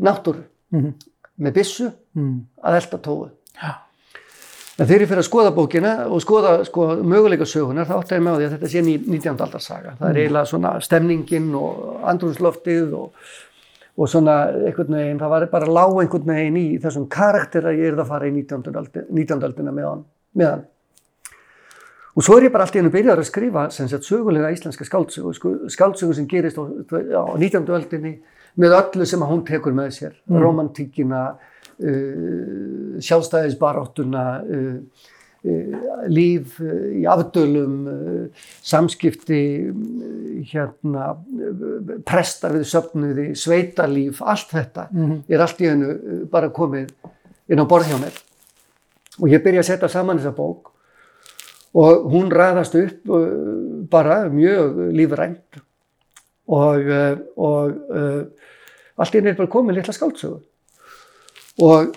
[0.00, 0.42] náttúru
[0.72, 0.92] Mm.
[1.40, 2.40] með byssu Mm.
[2.64, 3.30] að elda tóðu
[3.62, 3.72] Já.
[4.78, 8.22] en þegar ég fyrir að skoða bókina og skoða sko, möguleika sögunar þá átti ég
[8.22, 9.40] með á því að þetta sé ný- 19.
[9.40, 13.12] aldarsaga það er eiginlega svona stemningin og andrúnsloftið og,
[13.96, 17.92] og svona einhvern veginn, það var bara lág einhvern veginn í þessum karakter að ég
[17.92, 18.76] er að fara í 19.
[18.76, 19.44] aldi- 19.
[19.48, 20.04] aldina með hann,
[20.36, 20.64] með hann.
[22.16, 24.84] Og svo er ég bara allt í hennu byrjar að skrifa sem sagt sögulega íslenska
[24.88, 27.68] skáldsögu, sko, skáldsögu sem gerist á, á 19.
[27.76, 28.14] öldinni
[28.56, 30.38] með öllu sem hún tekur með sér, mm.
[30.40, 31.22] romantíkina,
[31.80, 35.15] uh, sjálfstæðisbaráttuna, uh, uh,
[36.12, 36.70] líf uh,
[37.00, 39.40] í afdölum, uh, samskipti,
[40.52, 41.12] hérna,
[42.08, 45.18] prestar við söfnuði, sveitalíf, allt þetta Mhm.
[45.28, 46.90] er allt í hennu bara komið
[47.48, 48.16] inn á borð hjá mér.
[49.20, 50.72] Og ég byrja að setja saman þessa bók
[51.76, 53.06] og hún ræðast upp
[53.90, 55.60] bara mjög lífrænt
[56.48, 56.90] og,
[57.36, 57.72] og
[58.96, 60.40] allt í henni er bara komið litla skáldsögu
[61.64, 61.96] og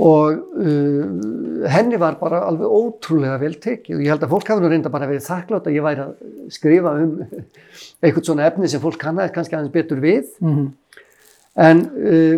[0.00, 4.62] og uh, henni var bara alveg ótrúlega vel tekið og ég held að fólk hafi
[4.64, 6.14] nú reynda bara verið þakklátt að ég væri að
[6.54, 7.12] skrifa um
[8.02, 10.70] eitthvað svona efni sem fólk kannaði kannski aðeins betur við Mhm.
[11.68, 12.36] en uh,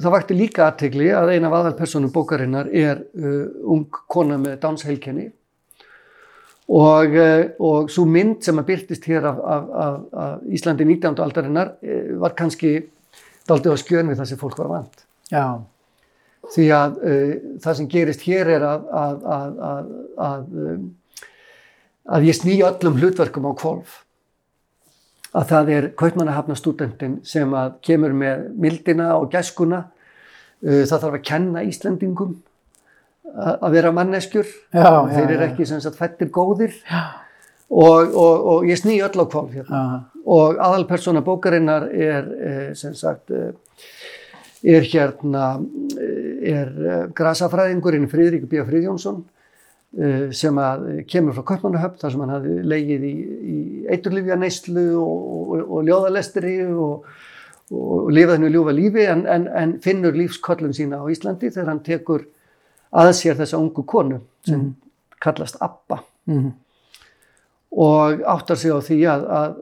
[0.00, 5.26] það vakti líka aðtegli að eina af aðalpersonum bókarinnar er uh, ung kona með dánsheilkenni
[6.72, 11.20] og, uh, og svo mynd sem að byrtist hér af, af, af, af Íslandi 19.
[11.20, 12.78] aldarinnar uh, var kannski
[13.48, 15.44] daldið á skjön við það sem fólk var vant Já,
[16.52, 17.34] því að uh,
[17.64, 19.90] það sem gerist hér er að, að, að, að,
[20.28, 20.48] að,
[22.16, 24.00] að ég sný öllum hlutverkum á kvolf
[25.34, 29.86] að það er kaupmannahafna stúdentin sem að kemur með mildina og gæskuna.
[30.64, 32.36] Uh, það þarf að kenna Íslendingum
[33.34, 34.48] að vera manneskjur.
[34.74, 36.74] Já, þeir eru ekki sem sagt fættir góðir.
[37.74, 39.84] Og, og, og ég sný öll á kvolf hérna.
[40.24, 43.50] Og aðalpersona bókarinnar er eh, sem sagt eh,
[44.64, 45.56] er hérna
[45.98, 46.13] eh,
[46.52, 48.62] er eh, grasafræðingurinn Friðrik B.
[48.68, 49.22] Friðjónsson
[49.98, 50.58] eh, sem
[51.10, 53.14] kemur frá Kaupmannahöfn þar sem hann hafði leigið í,
[53.54, 53.58] í
[53.94, 57.06] eiturlifja neyslu og, og, og ljóðalestri og,
[57.74, 61.84] og lifað hennu ljúfa lífi en, en, en finnur lífskollum sína á Íslandi þegar hann
[61.86, 62.26] tekur
[62.94, 64.72] að sér þessa ungu konu sem
[65.24, 66.52] kallast Abba Mhm.
[67.76, 69.56] og áttar sig á því að, að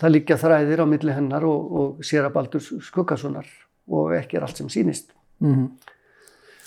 [0.00, 3.48] það liggja þræðir á milli hennar og, og sér að Baldur Skuggasonar
[3.92, 5.10] og ekki er allt sem sýnist.
[5.44, 5.66] Mhm.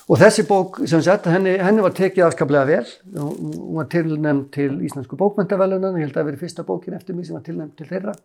[0.09, 2.93] Og þessi bók, sem sagt, henni, henni var tekið afskaplega vel.
[3.13, 7.27] Hún var tilnæmd til Íslensku bókmyndavelunan, ég held að það veri fyrsta bókin eftir mig
[7.27, 8.15] sem var tilnæmd til þeirra.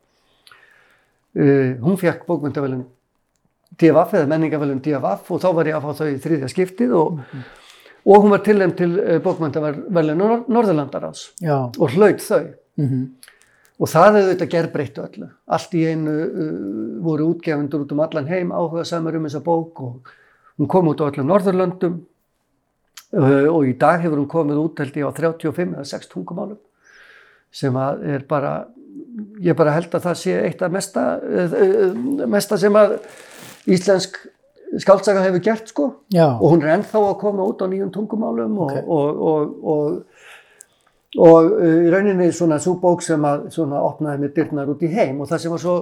[1.35, 2.87] Uh, hún fekk bókmyndavelun
[3.75, 7.21] DFF eða menningavelun DFF og þá var ég að fá þau í þriðja skiptið og,
[8.07, 12.49] og hún var tilnæmd til uh, bókmyndavelun Nor Norðurlandaráðs já, og hlaut þau.
[12.81, 13.05] mhm.
[13.83, 15.27] Og það hefði þetta gerbreyttu öllu.
[15.51, 16.51] Allt í einu uh,
[17.03, 20.13] voru útgefundur út um allan heim áhuga samar um þessa bók og
[20.59, 21.97] hún kom út á öllum Norðurlöndum
[23.15, 26.61] uh, og í dag hefur hún komið út held ég á 35 eða 6 tungumálum
[27.55, 28.53] sem að er bara,
[29.43, 32.97] ég bara held að það sé eitt af mesta, uh, mesta sem að
[33.71, 34.19] íslensk
[34.83, 35.85] skáltsaga hefur gert sko.
[36.11, 38.89] Já, og hún er ennþá að koma út á nýjum tungumálum og, Ok.
[38.89, 40.25] og, og, og,
[41.15, 44.91] og uh, í rauninni svona svo bók sem að svona opnaði með dyrnar út í
[44.91, 45.21] heim.
[45.23, 45.77] Og það sem var svo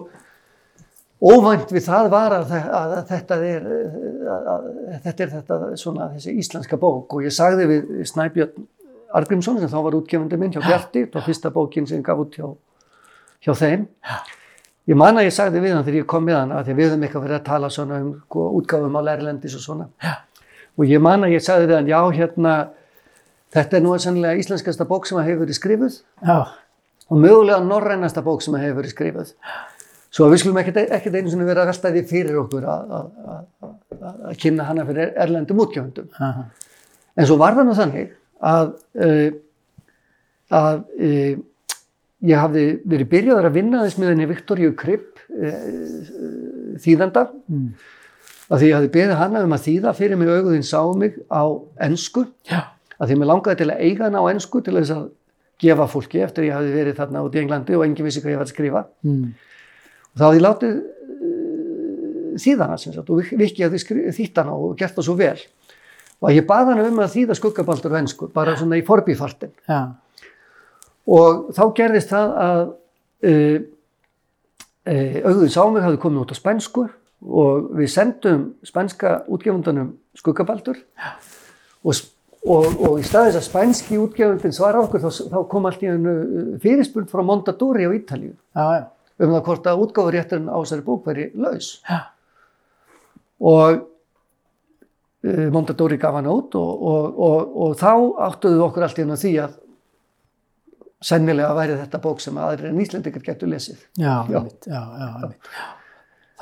[1.23, 4.69] óvænt við það var að, þe- að þetta er að, að,
[5.07, 7.15] þetta er þetta svona þessi íslenska bók.
[7.15, 8.67] Og ég sagði við Snæbjörn
[9.13, 12.47] Argrímsson sem þá var útgefandi minn hjá Bjarti, var fyrsta bókin sem gaf út hjá,
[13.45, 13.87] hjá þeim.
[14.91, 16.89] Ég man að ég sagði við hann þegar ég kom með hann að að við
[16.91, 19.87] höfum eitthvað verið að tala svona um sko, útgáfum á lærlendis og svona.
[20.03, 20.15] Já.
[20.81, 22.55] Og ég man að ég sagði við hann, já hérna,
[23.53, 26.01] þetta er nú sannlega íslenskasta bók sem að hefur verið skrifuð.
[26.25, 26.39] Já,
[27.13, 29.35] og mögulega norrænasta bók sem að hefur verið skrifuð.
[30.13, 32.91] Svo við skulum ekkert, einu sinni vera að velta því fyrir okkur að,
[34.43, 36.11] kynna hana fyrir erlendum útgjöfundum.
[36.19, 36.45] aha,
[37.17, 38.13] En svo var það nú þannig
[38.53, 38.75] að,
[39.07, 39.31] uh,
[40.59, 41.33] að uh,
[42.29, 47.73] ég hafði verið byrjaður að vinna þess með henni Viktoríu Kripp uh, þýðanda Mm.
[48.53, 51.43] að því ég hafði beðið hana um að þýða fyrir mig auguðin sá mig á
[51.89, 52.63] ensku já,
[52.99, 55.09] að því mér langaði til að eiga hana á ensku til að
[55.63, 58.41] gefa fólki eftir ég hafði verið þarna út í Englandi og enginn vissi hvað ég
[58.41, 59.25] var að skrifa mm.
[60.13, 64.41] Og þá hafði látið uh, þýða hana sem sagt og Vik- Viki hafði skri- þýtt
[64.43, 65.37] hana og gert það svo vel.
[66.23, 69.51] Og að ég bað hana um að þýða skuggabaldur á ensku bara svona í forbífartin
[69.67, 69.81] já,
[71.11, 73.59] og þá gerðist það að uh,
[74.87, 76.85] uh, auðvitað sámur hafði komið út á spænsku
[77.23, 80.79] og við sendum spænska útgefundanum skuggabaldur.
[81.87, 82.09] Og, s-
[82.43, 86.59] og, og í staðis að spænski útgefundin svara okkur þá, þá kom allt í hennu
[86.63, 88.35] fyrirspurn frá Mondadori á Ítalíu.
[88.55, 88.83] Já, já,
[89.23, 91.99] um það hvort að útgáfurétturinn á þessari bók væri laus Já.
[93.41, 93.83] og
[95.25, 97.93] uh, Mondadori gaf hann út og, og, og, og þá
[98.29, 99.59] áttuðu okkur allt í hennu því að
[101.03, 103.81] sennilega væri þetta bók sem aðrir en Íslendingar getur lesið.
[103.99, 104.39] já, Já.
[104.39, 105.33] einmitt, já, já.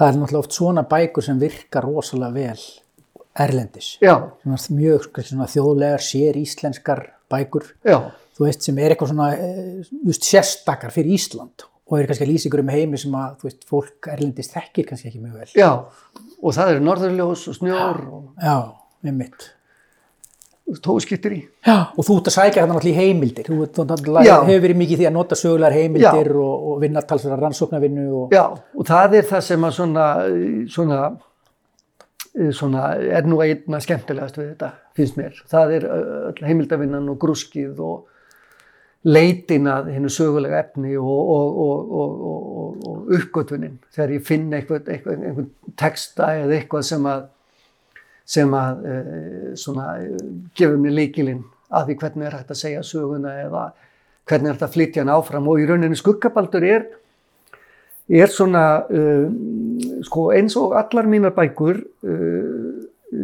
[0.01, 2.65] Það er náttúrulega oft svona bækur sem virkar rosalega vel
[3.41, 3.95] erlendis.
[4.03, 7.99] Já, mjög svona þjóðlegar, sér íslenskar bækur, já,
[8.37, 12.31] þú veist, sem er eitthvað svona, eh, veist, sérstakar fyrir Ísland og er kannski að
[12.33, 15.49] lýsa ykkur um heimi sem að, þú veist, fólk erlendis þekkir kannski ekki mjög vel.
[15.59, 15.71] já
[16.41, 18.55] og það eru norðurljós og snjór og Já,
[19.05, 19.49] einmitt.
[20.85, 21.41] tóskittir í.
[21.67, 23.49] Já, og þú ert að sækja náttúrulega í heimildir.
[23.49, 24.37] Þú náttúrulega, Já.
[24.47, 28.37] hefur verið mikið því að nota sögulegar heimildir og, og vinna talsverðar rannsóknarvinnu og...
[28.37, 30.07] Já, og það er það sem að svona,
[30.71, 31.01] svona,
[32.61, 32.85] svona
[33.19, 35.43] er nú einna skemmtilegast við þetta, finnst mér.
[35.51, 38.07] Það er öll heimildavinnan og grúskið og
[39.05, 45.23] leitin að hennu sögulega efni og, og, og, og, uppgötunin þegar ég finn eitthvað, eitthvað,
[45.25, 45.49] einhvern
[45.81, 47.29] texta eða eitthvað sem að
[48.31, 51.41] sem að uh, svona, uh, gefur mér líkilinn
[51.75, 53.65] að því hvernig er hægt að segja söguna eða
[54.31, 55.49] hvernig er hægt að flytja hann áfram.
[55.51, 56.85] Og í rauninni skuggabaldur er,
[58.07, 59.27] er svona uh,
[60.07, 62.71] sko, eins og allar mínar bækur uh,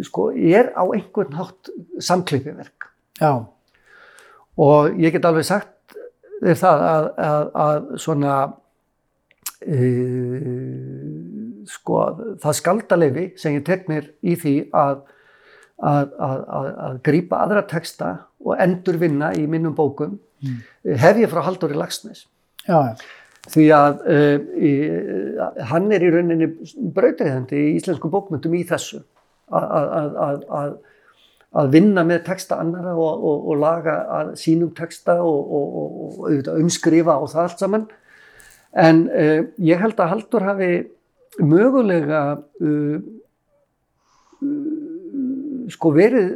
[0.06, 1.70] sko, er á einhvern hátt
[2.02, 2.90] samkleipiverk
[3.20, 3.46] Já,
[4.56, 5.96] og ég get alveg sagt
[6.42, 8.36] þér það að, að, að svona
[9.66, 10.46] uh,
[11.70, 12.00] sko
[12.42, 15.04] það skaldalefi sem ég tek mér í því að
[15.76, 20.58] að, að, að, að grípa aðra texta og endurvinna í minnum bókum Mm.
[21.00, 22.26] hef ég frá Halldóri Lagsnes
[22.68, 22.90] já, já,
[23.48, 24.72] því að uh, í,
[25.70, 26.48] hann er í rauninni
[26.92, 29.00] brautriðandi í íslenskum bókmyndum í þessu
[29.48, 30.74] að,
[31.56, 33.96] að, vinna með texta annara og, og, og laga
[34.38, 37.86] sínum texta og, og, umskrifa og það allt saman.
[38.76, 40.72] En uh, ég held að Halldór hafi
[41.40, 42.24] mögulega
[42.60, 42.98] uh,
[45.72, 46.28] sko verið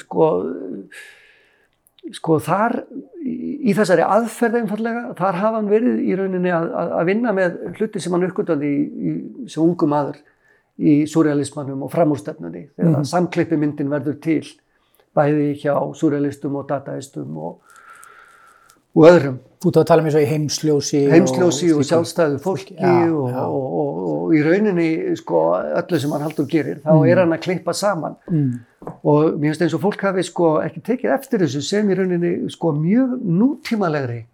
[0.00, 0.26] sko
[2.16, 2.82] sko þar
[3.24, 7.56] í í þessari aðferð einfallega, þar hafa hann verið í rauninni að, að, vinna með
[7.76, 9.14] hluti sem hann uppgötaði í, í,
[9.52, 10.20] sem ungu maður
[10.80, 12.94] í surrealismannum og framúrstefnunni þegar mm.
[12.96, 13.04] -hmm.
[13.12, 14.46] samklippimyndin verður til
[15.16, 17.60] bæði hjá surrealistum og dataistum og,
[18.94, 21.88] og öðrum Þú að tala um eins og í heimsljósi heimsljósi og, slíku.
[21.90, 23.42] sjálfstæðu fólki Já, og, já.
[23.44, 25.42] Og, og, og í rauninni sko
[25.76, 27.08] öllu sem hann haldur gerir þá Mhm.
[27.10, 28.60] er hann að klippa saman Mm.
[29.04, 32.50] og mér finnst eins og fólk hafi sko ekki tekið eftir þessu sem í rauninni
[32.50, 34.24] sko mjög nútímalegri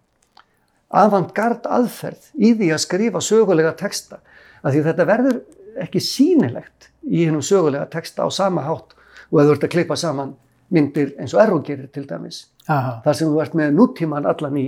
[0.90, 4.18] avantgard aðferð í því að skrifa sögulega texta
[4.62, 5.40] af því þetta verður
[5.84, 8.96] ekki sýnilegt í hennum sögulega texta á sama hátt
[9.30, 10.34] og ef þú ert að klippa saman
[10.72, 14.56] myndir eins og Erró gerir til dæmis Aha, þar sem þú ert með nútíman allan
[14.58, 14.66] í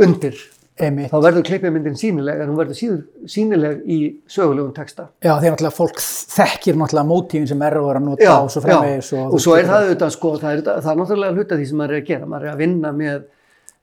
[0.00, 0.36] undir
[0.80, 1.10] einmitt.
[1.10, 3.98] þá verður klippimyndin sýnileg en hún verður síður sýnileg í
[4.30, 6.00] sögulegum texta Já, þegar náttúrulega fólk
[6.36, 9.10] þekkir náttúrulega mótífin sem er að að nota Já, og svo framvegis.
[9.12, 9.24] já.
[9.26, 11.96] og svo er það auðvitað sko, það er, það er náttúrulega hluta því sem maður
[11.96, 13.20] er að gera, maður er að vinna með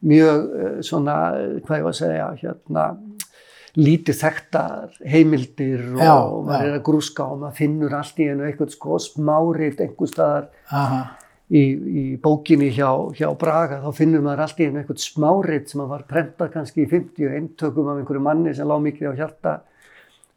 [0.07, 2.88] mjög eh, svona, eh, hvað ég var að segja, hérna,
[3.77, 6.15] lítið þekktar heimildir og Já,
[6.47, 6.67] maður já.
[6.71, 10.49] er að grúska og maður finnur allt í einu eitthvað sko smárið einhver staðar
[11.47, 15.85] í, í bókinni hjá, hjá Braga, þá finnur maður allt í einu eitthvað smárið sem
[15.93, 19.57] var prentað kannski í 50 eintökum af einhverju manni sem lág mikið á hjarta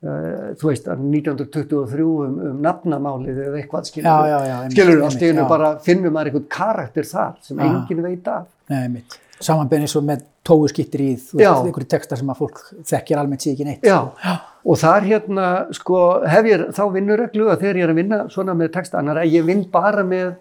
[0.00, 5.42] Uh, þú veist, 1923 um, um nafnamálið eða eitthvað skilur Já, já, já, skilur einu
[5.42, 5.48] já.
[5.50, 9.18] bara finnur maður einhvern karakter þar sem enginn veit af nei, einmitt.
[9.40, 11.10] Samanbein eins og með tóu skittir í
[11.40, 11.50] Já.
[11.62, 12.58] einhverju texta sem að fólk
[12.90, 13.86] þekkir almennt sér ekki neitt.
[13.88, 13.98] Já,
[14.64, 15.46] og þar hérna
[15.76, 19.22] sko hef ég þá vinnureglu að þegar ég er að vinna svona með texta annar
[19.22, 20.34] að ég vinn bara með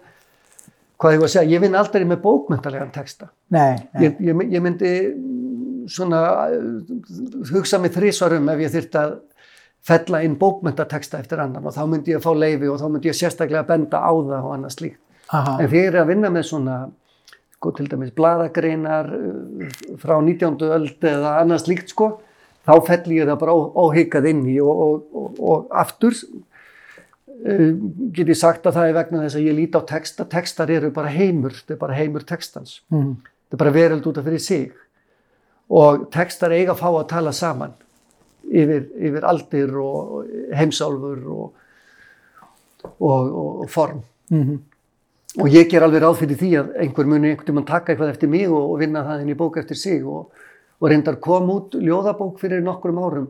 [1.00, 4.02] hvað ég var að segja, ég vinn aldrei með bókmyndalegan texta Nei, nei.
[4.04, 4.90] ég, ég, ég myndi
[5.88, 6.20] svona
[6.52, 6.66] uh,
[7.54, 9.14] hugsa mig þrísvarum ef ég þyrfti að
[9.88, 13.08] fella inn bókmyndateksta eftir annan og þá myndi ég að fá leifi og þá myndi
[13.08, 15.00] ég sérstaklega benda á það og annað slíkt.
[15.32, 16.76] Aha, En þegar ég er að vinna með svona,
[17.60, 19.64] sko til dæmis bladagreinar uh,
[20.00, 20.56] frá 19.
[20.64, 22.14] öld eða annað slíkt sko,
[22.64, 27.74] þá fell ég það bara ó- óhikað inn í og, og, og, og aftur uh,
[28.16, 30.88] get ég sagt að það er vegna þess að ég líti á texta, textar eru
[30.96, 32.78] bara heimur, þetta er bara heimur textans.
[32.94, 33.12] Mm,
[33.50, 34.66] þetta er bara veröld út af fyrir sig.
[35.70, 37.76] Og textar eiga að fá að tala saman
[38.48, 40.24] yfir, yfir aldir og
[40.56, 41.52] heimsálfur og,
[42.96, 44.00] og, og, form.
[44.32, 44.56] Mm,
[45.38, 48.30] og ég ger alveg ráð fyrir því að einhver muni einhvern tímann taka eitthvað eftir
[48.32, 50.32] mig og, og vinna það inn í bók eftir sig og,
[50.80, 53.28] og reyndar kom út ljóðabók fyrir nokkrum árum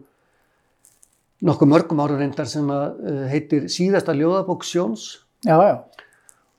[1.45, 5.77] nokkur mörgum árum reyndar sem að uh, heitir síðasta ljóðabók Sjóns já, já.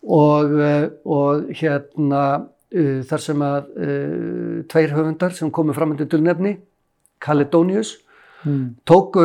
[0.06, 6.10] og, uh, og hérna uh, þar sem að uh, tveir höfundar sem komu fram undir
[6.10, 6.60] dulnefni,
[7.22, 8.00] Caledonius,
[8.42, 9.22] Mm, tóku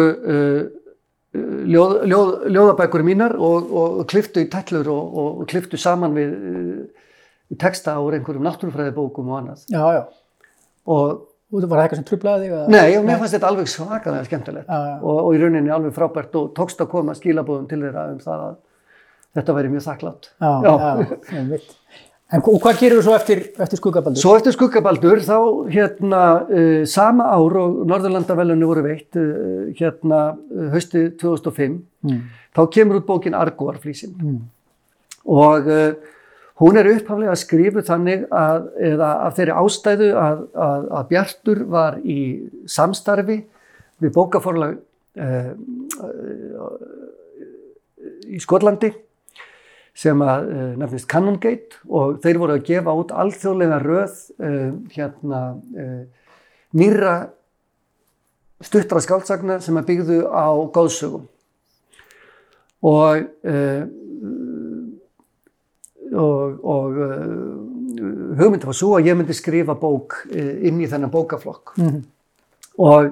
[1.72, 7.06] ljóð, ljóð, ljóðabækur mínar og, og kliftu í tællur og, og kliftu saman við uh,
[7.62, 9.64] texta úr einhverjum náttúrufræðibókum og annað.
[9.70, 10.04] já, já.
[10.86, 12.70] Og Og það var það eitthvað sem trublaði þig?
[12.74, 14.94] nei, og mér fannst þetta alveg svakalega skemmtilegt Já, já.
[14.98, 18.40] og, og í rauninni alveg frábært og tókst að koma skilabóðum til þeirra um það
[18.48, 18.56] að
[19.38, 20.26] þetta væri mjög þakklátt.
[20.42, 20.72] Já, Já.
[20.74, 21.68] já, einmitt.
[22.34, 24.18] En hvað gerir þú svo eftir, eftir skuggabaldur?
[24.18, 25.36] Svo eftir skuggabaldur þá
[25.70, 32.60] hérna uh, sama ár og Norðurlandavelunni voru veitt uh, hérna uh, haustið 2005 Mm, þá
[32.74, 34.36] kemur út bókin Argoarflísin mm,
[35.32, 35.94] og uh,
[36.62, 41.98] hún er upphaflega skrifuð þannig að, eða af þeirri ástæðu að, að, að Bjartur var
[42.04, 42.18] í
[42.70, 43.40] samstarfi
[44.04, 45.50] við bókaforlag uh,
[46.06, 46.78] uh,
[48.30, 48.92] í Skotlandi
[49.96, 55.42] sem að uh, nefnist Canongate og þeir voru að gefa út alþjóðlega röð uh, hérna
[55.56, 56.02] uh,
[56.76, 57.14] nýra
[58.64, 61.26] stuttra skáldsagna sem að byggðu á góðsögum
[62.86, 63.24] og
[66.16, 66.98] og, og
[68.38, 71.74] hugmyndi var svo að ég myndi skrifa bók inn í þennan bókaflokk.
[71.80, 72.04] Mhm.
[72.78, 73.10] og,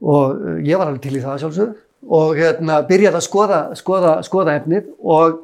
[0.00, 1.78] og uh, ég var alveg til í það sjálfsögðu.
[2.16, 5.42] Og hérna byrjaði að skoða, skoða, skoða efnið og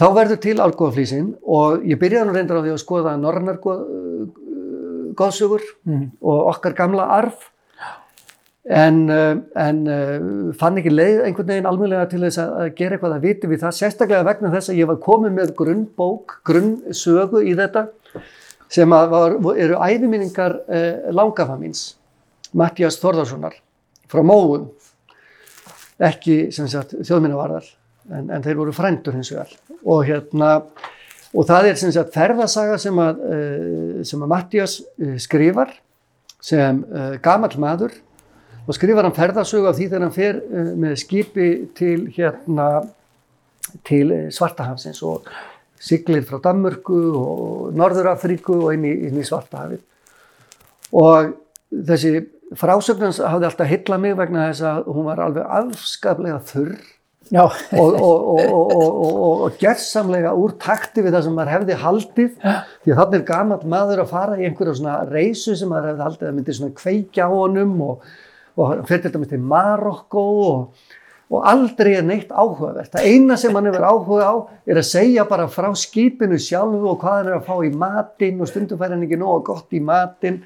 [0.00, 3.58] þá verður til algóðaflýsin og ég byrjaði nú reyndar á því að skoða norrnar
[5.20, 6.10] góðsögur Mhm.
[6.22, 7.50] og okkar gamla arf
[8.64, 13.14] en, uh, en uh, fann ekki leið einhvern veginn almennlega til þess að gera eitthvað
[13.16, 17.54] að viti við það, sérstaklega vegna þess að ég var komið með grunnbók, grunnsögu í
[17.58, 17.86] þetta
[18.70, 21.96] sem var, eru æfiminningar uh, langafa míns,
[22.54, 23.56] Mattias Þorðarssonar
[24.10, 24.68] frá Móum,
[26.00, 27.66] ekki sem sagt þjóðminnavarðar,
[28.16, 29.52] en, en þeir voru frændur hins vegar.
[29.84, 30.52] Og hérna
[31.30, 35.76] og það er sem sagt ferðasaga sem að, uh, sem að Mattias uh, skrifar
[36.42, 37.94] sem uh, gamall maður.
[38.66, 40.40] Og skrifar hann ferðasögu af því þegar hann fer
[40.78, 42.66] með skipi til hérna
[43.86, 45.28] til eh, Svartahafsins og
[45.80, 49.82] siglir frá Danmörku og Norður-Afríku og inn í, inn í Svartahafið.
[50.96, 51.32] Og
[51.70, 52.26] þessi
[52.58, 56.74] frásögnans hafði alltaf hyllað mig vegna þess að hún var alveg afskaplega þurr
[57.38, 61.76] og, og, og, og, og, og, og gerðsamlega úr takti við það sem maður hefði
[61.84, 62.30] haldið.
[62.82, 66.06] Því að þannig er gamall maður að fara í einhverja svona reysu sem maður hefði
[66.08, 68.08] haldið að myndi svona kveikja á honum og,
[68.88, 70.86] fyrir dæmis til Marokko og,
[71.30, 72.90] og aldrei er neitt áhugavert.
[72.96, 74.34] Það eina sem hann hefur áhuga á
[74.66, 78.42] er að segja bara frá skipinu sjálfu og hvað hann er að fá í matinn
[78.42, 80.42] og stundum fær hann ekki nógu gott í matinn.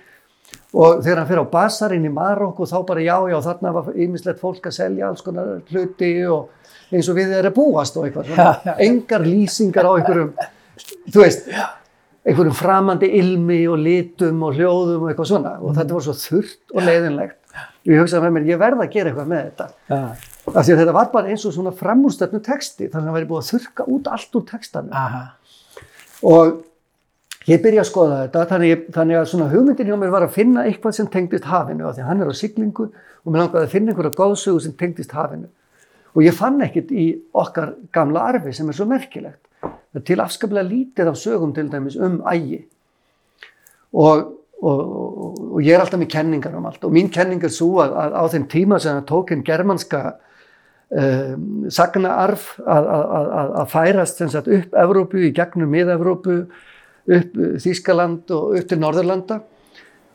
[0.75, 4.43] Og þegar hann fyrir á basarinn í Marokko þá bara já, já, þarna var ýmislegt
[4.43, 6.51] fólk að selja alls konar hluti og
[6.95, 10.33] eins og við erum að búast og eitthvað, engar lýsingar á einhverjum,
[11.13, 11.49] þú veist,
[12.25, 15.57] einhverjum framandi ilmi og litum og hljóðum og eitthvað svona.
[15.61, 17.41] Og þetta var svo þurrt og leiðinlegt.
[17.85, 19.67] Ég hugsaði með mér, ég verða að gera eitthvað með þetta.
[20.55, 23.29] Af því að þetta var bara eins og svona framúrstöfnu texti, þannig að það væri
[23.29, 24.95] búið að þurka út allt úr textanum.
[24.97, 25.21] Aha,
[26.25, 26.63] og
[27.49, 30.33] ég byrja að skoða þetta þannig, ég- þannig að svona hugmyndin hjá mér var að
[30.39, 33.67] finna eitthvað sem tengdist hafinu af því að hann er á siglingu og mér langaði
[33.69, 35.49] að finna einhverja góðsögu sem tengdist hafinu
[36.15, 39.41] og ég fann ekkit í okkar gamla arfi sem er svo merkilegt.
[39.95, 42.61] Er til afskaplega lítið af sögum til dæmis um ægi.
[43.95, 44.25] Og,
[44.63, 46.85] og, og, og ég er alltaf með kenningar um allt.
[46.87, 50.03] Og mín kenning er svo að, að á þeim tíma sem það tók einn germanska
[50.91, 56.39] um, sagnaarf að, að, að, færast sagt, upp Evrópu í gegnum mið-Evrópu
[57.05, 59.41] upp Þískaland og upp til Norðurlanda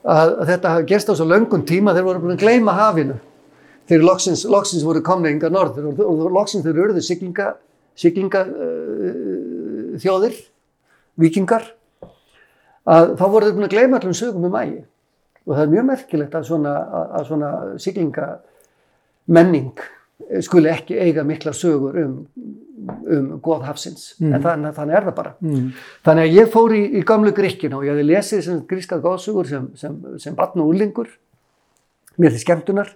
[0.04, 3.18] að, þetta gerst á svo löngum tíma þeir voru búin að gleyma hafinu
[3.90, 7.52] þeir loksins, loksins voru komni yngar norður og, og loksins þeir urðu siglinga,
[7.98, 10.38] siglinga uh, þjóðir
[11.20, 11.66] vikingar
[12.90, 14.82] að þá voru þeir búin að gleyma allum sögum um ægi.
[15.48, 17.50] Og það er mjög merkilegt að svona, að, að svona
[17.80, 18.28] siglinga
[19.30, 19.84] menning
[20.44, 22.14] skuli ekki eiga mikla sögur um,
[23.10, 24.12] um góð hafsins.
[24.20, 25.34] En þannig, þannig er það bara.
[25.42, 25.68] Mm,
[26.06, 29.48] þannig að ég fór í, í gamlu gríkina og ég hefði lesið sem grískar góðsugur
[29.48, 31.10] sem, sem, sem barn og úlingur
[32.20, 32.92] mér til skemmtunar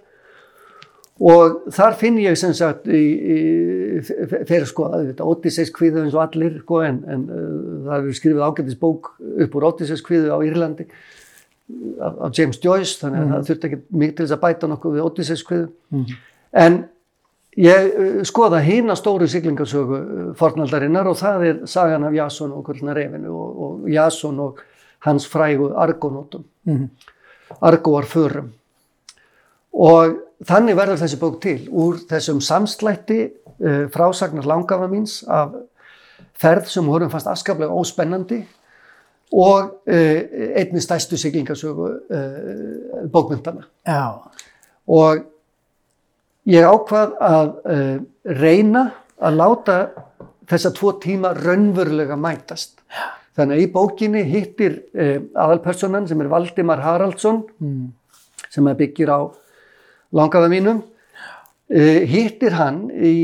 [1.15, 6.97] og þar finn ég sem sagt fyrir þetta Odysseus kvíðu eins og allir sko, en,
[7.07, 10.87] en uh, það hefur skrifið ágætis bók upp úr Odysseus kvíðu á Írlandi
[12.03, 14.97] af, af James Joyce þannig að það þurfti ekki mikið til þess að bæta nokkuð
[14.97, 15.69] við Odysseus kvíðu.
[16.65, 16.77] En
[17.63, 22.67] ég uh, skoða hina stóru siglingarsögu uh, fornaldarinnar og það er sagan af Jason og
[22.67, 24.59] Kvöldna Refinu og, og Jason og
[25.07, 26.89] hans frægu Argonótum mhm,
[27.61, 28.51] Argóar förum.
[29.71, 35.55] Og þannig verður þessi bók til úr þessum samslætti uh, frásagnar langafa míns af
[36.35, 38.41] ferð sem vorum fast afskaplega óspennandi
[39.35, 40.19] og uh,
[40.59, 44.19] einni stærstu siglingasögu uh, bókmyndana já,
[44.87, 45.23] og
[46.45, 47.53] ég ákvað að
[48.37, 48.83] reyna
[49.17, 49.77] að láta
[50.45, 52.75] þessa tvo tíma raunverulega mætast.
[53.33, 57.87] Þannig að í bókinni hittir aðalpersonan sem er Valdimar Haraldsson mm,
[58.53, 59.25] sem byggir á
[60.15, 63.15] langafa mínum, uh, hittir hann í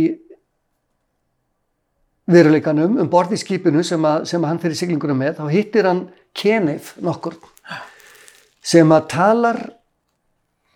[2.32, 5.90] veruleikanum um borð í skipinu sem, að, sem að hann fyrir siglingunum með, þá hittir
[5.90, 7.36] hann Kenef nokkur
[8.64, 9.60] sem að talar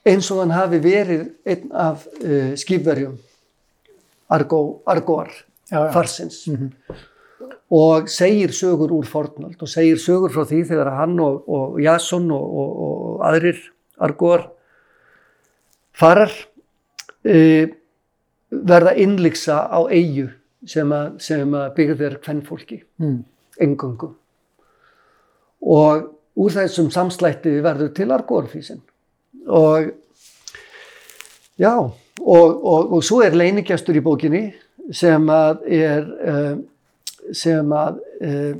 [0.05, 3.15] eins og hann hafi verið einn af uh, skipverjum
[4.35, 5.29] Argó, Argóar
[5.69, 5.91] Já, já.
[5.93, 6.45] farsins.
[7.69, 12.29] Og segir sögur úr fornöld og segir sögur frá því þegar hann og, og Jason
[12.33, 13.61] og, og, og aðrir
[13.97, 14.45] Argóar
[15.95, 17.65] farar uh,
[18.49, 20.29] verða innlyksa á eigu
[20.65, 23.17] sem að, að byggð er kvennfólki mm,
[23.61, 24.11] engöngu
[25.65, 28.81] og úr þessum samslætti verður til argórfísin
[29.45, 29.91] og
[31.61, 34.45] já og, og, og svo er leinigjastur í bókinni
[34.93, 36.55] sem að er uh,
[37.33, 38.55] sem að uh,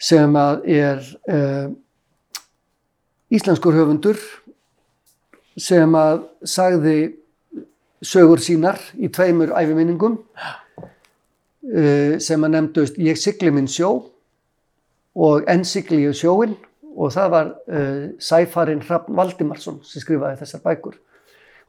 [0.00, 1.66] sem að er uh,
[3.30, 4.20] íslenskur höfundur
[5.60, 6.98] sem að sagði
[8.00, 13.92] sögur sínar í tveimur æfiminningum uh, sem að nefndust Ég sigli minn sjó
[15.20, 16.56] og Enn sigli ég sjóin
[16.96, 20.96] og það var uh, sæfarinn Hrafn Valdimarsson sem skrifaði þessar bækur.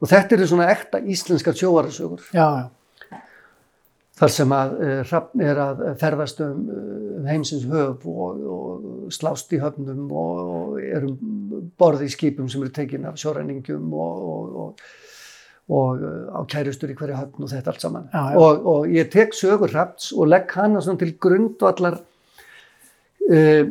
[0.02, 2.64] Og þetta eru svona ekta íslenskar sjóarasögur já, já,
[4.18, 9.52] þar sem að uh, Hrafn er að ferðast um uh, heimsins höf og, og slást
[9.54, 11.16] í höfnum og, og er um
[11.78, 14.86] borð í skipum sem eru tekin af sjóræningjum og, og, og,
[15.72, 18.08] og uh, á kærustur í hverju höfn og þetta allt saman.
[18.12, 18.40] Já, já.
[18.40, 22.00] Og, og ég tek sögur Hrafns og legg hana til grundvallar
[23.30, 23.62] uh,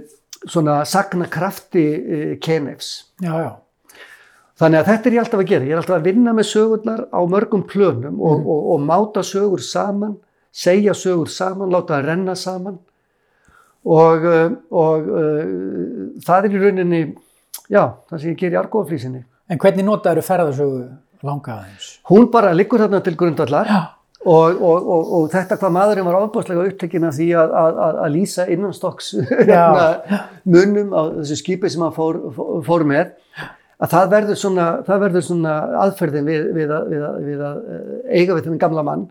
[0.42, 3.12] svona sagnakrafti uh, Kenefs.
[3.22, 3.52] já, já,
[4.62, 5.66] Þannig að þetta er ég alltaf að gera.
[5.66, 9.64] Ég er alltaf að vinna með sögurnar á mörgum plönum og, og, og máta sögur
[9.66, 10.20] saman,
[10.52, 12.80] segja sögur saman, láta það renna saman
[13.86, 15.46] og, uh, og uh,
[16.26, 17.02] það er í rauninni,
[17.72, 19.24] já, það sem ég ger í argóðaflýsinni.
[19.52, 20.84] En hvernig notaður ferðarsögu
[21.28, 21.88] langa aðeins?
[22.10, 23.80] Hún bara liggur þarna til grundvallar Já.
[24.26, 28.00] og, og, og, og þetta hvað maðurinn var ofbáslega upptekinn af því að, að, að,
[28.06, 29.12] að lýsa innanstokks
[30.54, 32.20] munum á þessu skipi sem hann fór,
[32.66, 33.12] fór- með
[33.82, 35.54] að það verður svona, það verður svona
[35.86, 39.06] aðferðin við, við, að, við, að, við að eh, eiga við þennan gamla mann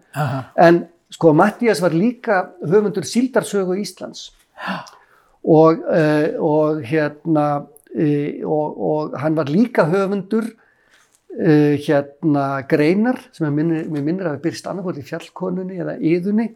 [0.66, 0.82] en
[1.20, 4.30] sko Mattías var líka höfundur síldarsögu Íslands.
[5.44, 13.44] Og, uh, og hérna uh, og, og hann var líka höfundur uh, hérna greinar sem
[13.50, 16.48] ég minnir, minnir að við byrst annarkvort í fjallkonunni eða yðunni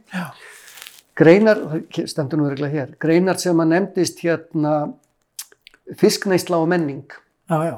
[1.17, 1.61] greinar,
[1.93, 4.75] stendur nú regla hér greinar sem að nefndist hérna
[6.01, 7.05] fiskneisla og menning.
[7.53, 7.77] Já, já,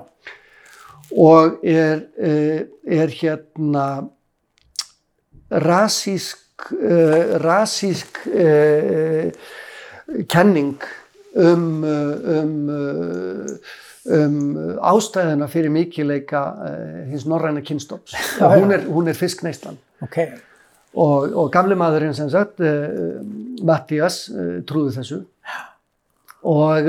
[1.19, 2.67] og er, uh,
[3.03, 3.87] er hérna
[5.51, 9.31] rasísk uh, rasísk uh,
[10.29, 10.77] kenning
[11.35, 12.71] um, uh, um,
[14.07, 14.37] um
[14.87, 16.43] ástæðina fyrir mikileika
[17.11, 20.21] hins norræna kynstofs og hún er, hún er fiskneislan ok,
[20.95, 22.63] og, og gamli maðurinn sem sagt
[23.67, 24.27] Mattias
[24.69, 25.25] trúði þessu.
[26.47, 26.87] Og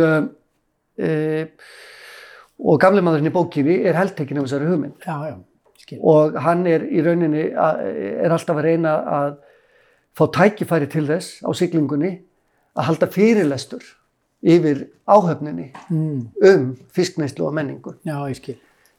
[2.57, 5.05] og gamli maðurinn í bókinni er heldtekinn af þessari hugmynd.
[5.05, 5.35] Já, já,
[6.01, 7.83] og hann er í rauninni að,
[8.25, 9.35] er alltaf að reyna að
[10.17, 12.13] fá tækifæri til þess á siglingunni
[12.77, 13.83] að halda fyrirlestur
[14.43, 17.93] yfir áhöfninni Mm, um fiskneislu og menningu.
[18.05, 18.57] Já, ég skil.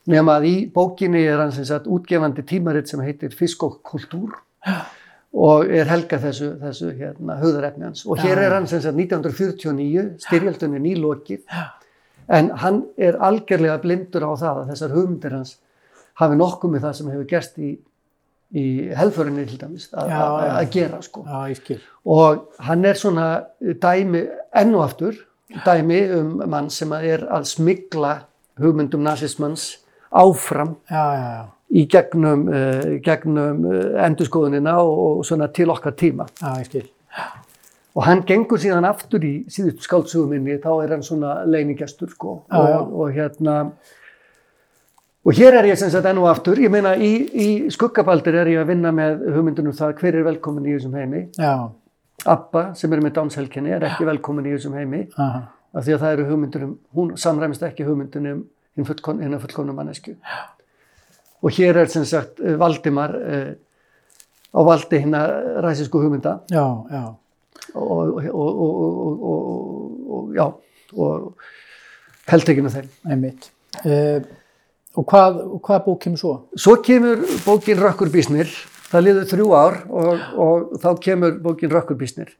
[0.08, 4.32] nema að í bókinni er hann sem sagt útgefandi tímaritt sem heitir Fisk og kultúr
[5.34, 8.06] og er helga þessu, þessu hérna, höfðarefni hans.
[8.06, 11.42] Og hér er hann sem sagt 1949 styrjaldunni nýlokið.
[12.28, 15.54] En hann er algjörlega blindur á það að þessar hugmyndir hans
[16.18, 17.70] hafi nokkuð með það sem hefur gerst í,
[18.56, 18.66] í
[18.96, 20.12] helförinni til dæmis að,
[20.72, 21.24] gera sko.
[21.26, 23.26] Já, og hann er svona
[23.60, 24.24] dæmi
[24.56, 25.18] enn og aftur
[25.66, 28.14] dæmi um mann sem að er að smigla
[28.60, 31.44] hugmyndum nazismans áfram Já, já,
[31.76, 36.28] í gegnum, uh, gegnum uh, endurskoðunina og, og svona til okkar tíma.
[37.98, 42.42] Og hann gengur síðan aftur í síðustu skáldsöguminni þá er hann svona leinigestur sko.
[42.54, 43.56] Og, og hérna
[45.26, 46.60] og hér er ég sem sagt enn og aftur.
[46.62, 50.68] Ég meina í, í skuggabaldir er ég að vinna með hugmyndunum það hver er velkomin
[50.68, 51.26] í þessum heimi.
[51.38, 51.68] Já,
[52.26, 55.04] Abba sem er með dánshelginni er ekki velkomin í þessum heimi.
[55.22, 55.42] Aha,
[55.74, 58.40] af því að það eru hugmyndunum, hún samræmist ekki hugmyndunum
[58.78, 60.16] hinn fullkon, fullkomna mannesku.
[61.42, 63.52] Og hér er sem sagt eh, Valdimar uh,
[64.50, 65.22] á valdi hinna
[65.62, 66.40] ræsisku hugmynda.
[66.50, 67.04] Já, já,
[67.74, 70.46] og, og, og, og, og, og já,
[70.96, 71.34] og
[72.32, 72.90] heldekinu þeim.
[73.06, 73.50] einmitt.
[73.84, 74.24] Uh,
[74.96, 76.34] og hvað, hvað bók kemur svo?
[76.56, 78.52] Svo kemur bókin Rökkurbísnir,
[78.88, 82.32] það liður þrjú ár og, og þá kemur bókin Rökkurbísnir.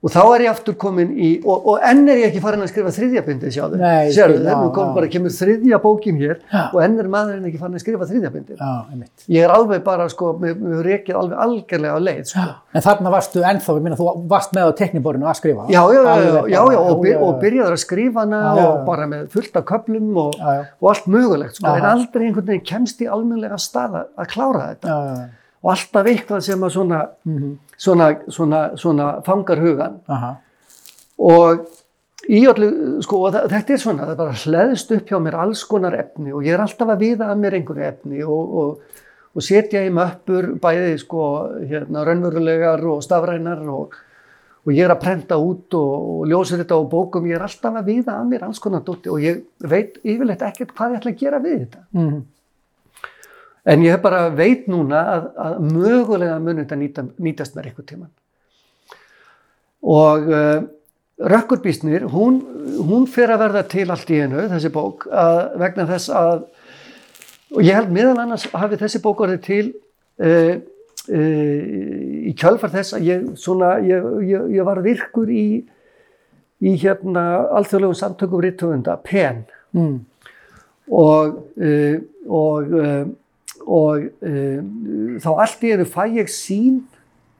[0.00, 2.70] Og þá er ég aftur komin í, og, og enn er ég ekki farin að
[2.70, 3.80] skrifa þriðja bindið, sjáðu.
[4.16, 6.62] Sérðu, nú kom bara, kemur þriðja bókin hér Já.
[6.72, 8.62] og enn er maðurinn ekki farin að skrifa þriðja bindið.
[8.64, 9.26] Já, einmitt.
[9.28, 12.46] Ég er alveg bara, sko, með, með rekið alveg algjörlega á leið, sko.
[12.80, 15.68] En þarna varstu ennþá, ég minna, þú varst með á tekniborinu að skrifa.
[15.68, 19.60] Já, já, já, já, og, byr, og byrjaður að skrifa hana og bara með fullt
[19.60, 20.40] af köplum og,
[20.80, 24.88] og allt mögulegt, sko, en aldrei einhvern veginn kemst í almennilega stað að- klára þetta.
[24.88, 25.28] Já, já, já.
[25.60, 27.58] Og alltaf eitthvað sem að svona, Mhm.
[27.80, 30.00] Svona, svona, svona fangar hugan.
[30.12, 30.34] Aha,
[31.20, 31.68] og
[32.30, 32.70] í öllu,
[33.04, 36.34] sko, og þetta er svona, það er bara hleðst upp hjá mér alls konar efni
[36.34, 39.00] og ég er alltaf að viða að mér einhverju efni og, og,
[39.34, 41.26] og setja í möppur bæði, sko,
[41.70, 43.96] hérna, raunverulegar og stafrænar og,
[44.64, 47.80] og ég er að prenta út og, og ljósa þetta á bókum, ég er alltaf
[47.80, 51.14] að viða að mér alls konar dótti og ég veit yfirleitt ekkert hvað ég ætla
[51.16, 51.84] að gera við þetta.
[51.96, 52.20] mhm,
[53.68, 58.10] En ég bara veit núna að, að mögulega mun þetta nýta, nýtast mér eitthvað tíman.
[59.82, 60.62] og uh,
[61.20, 62.38] Rökkurbísnir, hún,
[62.80, 66.46] hún fyrir að verða til allt í einu, þessi bók, að, vegna þess að,
[67.52, 69.66] og ég held meðal annars hafi þessi bók orðið til
[70.24, 70.54] uh,
[71.12, 71.60] uh,
[72.30, 75.46] í kjölfar þess að ég, svona, ég, ég, ég var virkur í,
[76.64, 77.26] í hérna
[77.60, 80.00] alþjóðlegum samtökum rittöfunda, PEN, Mm.
[80.90, 81.36] og,
[82.26, 82.72] og,
[83.66, 84.60] og uh,
[85.22, 86.82] þá allt í einu fæ ég sín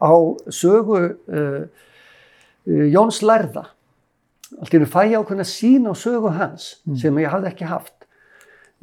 [0.01, 0.13] á
[0.53, 1.63] sögu uh,
[2.67, 3.71] Jóns Lærða.
[4.61, 7.97] Allt í einu fæ ég ákveðna sín á sögu hans sem ég hafði ekki haft.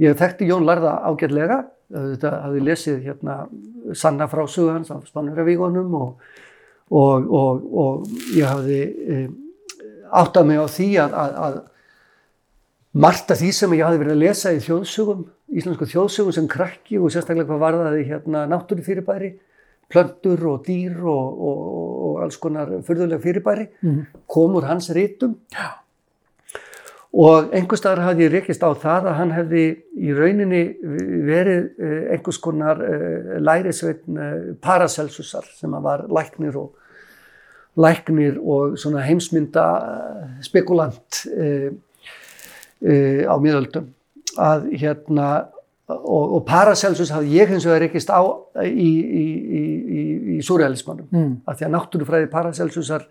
[0.01, 3.37] Ég þekkti Jón Lærða ágætlega, þetta hafði lesið hérna
[3.97, 6.27] sanna frá sögu hans á Spannuravíkonum og,
[6.91, 8.81] og, og, og ég hafði
[9.15, 9.33] um,
[10.11, 11.57] áttað mig á því að, að, að
[12.93, 15.25] margt af því sem ég hafði verið að lesa í þjóðsögum,
[15.59, 19.33] íslensku þjóðsögum sem krakki og sérstaklega hvað varðaði hérna náttúru fyrirbæri,
[19.91, 21.67] plöntur og dýr og, og,
[22.07, 23.67] og alls konar fyrðulega fyrirbæri,
[24.27, 25.37] kom úr hans rítum.
[27.17, 29.61] Og einhvers staðar hafði ég rekist á það að hann hefði
[29.95, 30.63] í rauninni
[31.25, 36.75] verið eh, einhvers konar eh, lærisveitn eh, Paracelsusar sem var læknir og,
[37.79, 39.65] læknir og svona heimsmynda
[40.45, 41.23] spekulant
[42.85, 43.87] eh, á miðöldum
[44.37, 45.27] að hérna
[45.87, 48.19] og, og Paracelsus hafði ég hins vegar rekist á
[48.65, 49.63] í, í, í,
[49.99, 50.01] í,
[50.37, 51.31] í surrealismannum Mm.
[51.47, 53.07] af því að náttúrufræði Paracelsusar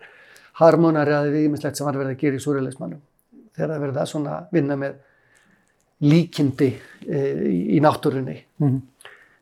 [0.61, 3.01] harmonariði við ímislegt sem var verið að gera í surrealismannum
[3.57, 4.93] þegar það verið að svona vinna með
[6.05, 6.67] líkindi
[7.09, 7.19] e,
[7.49, 8.77] í, náttúrunni Mhm.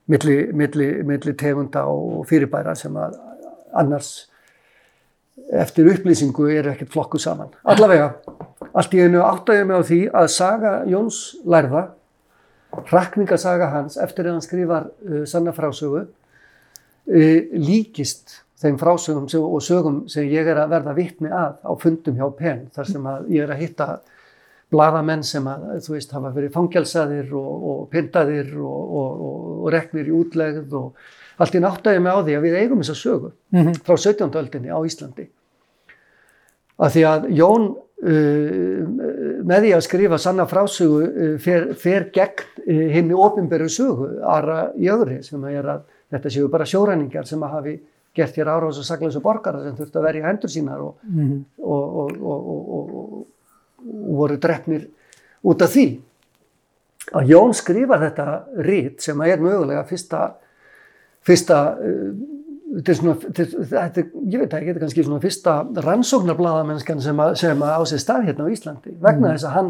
[0.08, 3.18] milli, milli, milli tegunda og fyrirbæra sem að
[3.76, 4.30] annars
[5.52, 7.50] eftir upplýsingu eru ekkert flokku saman.
[7.66, 8.14] Allavega,
[8.76, 11.86] allt í einu áttaði mig á því að saga Jóns lærða,
[12.90, 19.62] hrakningasaga hans eftir að hann skrifar uh, sanna frásögu, uh, líkist þeim frásögum sem, og
[19.64, 23.32] sögum sem ég er að verða vitni að á fundum hjá PEN, þar sem að
[23.36, 23.88] ég er að hitta
[24.74, 30.10] blaðamenn sem að, þú veist, hafa verið fangelsaðir og, og pyntaðir og, og, og, reknir
[30.10, 33.74] í útlegð og allt í náttaði mig á því að við eigum þessa sögu Mhm.
[33.86, 34.32] frá 17.
[34.40, 35.28] öldinni á Íslandi.
[36.80, 37.68] Af því að Jón
[38.04, 44.72] með því að skrifa sanna frásögu uh, fer, fer gegn uh, henni ofinberu sögu Ara
[44.78, 47.76] Jögri sem er að þetta séu bara sjóræningar sem að hafi
[48.16, 51.40] gert hér árás og saklausu borgara sem þurfti að verja hendur sínar og, Mhm.
[51.64, 53.26] og, og, og, og,
[53.86, 54.88] voru drefnir
[55.46, 56.00] út af því.
[57.14, 58.28] Að Jón skrifar þetta
[58.66, 60.36] rít sem er mögulega fyrsta,
[61.22, 62.14] fyrsta uh,
[62.66, 65.56] þetta er svona, þetta, ég veit ekki, þetta er kannski svona fyrsta
[65.86, 69.70] rannsóknarbladamennskan sem, að, sem að á sér stað hérna á Íslandi vegna þess að hann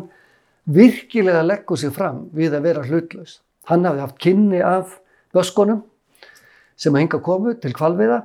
[0.75, 3.39] virkilega leggur sig fram við að vera hlutlaus.
[3.69, 4.95] Hann hafði haft kynni af
[5.35, 5.83] böskunum
[6.79, 8.21] sem að hinga komu til kvalviða,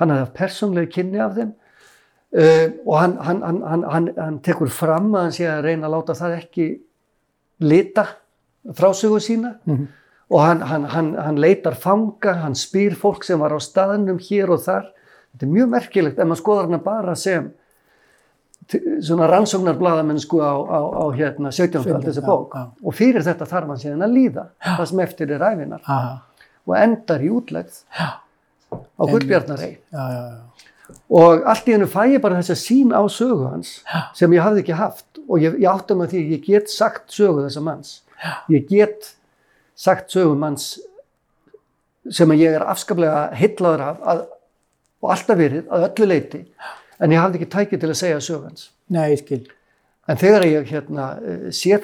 [0.00, 4.40] hann hafði haft persónlega kynni af þeim uh, og hann, hann, hann, hann, hann, hann
[4.44, 6.66] tekur fram að hann sé að reyna að láta það ekki
[7.64, 8.08] lita
[8.74, 9.86] frásögu sína Mhm.
[10.34, 14.50] Og hann, hann, hann, hann leitar fanga, hann spýr fólk sem var á staðnum hér
[14.56, 14.88] og þar.
[15.34, 17.52] Þetta er mjög merkilegt ef maður skoðar hana bara sem
[19.00, 21.84] svona rannsóknarbladamennsku á, á, á hérna 17.
[21.84, 22.62] aldar þessi já, bók já.
[22.82, 26.14] og fyrir þetta þarf hann síðan að líða það sem eftir er ræfinar Aha.
[26.64, 30.94] og endar í útlegð á Gullbjarnarei Já, já, já.
[31.20, 33.76] og allt í hennu fæ ég bara þessa sín á sögu hans
[34.16, 36.72] sem ég hafði ekki haft og ég, ég átti mig á því að ég get
[36.72, 37.94] sagt sögu þessa manns
[38.48, 39.12] ég get
[39.74, 40.74] sagt sögu manns
[42.12, 44.24] sem að ég er afskaplega heillaður af að,
[45.04, 46.42] og alltaf verið að öllu leiti
[47.00, 49.42] en ég hafði ekki tækið til að segja sögu hans Nei, skil.
[50.08, 51.78] en þegar ég hérna, eh, sé,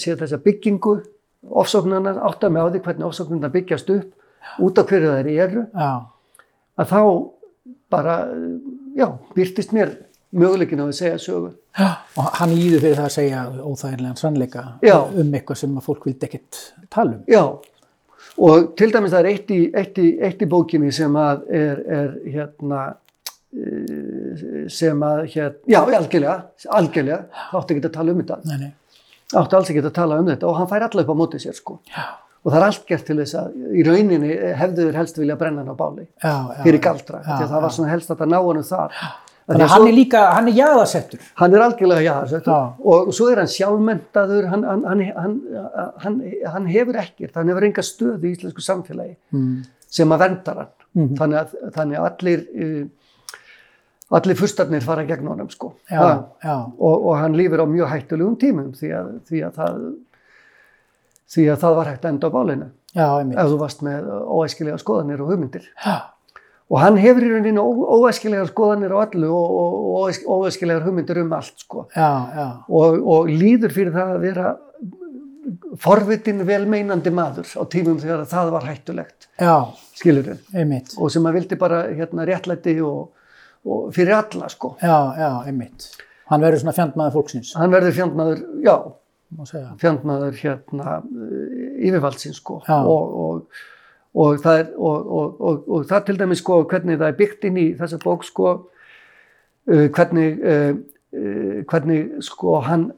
[0.00, 0.96] sé þessa byggingu
[1.46, 5.92] ofsóknarnar, átta mig á því hvernig ofsóknarnar byggjast upp út af hverju þær eru Já,
[6.78, 7.02] að þá
[7.90, 8.16] bara,
[8.96, 9.94] já, byrtist mér
[10.32, 11.52] möguleikin á að segja sögu.
[11.76, 14.96] Og hann íður fyrir það að segja óþægilegan sannleika Já.
[15.12, 16.60] um eitthvað sem að fólk vildi ekkert
[16.94, 17.24] tala um.
[17.28, 17.42] Já,
[18.48, 21.82] og til dæmis það er eitt í, eitt í, eitt í bókinni sem að er,
[21.98, 22.82] er hérna,
[23.52, 26.36] eh, sem að, hérna, já, algjörlega,
[26.80, 27.22] algjörlega,
[27.60, 28.72] átti ekki að tala um þetta, Nei, nei.
[29.42, 30.48] átti alls ekki að tala um þetta.
[30.50, 31.80] Og hann fær alla upp á móti sér, sko.
[31.92, 32.06] Já,
[32.46, 35.64] Og það er allt gert til þess að í rauninni hefðu þeir helst vilja brenna
[35.64, 36.04] hann á báli.
[36.22, 39.00] Já, fyrir galdra, því að það var svona helst að það ná hann þar.
[39.46, 41.20] Þannig að hann svo- er líka, hann er jaðasettur.
[41.38, 42.74] Hann er algjörlega jaðarsettur Já.
[42.84, 45.02] og svo er hann sjálfmentaður, hann, hann,
[46.02, 46.16] hann,
[46.52, 49.64] hann, hefur ekkert, hann hefur enga stöð í íslensku samfélagi Mm.
[49.88, 50.72] sem að vendar hann.
[50.96, 51.16] Mhm.
[51.16, 55.74] Þannig, að, þannig að allir, uh, allir fustarnir fara gegn honum sko.
[55.90, 59.94] Já, já, Og, og hann lífur á mjög hættulegum tímum því að, því að, það,
[61.36, 63.38] því að það var hægt að enda á bálinu já, einmitt.
[63.38, 65.66] ef þú varst með óæskilega skoðanir og hugmyndir.
[65.84, 65.96] Já,
[66.70, 71.62] og hann hefur í rauninni ó- óæskilegar skoðanir á allu og, óæskilegar hugmyndir um allt
[71.62, 71.86] sko.
[71.94, 74.54] já, já, og, og líður fyrir það að vera
[75.78, 79.28] forvitin velmeinandi maður á tímum þegar það var hættulegt.
[79.38, 79.54] Já,
[79.94, 83.12] skilur einmitt, og sem að vildi bara hérna réttlæti og,
[83.66, 84.74] og fyrir alla sko.
[84.82, 85.86] Já, já, einmitt.
[86.32, 88.76] Hann verður svona fjandmaður fólksins, hann verður fjandmaður, já.
[89.82, 90.98] Fjandmaður hérna
[91.82, 92.60] yfirvaldsins sko.
[92.66, 93.62] Og, og,
[94.16, 97.48] og, það er, og, og, og, og það til dæmis sko hvernig það er byggt
[97.48, 100.76] inn í þessa bók sko uh, hvernig uh,
[101.16, 102.90] uh, hvernig sko hann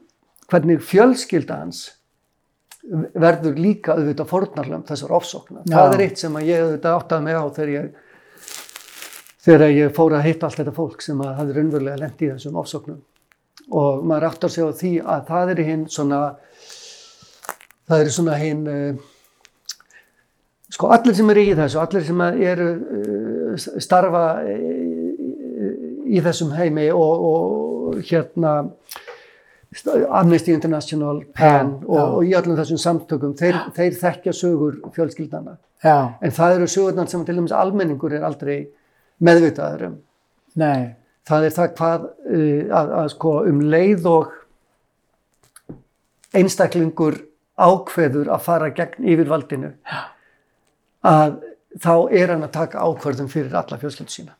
[0.49, 1.85] hvernig fjölskylda hans
[2.89, 5.65] verður líka auðvitað fórnarlöfum þessar ofsóknar.
[5.67, 5.75] Já.
[5.75, 7.89] Það er eitt sem ég auðvitað áttaði mig á þegar ég
[9.43, 12.59] þegar ég fór að hitta allt þetta fólk sem að hafði raunverulega lent í þessum
[12.59, 12.99] ofsóknum
[13.79, 16.19] og maður áttar sig á því að það er hinn svona
[17.89, 19.07] það er svona hinn uh,
[20.69, 24.57] sko allir sem eru í þessu allir sem eru uh, starfa í,
[26.17, 28.59] í þessum heimi og, og hérna
[30.09, 32.03] Amnesty International, PEN Já, og, já.
[32.03, 37.09] og í öllum þessum samtökum þeir, þeir þekkja sögur fjölskyldana Já, en það eru sögurnar
[37.11, 38.69] sem til dæmis almenningur er aldrei
[39.23, 39.97] meðvitaður um.
[40.59, 40.95] Nei,
[41.27, 44.35] það er það hvað uh, að, að sko um leið og
[46.39, 47.21] einstaklingur
[47.59, 49.73] ákveður að fara gegn yfirvaldinu
[51.05, 51.37] að
[51.79, 54.35] þá er hann að taka ákvörðum fyrir alla fjölskyldu sína.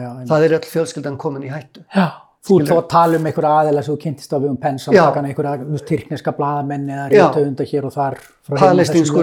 [0.00, 0.26] já, já.
[0.30, 1.84] Það er öll fjölskyldan komin í hættu.
[1.94, 2.06] Já,
[2.46, 2.58] þú
[2.90, 5.32] tala um einhverja aðeila sem þú kynntist við um pensamtakana,
[5.74, 7.24] veist, tyrkneska blaðamenn eða Já.
[7.26, 8.16] rítöfunda hér og þar.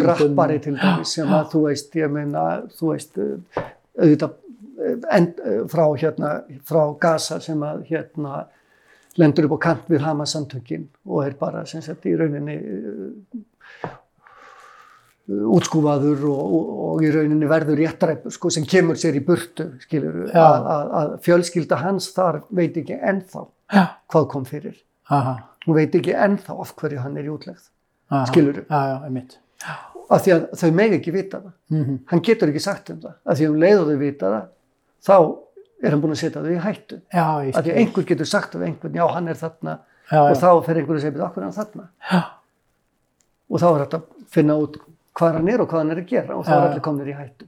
[0.05, 0.35] löndum.
[0.37, 2.43] rappari til dæmis sem að þú veist, ég meina,
[2.77, 3.63] þú veist, uh,
[3.97, 6.31] auðvitað uh, end, uh, frá hérna,
[6.69, 8.45] frá Gaza sem að hérna
[9.17, 12.59] lendur upp á kant við Hamas samtökin og er bara sem sagt í rauninni
[15.27, 20.29] útskúfaður og, og, og í rauninni verður réttræpur sko, sem kemur sér í burtu skilur
[20.31, 24.77] að, að, að fjölskylda hans þar veit ekki ennþá Já, hvað kom fyrir.
[25.11, 25.33] Aha,
[25.65, 27.65] hún veit ekki ennþá af hverju hann er í útlegð
[29.09, 29.35] einmitt.
[30.07, 31.53] af því að þau meg ekki vita það.
[31.75, 31.97] Mhm.
[32.07, 33.17] hann getur ekki sagt um það.
[33.25, 34.47] Af því að um leið og þau vita það
[35.07, 35.17] þá
[35.83, 37.01] er hann búin að setja þau í hættu.
[37.11, 39.79] Já, af því að einhver getur sagt af einhvern já hann er þarna.
[40.07, 41.89] Já, og þá fer einhver að segja okkur er hann þarna?
[43.47, 44.79] Og þá er þetta að finna út
[45.17, 46.57] hvað hann er og hvað hann er að gera og þá Já.
[46.57, 47.47] er allir komnir í hættu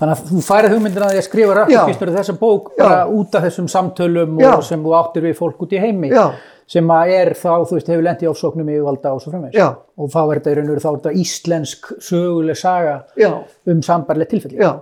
[0.00, 2.82] Þannig að þú færið hugmyndina að að skrifa rættukistur þessa bók Já.
[2.84, 4.50] bara út af þessum samtölum Já.
[4.56, 6.26] og sem þú áttir við fólk út í heimi já,
[6.70, 9.56] sem að er þá, þú veist, hefur lent í ofsóknum yfirvalda og svo framvegs.
[9.58, 9.68] já,
[10.00, 13.30] Og þá er þetta í raun og veru þá þetta íslensk söguleg saga já,
[13.66, 14.58] um sambarleg tilfelli.
[14.62, 14.72] já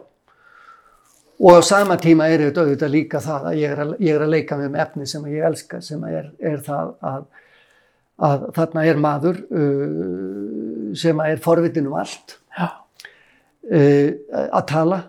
[1.38, 4.24] og á sama tíma er þetta auðvitað líka það að ég er að, ég er
[4.24, 7.20] að leika með um efni sem ég elska sem er, er það að,
[8.18, 14.10] að þarna er maður uh, sem er forvitin um allt uh,
[14.48, 15.00] að tala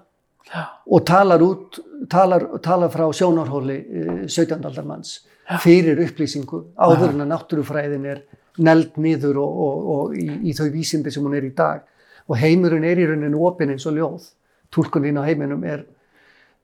[0.50, 0.64] Já.
[0.90, 1.80] og talar út
[2.10, 4.58] talar, talar frá sjónarhóli uh, 17.
[4.60, 5.20] aldar manns
[5.64, 8.26] fyrir upplýsingu áður en að náttúrufræðin er
[8.62, 11.86] neld niður og, og, og í, í þau vísindi sem hún er í dag
[12.30, 14.28] og heimurinn er í rauninu opinn eins og ljóð
[14.74, 15.86] túlkunin á heiminum er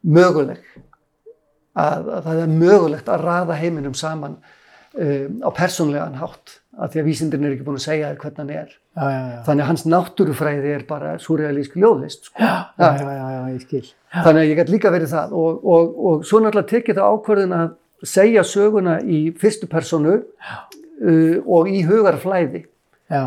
[0.05, 0.61] möguleg
[1.73, 4.37] að, að það er mögulegt að raða heiminum saman
[4.95, 8.41] um, á persónlegan hátt af því að vísindin er ekki búin að segja þér hvernig
[8.41, 8.73] hann er.
[8.95, 9.39] Já, já, já.
[9.47, 12.39] þannig að hans náttúrufræði er bara surrealísk ljóðlist sko.
[12.39, 13.83] Já, já, já, já, já, ég skil.
[14.15, 15.35] þannig að ég gæti líka verið það.
[15.41, 17.67] Og, og, og svo náttúrulega tekið það ákvörðin að
[18.05, 22.65] segja söguna í fyrstu personu uh, og í hugarflæði.
[23.11, 23.23] Já,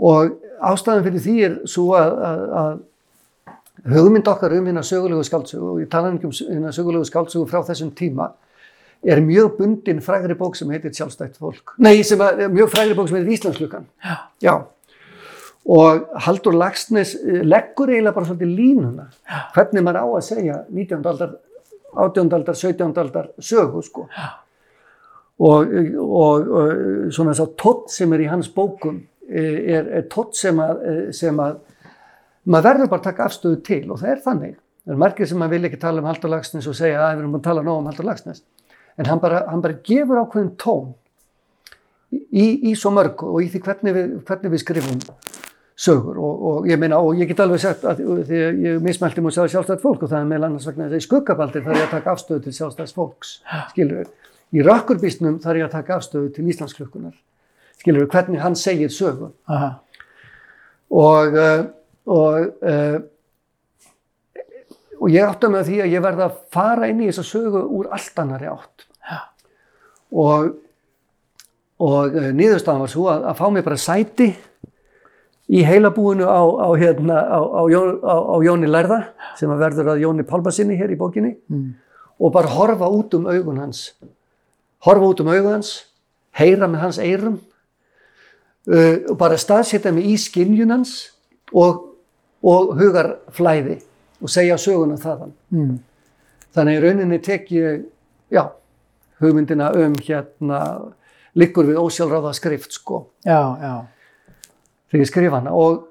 [0.00, 2.78] og ástæðan fyrir því er svo að, að, að
[3.94, 7.62] hugmynd okkar um hérna sögulegu skáldsögu og ég tala ekki um hérna sögulegu skáldsögu frá
[7.68, 8.30] þessum tíma
[9.02, 11.74] er mjög bundin frægri bók sem heitir sjálfstætt fólk.
[11.80, 13.86] Nei, sem að, mjög frægri bók sem heitir Íslandslukan.
[14.04, 14.16] Já.
[14.44, 14.54] Já.
[15.70, 19.08] Og Haldur Lagsnes eh, leggur eiginlega bara svolítið línuna.
[19.24, 19.40] Já.
[19.56, 21.00] Hvernig maður á að segja 19.
[21.12, 21.34] aldar,
[21.94, 22.32] 18.
[22.38, 22.92] aldar, 17.
[23.04, 24.06] aldar sögu, sko.
[24.16, 24.30] Já.
[25.40, 30.08] Og, og, og svona þess að tótt sem er í hans bókum eh, er, er
[30.12, 31.62] tótt sem að, eh, sem að
[32.44, 34.58] maður verður bara að taka afstöðu til og það er þannig.
[34.84, 37.22] Það er margir sem að vilja ekki tala um Haldur Lagsnes og segja að við
[37.22, 38.42] erum að tala nóg um Haldur Lagsnes.
[39.00, 40.90] En hann bara, hann bara gefur ákveðin tón
[42.12, 44.98] í, í svo mörgu og í því hvernig við, hvernig við skrifum
[45.80, 46.18] sögur.
[46.20, 49.32] Og, og ég meina og ég get alveg sagt að því að ég mismælti múið
[49.32, 51.78] að segja sjálfstætt fólk og það er meðal annars vegna þess að í skuggabaldir þarf
[51.78, 53.30] ég að taka afstöðu til sjálfstætt fólks,
[53.72, 54.10] skilur við.
[54.50, 57.14] Í rökkurbísnum þarf ég að taka afstöðu til Íslandsklukkunar,
[57.80, 59.70] skilur við, hvernig hann segir sögu aha,
[60.90, 61.64] og, uh,
[62.10, 62.98] og, uh,
[64.98, 67.62] og ég átta mig að því að ég verða að fara inn í þessa sögu
[67.78, 68.89] úr allt annari átt
[70.12, 70.54] og,
[71.80, 74.30] og uh, niðurstaðan var svo að, að fá mig bara sæti
[75.50, 79.00] í heilabúinu á, á, hérna, á, á, Jón, á, á Jóni Lærða
[79.38, 81.72] sem að verður að Jóni Pálmasinni hér í bókinni Mm.
[82.20, 83.94] og bara horfa út um augun hans
[84.86, 85.72] horfa út um augun hans
[86.38, 87.40] heyra með hans eyrum
[88.70, 90.92] uh, og bara staðsetja mig í skinjun hans
[91.52, 91.96] og,
[92.46, 93.80] og hugar flæði
[94.20, 95.78] og segja söguna þaðan Mm.
[96.54, 97.80] þannig í rauninni tek ég
[98.30, 98.44] já,
[99.20, 100.60] hugmyndina um hérna
[101.38, 103.74] liggur við ósjálfráða skrift sko Já, já.
[104.90, 105.86] þegar ég skrifa hana og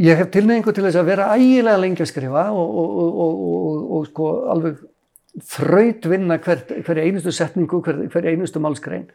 [0.00, 2.96] ég hef tilneyingu til þess að vera ægilega lengi að skrifa og, og,
[3.26, 3.44] og,
[3.98, 4.80] og, sko alveg
[5.48, 9.06] þraut vinna hver, hver einustu setningu, hver, hver einustu málskrein.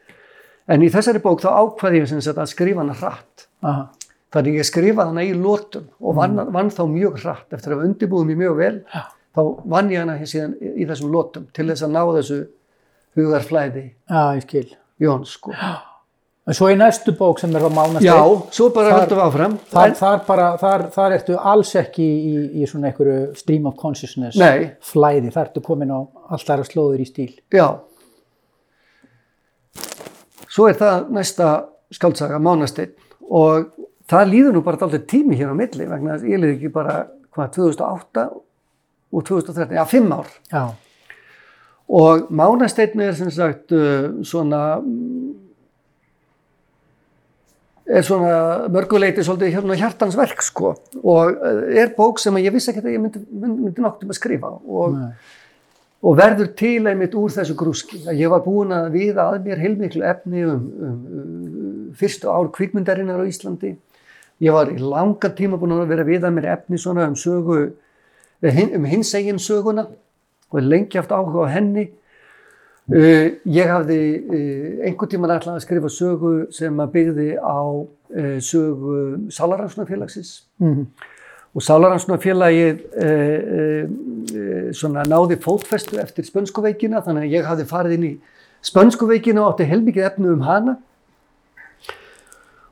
[0.68, 3.46] En í þessari bók þá ákvaði ég að skrifa hana hratt.
[3.62, 3.86] Aha.
[4.34, 8.28] Þannig ég skrifaði hana í lótum og vann, vann þá mjög hratt eftir að undirbúið
[8.28, 8.74] mér mjög vel.
[8.92, 9.06] Já.
[9.38, 12.40] Þá vann ég hana í þessum lótum til þess að ná þessu
[13.26, 14.66] hugarflæði Já, ég skil.
[15.02, 15.54] Jóns sko.
[16.48, 18.06] En svo í næstu bók sem er þá mánasteg.
[18.08, 18.22] Já,
[18.56, 19.56] svo bara höldum við áfram.
[19.68, 22.32] Þar, þar, bara, þar, þar ertu alls ekki í,
[22.62, 24.70] í svona einhverju stream of consciousness Nei.
[24.80, 26.00] flæði, þar ertu komin á
[26.32, 27.28] allt aðra slóður í stíl.
[27.52, 27.66] Já.
[30.48, 31.50] Svo er það næsta
[31.94, 32.96] skaldsaga, Mánasteinn
[33.28, 33.68] og
[34.08, 37.02] það líður nú bara alltaf tími hér á milli vegna að ég liði ekki bara
[37.36, 38.28] hvað, 2008
[39.12, 40.32] og 2013, já, fimm ár.
[40.48, 40.62] Já,
[41.88, 45.34] Og Mánasteinn er sem sagt uh, svona mm,
[47.88, 52.74] er svona mörguleiti svolítið hérna hjartans verk sko og uh, er bók sem ég vissi
[52.74, 54.98] ekki að ég myndi, myndi, noktum að skrifa og
[55.98, 57.98] og verður til einmitt úr þessu grúski.
[58.06, 62.52] Að Ég var búin að viða að mér heilmiklu efni um, um, um fyrstu ár
[62.54, 63.72] kvikmyndarinnar á Íslandi.
[64.38, 67.72] Ég var í langa tíma búin að vera að viða mér efni svona um sögu,
[68.42, 69.88] eh, um hins eigin söguna
[70.50, 71.88] og lengi haft áhuga á henni.
[72.88, 78.38] Uh, ég hafði uh, einhvern tíman ætlað að skrifa sögu sem að byggði á uh,
[78.40, 80.86] sögu Salaransnafélagsins Mhm.
[81.54, 83.62] og Sálarannsnafélagið e, e,
[84.38, 88.10] e, svona náði fótfestu eftir spönskuveikina þannig að ég hafði farið inn í
[88.68, 90.74] spönskuveikina og átti heilmikið efnu um hana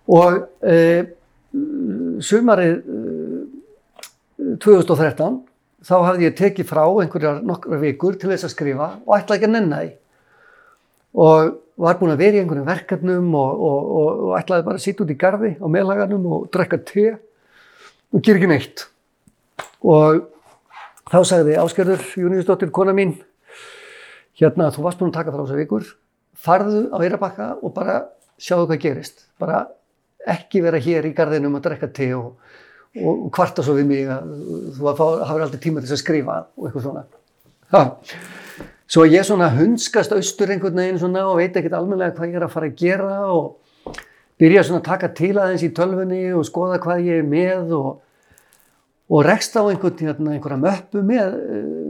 [0.07, 1.07] og e,
[2.20, 3.01] sumarið e,
[4.62, 5.40] 2013
[5.87, 9.49] þá hafði ég tekið frá einhverjar nokkra vikur til þess að skrifa og ætlaði ekki
[9.51, 9.95] að nenna því
[11.17, 14.85] og var búin að vera í einhverjum verkefnum og, og, og, og ætlaði bara að
[14.85, 17.07] sitja út í garði á meðlaganum og drekka te
[18.13, 18.85] og gera ekki neitt.
[19.85, 20.23] Og
[21.13, 23.17] þá sagði Ásgerður Júniusdóttir, kona mín,
[24.41, 25.89] hérna þú varst búin að taka frá þessar vikur,
[26.37, 27.99] farðu á Eirabakka og bara
[28.41, 29.27] sjáðu hvað gerist.
[29.41, 29.67] Bara
[30.27, 32.35] ekki vera hér í garðinum að drekka te og,
[33.05, 34.32] og kvarta svo við mig að
[34.77, 37.05] þú hafur aldrei tíma til þess að skrifa og eitthvað svona.
[37.74, 37.82] Ha.
[38.86, 42.47] Svo ég svona hundskast austur einhvern veginn svona og veit ekkert almennilega hvað ég er
[42.47, 43.94] að fara að gera og
[44.40, 47.90] byrja svona að taka til aðeins í tölfunni og skoða hvað ég er með og,
[49.10, 51.36] og rekst á einhvern, hérna, einhverja möppu með,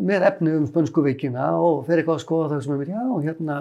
[0.08, 3.06] með efni um spönsku veikina og fer eitthvað að skoða það sem er mér, já,
[3.28, 3.60] hérna,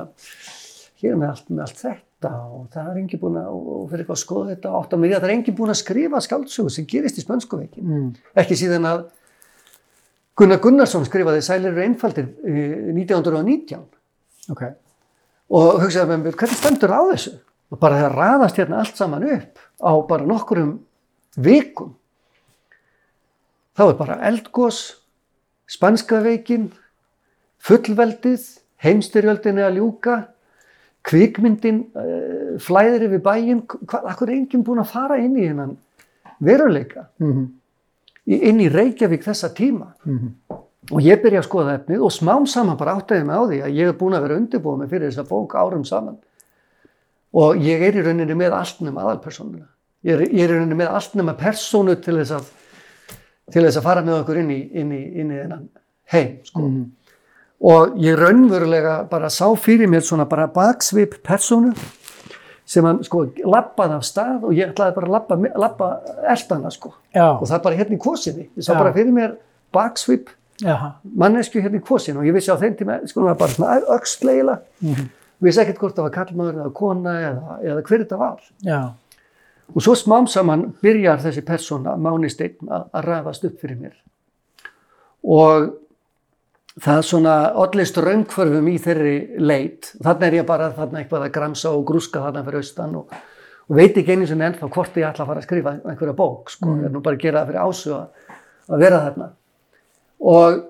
[1.01, 4.02] hér er með allt, með allt þetta og það er engin búin að, og fer
[4.02, 5.80] eitthvað að skoða þetta og átt á mig því að það er engin búin að
[5.81, 7.85] skrifa skáldsögu sem gerist í spönsku veikina.
[7.89, 8.10] Mm.
[8.41, 9.03] Ekki síðan að
[10.35, 13.85] Gunnar Gunnarsson skrifaði Sælir eru einfaldir eh, 1919
[14.52, 14.64] Ok.
[15.56, 17.35] og hugsaði með mér, hvernig stendur á þessu?
[17.73, 20.76] Og bara það raðast hérna allt saman upp á bara nokkurum
[21.35, 21.95] vikum.
[23.76, 24.81] Þá er bara eldgós,
[25.68, 26.69] spanska veikin,
[27.65, 28.43] fullveldið,
[28.85, 30.19] heimstyrjöldinni að ljúka,
[31.06, 35.77] kvikmyndin, uh, flæðir yfir bæinn, hvað, er enginn búinn að fara inn í hennan
[36.41, 37.48] veruleika, Mm
[38.27, 39.91] í- inn í Reykjavík þessa tíma.
[40.91, 43.76] Og ég byrja að skoða efnið og smám saman bara áttaði mig á því að
[43.77, 46.18] ég er búin að vera undirbúið mig fyrir þessa bók árum saman.
[47.34, 49.65] Og ég er í rauninni með allt nema aðalpersónuna.
[50.06, 52.49] Ég er, ég er í rauninni með allt nema persónu til þess að,
[53.52, 55.65] til þess að fara með okkur inn í, inn í, inn í þennan
[56.14, 56.32] heim.
[56.49, 56.61] Sko.
[56.65, 56.86] Mhm.
[57.61, 61.73] Og ég raunverulega bara sá fyrir mér svona bara baksvip persónu
[62.65, 65.90] sem hann sko lappaði af stað og ég ætlaði bara að lappa, lappa
[66.34, 66.94] eltana sko.
[67.15, 67.30] Já.
[67.40, 68.49] Og það bara hérna í kvosinni.
[68.57, 68.80] Ég sá Já.
[68.80, 69.36] bara fyrir mér
[69.73, 70.30] baksvip
[71.15, 73.80] mannesku hérna í kvosin og ég vissi á þeim tíma sko það var bara svona
[73.98, 75.10] öxleila Mhm.
[75.41, 78.94] vissi ekkert hvort það var kallmaður eða kona eða, eða hver þetta var Já.
[79.76, 83.94] og svo smám saman byrjar þessi persóna, Máni Steinn að, að ræðast upp fyrir mér
[85.23, 85.73] og
[86.81, 89.93] það svona ollist raungförfum í þeirri leit.
[90.03, 93.15] Þannig er ég bara þarna eitthvað að gramsa og grúska þarna fyrir austan og,
[93.69, 96.52] og veit ekki einu sinni ennþá hvort ég ætla að fara að skrifa einhverja bók
[96.53, 98.30] sko, ég er nú bara að gera það fyrir ásu að,
[98.84, 99.31] vera þarna.
[100.35, 100.61] Og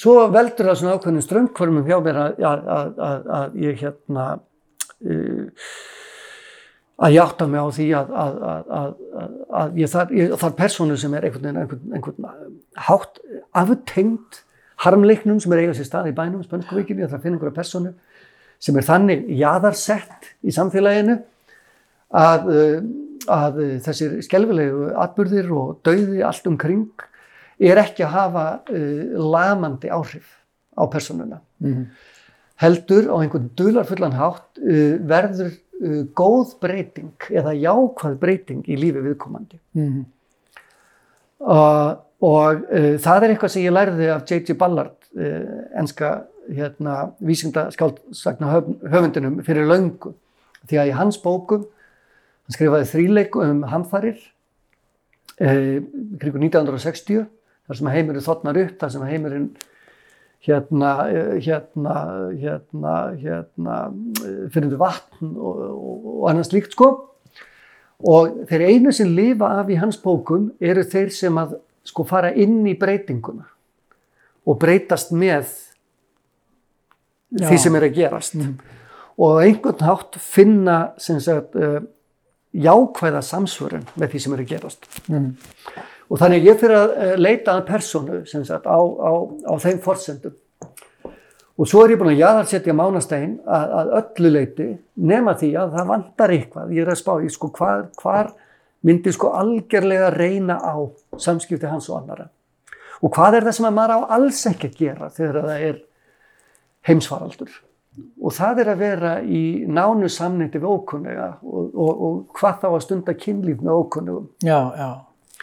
[0.00, 2.68] svo veldur það svona ákveðnum strömmkvörmum hjá mér að, að,
[3.10, 5.72] að, að, ég hérna uh,
[7.00, 10.38] að ég átta mig á því að, að, að, að, að, að ég þarf, ég
[10.40, 12.30] þarf persónu sem er einhvern einhvern, einhvern
[12.88, 13.20] hátt
[13.56, 14.46] aftengt
[14.84, 17.94] harmleiknum sem er eiga sér stað í bænum, spönskuvíkinu, ég þarf að finna einhverja persónu
[18.60, 21.16] sem er þannig jaðarsett í samfélaginu
[22.16, 22.76] að, uh,
[23.30, 27.06] að þessir skelfilegu atbyrðir og dauði allt umkring
[27.60, 30.36] er ekki að hafa uh, lamandi áhrif
[30.76, 31.40] á persónuna.
[32.60, 39.04] Heldur á einhvern dularfullan hátt uh, verður uh, góð breyting eða jákvæð breyting í lífi
[39.04, 39.60] viðkomandi.
[39.76, 40.06] Mhm.
[41.40, 44.56] Uh, og uh, það er eitthvað sem ég lærði af J.G.
[44.60, 46.12] Ballard, uh, enska
[46.50, 48.50] hérna, vísindaskáldsagna
[48.90, 50.14] höfundinum fyrir löngu.
[50.68, 51.64] Því að í hans bókum,
[52.44, 54.18] hann skrifaði þríleiku um hamfarir
[55.40, 55.80] uh,
[56.20, 57.26] kringu 1960,
[57.70, 59.50] þar sem heimurinn þotnar upp, þar sem heimurinn
[60.40, 61.96] hérna, eh, hérna,
[62.32, 63.76] hérna, hérna,
[64.52, 66.90] fyrir vatn og, og, og annars líkt sko.
[68.00, 72.32] Og þeir einu sem lifa af í hans bókum eru þeir sem að sko fara
[72.36, 73.46] inn í breytinguna
[74.46, 75.48] og breytast með
[77.36, 77.62] því Já.
[77.62, 78.36] sem er að gerast.
[79.20, 81.80] Og á einhvern hátt finna sagt, uh,
[82.56, 84.86] jákvæða samsvörun með því sem er að gerast.
[85.08, 85.34] Mhm.
[86.10, 89.12] Og þannig ég fyrir að eh, leita að personu sagt á, á,
[89.46, 90.34] á þeim forsendum.
[91.60, 95.76] Og svo er ég búin að jaðarsetja mánastægin að, að öllu leiti nema því að
[95.76, 96.72] það vantar eitthvað.
[96.74, 98.32] Ég er að spá í sko hvar, hvar
[98.86, 100.74] myndi sko algjörlega reyna á
[101.20, 102.28] samskipti hans og annara.
[103.00, 105.82] Og hvað er það sem að maður á alls ekki að gera þegar það er
[106.88, 107.52] heimsfaraldur.
[108.22, 112.66] Og það er að vera í nánu samnýtti við ókunnuga og, og, og hvað þá
[112.70, 114.28] að stunda kynlíf með ókunnugum.
[114.46, 114.90] Já, já,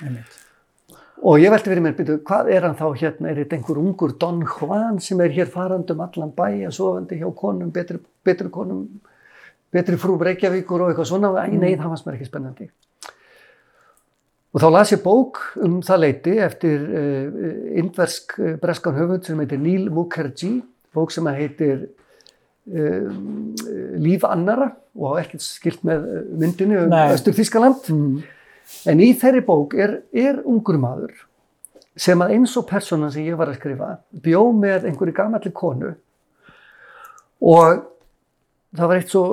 [0.04, 0.44] einmitt.
[1.26, 4.12] Og ég velti verið mér, byrju, hvað er hann þá hérna, er þetta einhver ungur
[4.22, 8.84] Don Juan sem er hér farandum allan bæja, sofandi hjá konum, betri, betri konum,
[9.74, 12.70] betri frú Reykjavíkur og eitthvað svona, æ, nei, það fannst mér ekki spennandi.
[14.56, 17.38] Og þá las ég bók um það leiti eftir uh,
[17.82, 20.62] indversk uh, breskan höfund sem heitir Neil Mukherjee,
[20.96, 21.90] bók sem heitir
[22.72, 23.12] uh,
[24.02, 26.08] Líf annara og á ekkert skilt með
[26.40, 27.12] myndinu um Nei.
[27.16, 27.92] Östur Þískaland.
[27.92, 28.22] Mm.
[28.92, 31.14] En í þeirri bók er, er ungur maður
[31.98, 33.94] sem að eins og persónan sem ég var að skrifa
[34.24, 35.94] bjó með einhverju gamalli konu
[37.42, 37.86] og
[38.78, 39.24] það var eitt svo,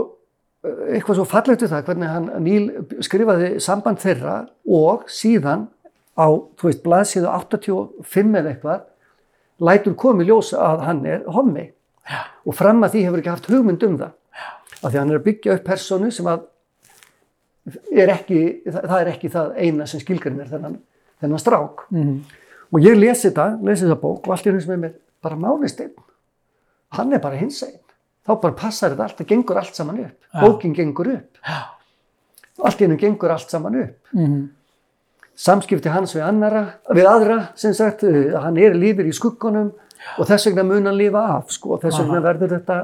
[0.64, 5.68] eitthvað svo fallegt við það hvernig hann Níl skrifaði samband þeirra og síðan
[6.16, 8.84] á, þú veist, blaðsíðu 85 eða eitthvað
[9.64, 11.68] lætur komi ljós að hann er hommi
[12.44, 14.12] og fram að því hefur ekki haft hugmynd um það
[14.84, 16.48] af því að hann er að byggja upp persónu sem að
[17.92, 20.74] er ekki, það, er ekki það eina sem skilgrinir þennan,
[21.22, 21.86] þennan strák.
[21.90, 22.18] Mhm.
[22.74, 25.38] Og ég lesi þetta, lesi þetta bók og allt í einu sem er mér bara
[25.40, 25.94] málisteinn.
[26.98, 27.78] Hann er bara hins einn.
[28.24, 30.18] Þá bara passar þetta allt, það gengur allt saman upp.
[30.32, 30.40] Já.
[30.40, 31.40] Bókin gengur upp.
[31.44, 31.58] Já.
[32.64, 33.98] Allt einu gengur allt saman upp.
[34.12, 34.44] Mhm.
[35.36, 36.60] Samskipti hans við, annara,
[36.94, 39.72] við aðra, sem sagt, uh, hann er lífið í skuggunum
[40.18, 42.76] og þess vegna mun hann lifa af, sko, og þess vegna verður þetta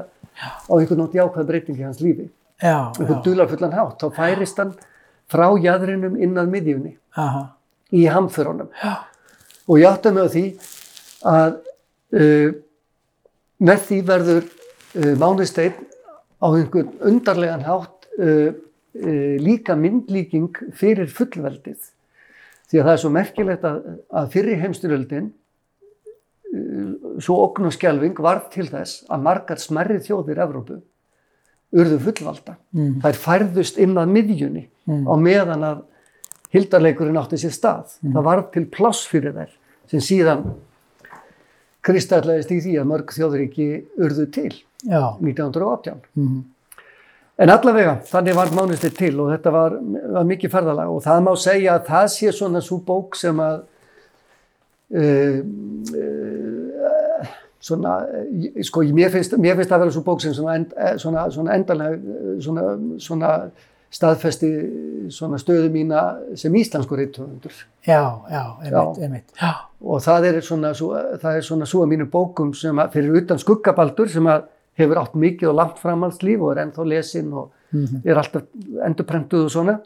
[0.67, 2.27] á einhvern nátt jákvæð breyting í hans lífi
[2.99, 4.73] einhvern dularfullan hátt, þá færist hann
[5.31, 7.45] frá jæðrinum inn að miðjunni aha,
[7.95, 8.67] í hamförunum.
[9.71, 10.43] Og ég átta mig á því
[11.31, 11.55] að
[12.19, 12.51] uh,
[13.63, 14.49] með því verður
[14.93, 15.77] Mánisteinn
[16.41, 21.91] á einhvern undarlegan hátt uh, uh, líka myndlíking fyrir fullveldið.
[22.71, 23.77] Því að það er svo merkilegt að,
[24.09, 26.89] að fyrir heimstyröldin uh,
[27.21, 30.81] svo okn og skjálfing varð til þess að margar smerri þjóðir Evrópu
[31.71, 32.57] urðu fullvalda.
[32.75, 32.97] Mm.
[33.05, 35.85] Þær færðust inn að miðjunni á meðan að
[36.51, 37.93] hildarleikurinn átti sér stað.
[38.01, 39.53] Það varð til pláss fyrir þær
[39.87, 40.43] sem síðan
[41.85, 43.69] kristallaðist í því að mörg þjóðríki
[44.03, 44.51] urðu til
[44.83, 46.01] já, 1918.
[46.15, 46.41] Mhm.
[47.41, 49.77] En allavega, þannig var Mánusteinn til og þetta var,
[50.13, 53.55] var mikið ferðalag og það má segja að það sé svona svo bók sem að
[54.93, 55.39] uh,
[55.97, 57.31] uh,
[57.61, 60.93] svona, uh, sko, mér finnst, mér finnst það vera svo bók sem svona, end, eh,
[61.01, 62.67] svona, svona endanlega eh, svona,
[63.01, 63.33] svona
[63.91, 64.51] staðfesti
[65.11, 66.05] svona stöðu mína
[66.39, 67.51] sem íslensku reythöfundur
[67.83, 69.51] já, já, einmitt, einmitt, já,
[69.81, 73.23] og það er svona, svo, það er svona svo að mínu bókum sem að fyrir
[73.23, 74.47] utan skuggabaldur sem að
[74.79, 77.51] hefur átt mikið og langt framhaldslíf og er ennþá lesin og
[78.05, 78.43] er alltaf
[78.87, 79.79] endurprentuð og svona.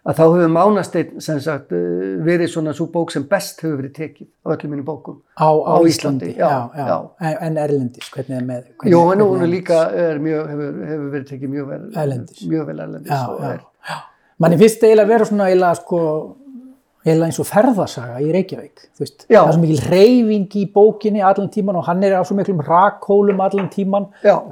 [0.00, 3.92] Að þá hefur Mánasteinn sem sagt eh, verið svona svo bók sem best hefur verið
[3.98, 5.18] tekið á öllum mínu bókum.
[5.36, 6.96] Á, á, Íslandi, Íslandi, já, já, já.
[7.20, 10.78] En, en erlendis, hvernig er með, hvernig, Jó, en hún er líka er mjög, hefur,
[10.88, 12.40] hefur verið tekið mjög vel Erlendis.
[12.48, 13.60] mjög vel erlendis og er,
[13.90, 13.98] já,
[14.40, 16.00] manni finnst eiginlega að vera svona eiginlega sko,
[17.08, 21.78] eins og ferðasaga í Reykjavík, veist, það er svo mikil reyfing í bókinni allan tíman
[21.80, 24.10] og hann er á svo miklum rakhólum allan tíman,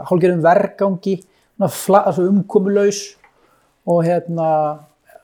[0.09, 1.19] hálfgerðum vergangi,
[1.75, 3.03] fla, svo umkomulaus
[3.89, 4.49] og hérna,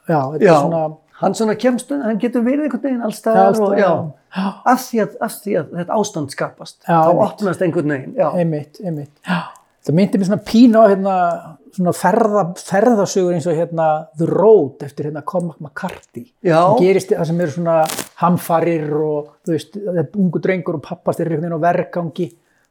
[0.09, 0.85] já, þetta Já, er svona,
[1.23, 3.91] hann svona kemst, hann getur verið einhvern veginn alls Já, staðar alls og staðar, já,
[4.37, 4.47] já.
[4.77, 4.87] af
[5.41, 9.15] því, að, þetta ástand skapast, þá opnast einhvern veginn, einmitt, einmitt.
[9.25, 9.43] Já.
[9.85, 11.15] Það myndi mér svona pínu á hérna,
[11.77, 16.23] svona ferða, ferðasögur eins og hérna The Road eftir hérna Cormac McCarthy.
[16.45, 17.75] Það gerist það sem eru svona
[18.23, 19.77] hamfarir og þú veist,
[20.17, 22.31] ungu drengur og pappast er einhvern veginn á vergangi.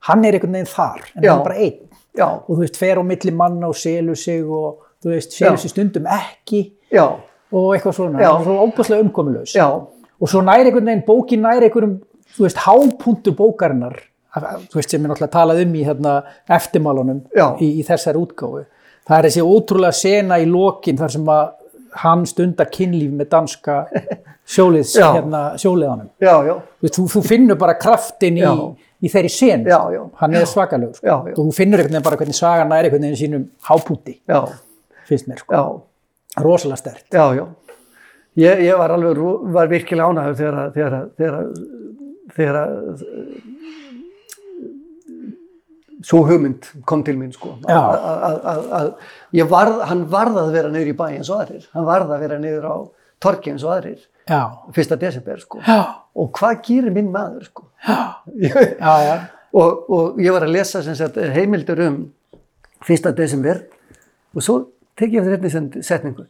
[0.10, 1.30] Hann er einhvern veginn þar, en Já.
[1.32, 1.90] hann er bara einn.
[2.18, 5.58] já, Og þú veist, fer á milli manna og selur sig og þú veist, selur
[5.58, 5.62] Já.
[5.62, 7.06] sig stundum ekki já,
[7.54, 8.20] og eitthvað svona.
[8.20, 9.54] Það er Svo óbúslega umkomulegs.
[9.54, 9.68] já,
[10.22, 12.02] og svo næri einhvern veginn bókin næri einhverjum,
[12.38, 13.96] þú veist, hápunktur bókarinnar
[14.34, 16.14] þú veist, sem er náttúrulega talað um í hérna,
[16.58, 17.20] eftirmálunum
[17.62, 18.64] í, í þessari útgáfu.
[19.08, 21.44] Það er þessi ótrúlega sena í lokin þar sem að
[22.04, 23.76] hann stundar kynlíf með danska
[24.56, 26.10] sjóliðs, hérna, sjóliðanum.
[26.24, 28.46] Já, já, þú, veist, þú, þú finnur bara kraftin í,
[29.04, 30.02] í þeirri sen Já, já.
[30.22, 31.18] hann er svakalegur sko.
[31.36, 34.42] Og þú finnur veginn bara hvernig sagan næri einhvern veginn sínum hápunkti, já,
[35.10, 35.62] finnst mér sko.
[36.42, 37.46] rosalega stert já, já.
[38.42, 39.20] Ég, ég var alveg,
[39.54, 41.54] var virkilega ánægður þegar, að- þegar, að- þegar, að-
[42.34, 43.04] þegar að,
[46.04, 47.56] svo hugmynd kom til mín sko.
[47.68, 48.94] Að-
[49.50, 51.68] varð, hann varð að vera niður í bæ eins og aðrir.
[51.74, 52.76] Hann varð að vera niður á
[53.24, 54.02] torki eins og aðrir.
[54.28, 54.42] já,
[54.76, 55.60] Fyrsta desember sko.
[55.68, 55.80] já,
[56.16, 57.64] Og hvað gerir minn maður sko?
[57.88, 59.20] já,
[59.54, 61.98] og, og ég var að lesa sagt, heimildur um
[62.84, 63.64] fyrsta desember
[64.36, 64.56] og svo
[64.98, 66.26] tek ég eftir einnig setningu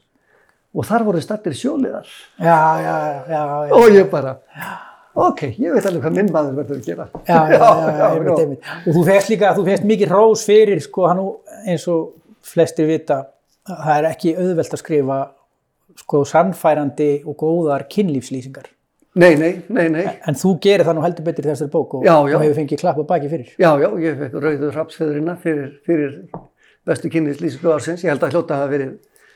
[0.73, 2.07] og þar voru stattir sjóliðar
[3.71, 4.35] og ég bara
[5.13, 7.07] ok, ég veit alveg hvað minn maður verður að gera.
[7.27, 8.73] Já, já, já, já, einmitt, einmitt.
[8.87, 11.23] og þú fegst líka, þú fegst mikið rós fyrir sko hann
[11.67, 12.13] eins og
[12.43, 13.23] flestir vita
[13.67, 15.19] það er ekki auðvelt að skrifa
[16.03, 18.65] sko sannfærandi og góðar kynlífslýsingar.
[19.13, 20.07] Nei, nei, nei, nei.
[20.25, 23.05] En þú gerir það nú heldur betur þessari bók og, og hefur fengið klapp á
[23.11, 23.51] baki fyrir.
[23.61, 26.15] Já, já, ég fekk rauður rapsfeðurina fyrir, fyrir
[26.89, 28.01] bestu kynnislýsingu ársins.
[28.01, 28.95] Ég held að hljóta að hafa verið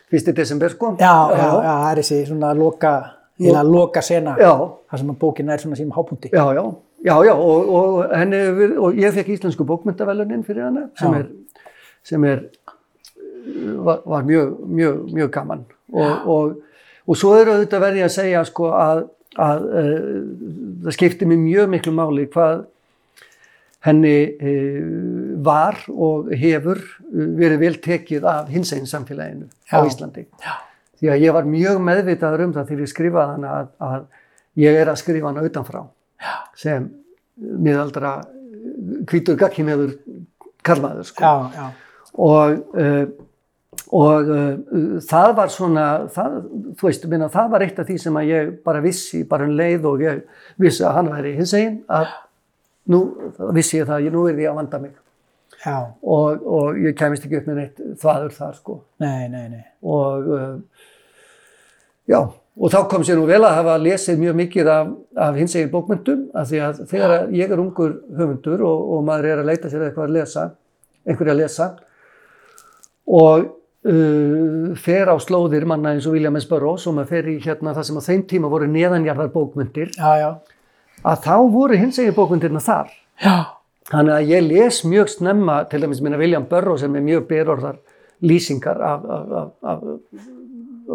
[0.09, 0.95] fyrsti desember sko.
[0.97, 2.93] Já, já, já, það er þessi svona loka,
[3.39, 6.31] eða loka sena þar sem bókin er svona sínum hápunkti.
[6.33, 6.63] Já, já,
[7.05, 8.39] já, já og, og, henni,
[8.77, 11.27] og ég fekk íslensku bókmyndavelunin fyrir hana sem er,
[12.03, 12.47] sem er
[13.83, 15.65] var, var mjög, mjög, mjög gaman.
[15.93, 16.55] Og, og,
[17.07, 19.03] og svo er auðvitað verði að segja sko að,
[19.37, 20.17] að uh,
[20.87, 22.65] það skipti mér mjög miklu máli hvað
[23.87, 24.87] henni uh,
[25.45, 29.79] var og hefur uh, verið vel tekið af hinsegin samfélaginu á
[30.43, 30.55] Já.
[30.97, 34.79] Því að ég var mjög meðvitaður um það þegar ég skrifaði hana að, að ég
[34.81, 35.83] er að skrifa hana utanfrá
[36.57, 36.87] sem
[37.37, 38.15] miðaldra
[39.07, 39.93] hvítur gagkinniður
[40.65, 41.21] karlmaður sko.
[41.23, 41.67] já, já,
[42.17, 43.05] og, uh,
[43.93, 46.37] og uh, það var svona, það,
[46.79, 49.57] þú veist, minna, það var eitt af því sem að ég bara vissi, bara um
[49.57, 50.23] leið og ég
[50.61, 52.09] vissi að hann væri hins einn að
[52.91, 53.03] nú
[53.55, 54.95] vissi ég það, ég nú er því að vanda mig.
[55.67, 58.75] Og, og ég kemist ekki upp með neitt þvaður þar sko.
[59.03, 59.63] Nei, nei, nei.
[59.89, 60.76] Og uh,
[62.09, 62.19] já,
[62.57, 64.93] og þá kom sér nú vel að hafa lesið mjög mikið af,
[65.27, 69.05] af hins egin bókmyndum af því að þegar að ég er ungur höfundur og, og
[69.07, 70.47] maður er að leita sér eitthvað að lesa
[71.07, 71.69] einhverja að lesa
[73.07, 73.45] og
[73.87, 76.47] uh, fer á slóðir manna eins og William S.
[76.49, 80.09] Burroughs og maður fer í hérna það sem á þeim tíma voru neðanjarðar bókmyndir já,
[80.23, 80.31] já,
[81.03, 82.91] að þá voru hins egin bókmyndirna þar.
[83.21, 83.37] Já,
[83.87, 87.77] Þannig að ég les mjög snemma, til dæmis minna William Burroughs sem er mjög berorðar
[88.19, 89.85] lýsingar af, af, af, af,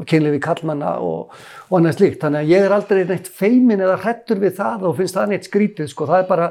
[0.00, 1.32] af kynlifi kallmanna og,
[1.68, 2.20] og annað slíkt.
[2.22, 5.48] Þannig að ég er aldrei neitt feimin eða hrettur við það og finnst það neitt
[5.48, 5.90] skrítið.
[5.92, 6.08] Sko.
[6.08, 6.48] Það er bara,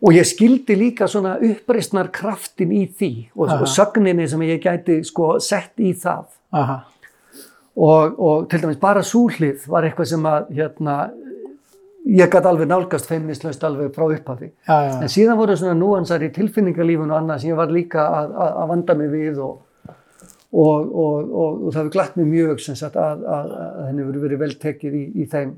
[0.00, 5.00] og ég skildi líka svona uppreistnar kraftin í því og, og sögninni sem ég gæti
[5.08, 6.26] sko, sett í það.
[7.80, 10.96] Og, og til dæmis bara súhlið var eitthvað sem að hérna,
[12.10, 14.50] ég gæti alveg nálgast feimnislaust alveg frá upphafi.
[14.68, 18.04] já, já, En síðan voru svona núansar í tilfinningarlífun og annað sem ég var líka
[18.04, 19.60] að, að, að vanda mig við og,
[20.50, 24.24] og, og, og, og það hefur glatt mig mjög sagt að, að, að henni verið
[24.26, 25.54] verið vel tekið í, í, þeim,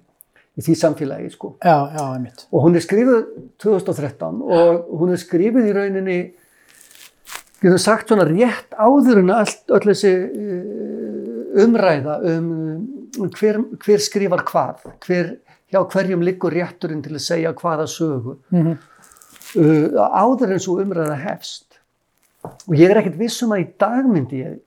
[0.59, 1.55] í því samfélagi sko.
[1.65, 3.23] já, já, Og hún er skrifuð
[3.65, 6.19] 2013 og hún er skrifuð í rauninni,
[7.63, 12.51] getur sagt svona rétt áður en allt, öll þessi eh, umræða um
[13.21, 15.35] um hver, hver skrifar hvað, hver,
[15.69, 18.73] hjá hverjum liggur rétturinn til að segja hvaða sögu mm
[19.57, 21.79] uh, áður en svo umræða hefst.
[22.67, 24.61] Og ég er ekkert viss um að í dag myndi ég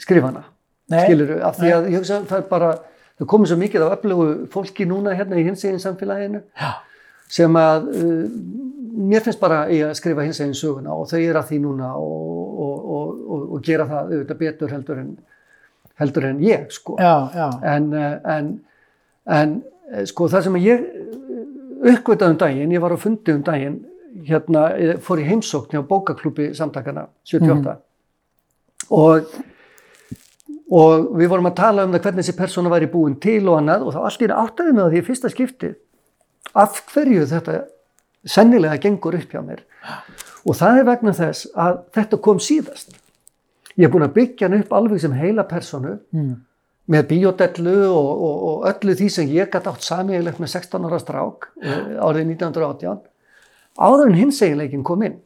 [0.00, 0.44] skrifa hana.
[0.86, 1.02] Nei.
[1.02, 2.66] skilur af því að hugsa að það er bara
[3.18, 6.68] það komið svo mikið af öflugu fólki núna hérna í hinsegin samfélaginu Já.
[7.38, 8.28] sem að uh,
[9.10, 12.60] mér finnst bara ég að skrifa hinsegin söguna og þau eru að því núna og,
[12.66, 15.10] og, og, og, og gera það auðvitað betur heldur en,
[16.02, 16.96] heldur en ég sko.
[17.02, 18.54] Já, já, en, eh, en,
[19.40, 19.58] en
[19.90, 20.86] eh, sko það sem ég
[21.96, 23.82] uppgötaði um daginn, ég var á fundi um daginn
[24.26, 27.76] hérna, ég fór í heimsókn hjá bókaklúbi samtakana 78
[28.96, 29.34] og
[30.70, 33.84] og við vorum að tala um það hvernig þessi persóna væri búin til og annað
[33.86, 35.72] og þá allt í einu áttaði á því í fyrsta skipti
[36.54, 37.58] af hverju þetta
[38.26, 39.60] sennilega gengur upp hjá mér.
[40.46, 42.96] Og það er vegna þess að þetta kom síðast.
[43.76, 46.34] Ég er búin að byggja hann upp alveg sem heila personu Mm.
[46.88, 50.98] með bíodellu og, og, og öllu því sem ég gæti átt samíðilegt með 16 ára
[51.02, 53.00] strák eh, árið 1918
[53.76, 55.16] áður en hins eiginleikin kom inn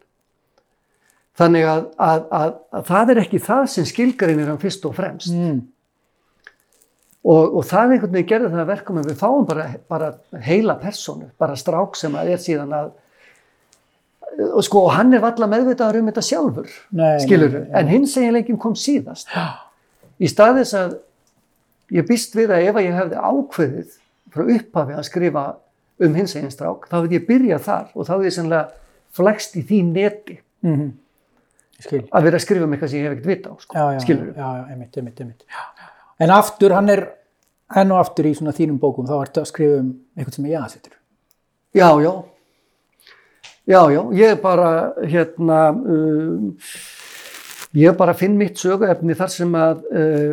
[1.40, 4.96] þannig að, að, að, að það er ekki það sem skilgarinn er hann fyrst og
[4.98, 5.60] fremst Mm.
[7.24, 10.10] og, og það einhvern veginn gerði það að verka með við fáum bara, bara
[10.46, 12.90] heila personu, bara strák sem að er síðan að
[14.54, 18.14] og sko og hann er valla meðvitaður um þetta sjálfur Nei, skilur nei, en hins
[18.16, 19.46] eiginleikin kom síðast Já.
[20.22, 20.94] í stað þess að
[21.96, 23.96] ég býst við að ef að ég hefði ákveðið
[24.30, 25.44] frá upphafi að skrifa
[26.00, 29.58] um hins eigin strák, þá hefði ég byrjað þar og þá hefði ég sannlega flækst
[29.60, 30.88] í því neti Mm skil.
[31.88, 33.76] Að vera að skrifa um eitthvað sem ég hef ekkert vita á sko.
[33.76, 35.44] Já, já, skilur já, já, einmitt, einmitt, einmitt.
[35.46, 35.92] Já, já, já.
[36.20, 37.06] En aftur, hann er
[37.80, 40.54] enn og aftur í svona þínum bókum, þá ertu að skrifa um eitthvað sem er
[40.56, 40.96] jaðsettur.
[41.74, 42.12] já, já
[43.70, 44.70] já, já, ég er bara
[45.06, 46.56] hérna um,
[47.78, 50.32] ég bara finn mitt söguefni þar sem að uh,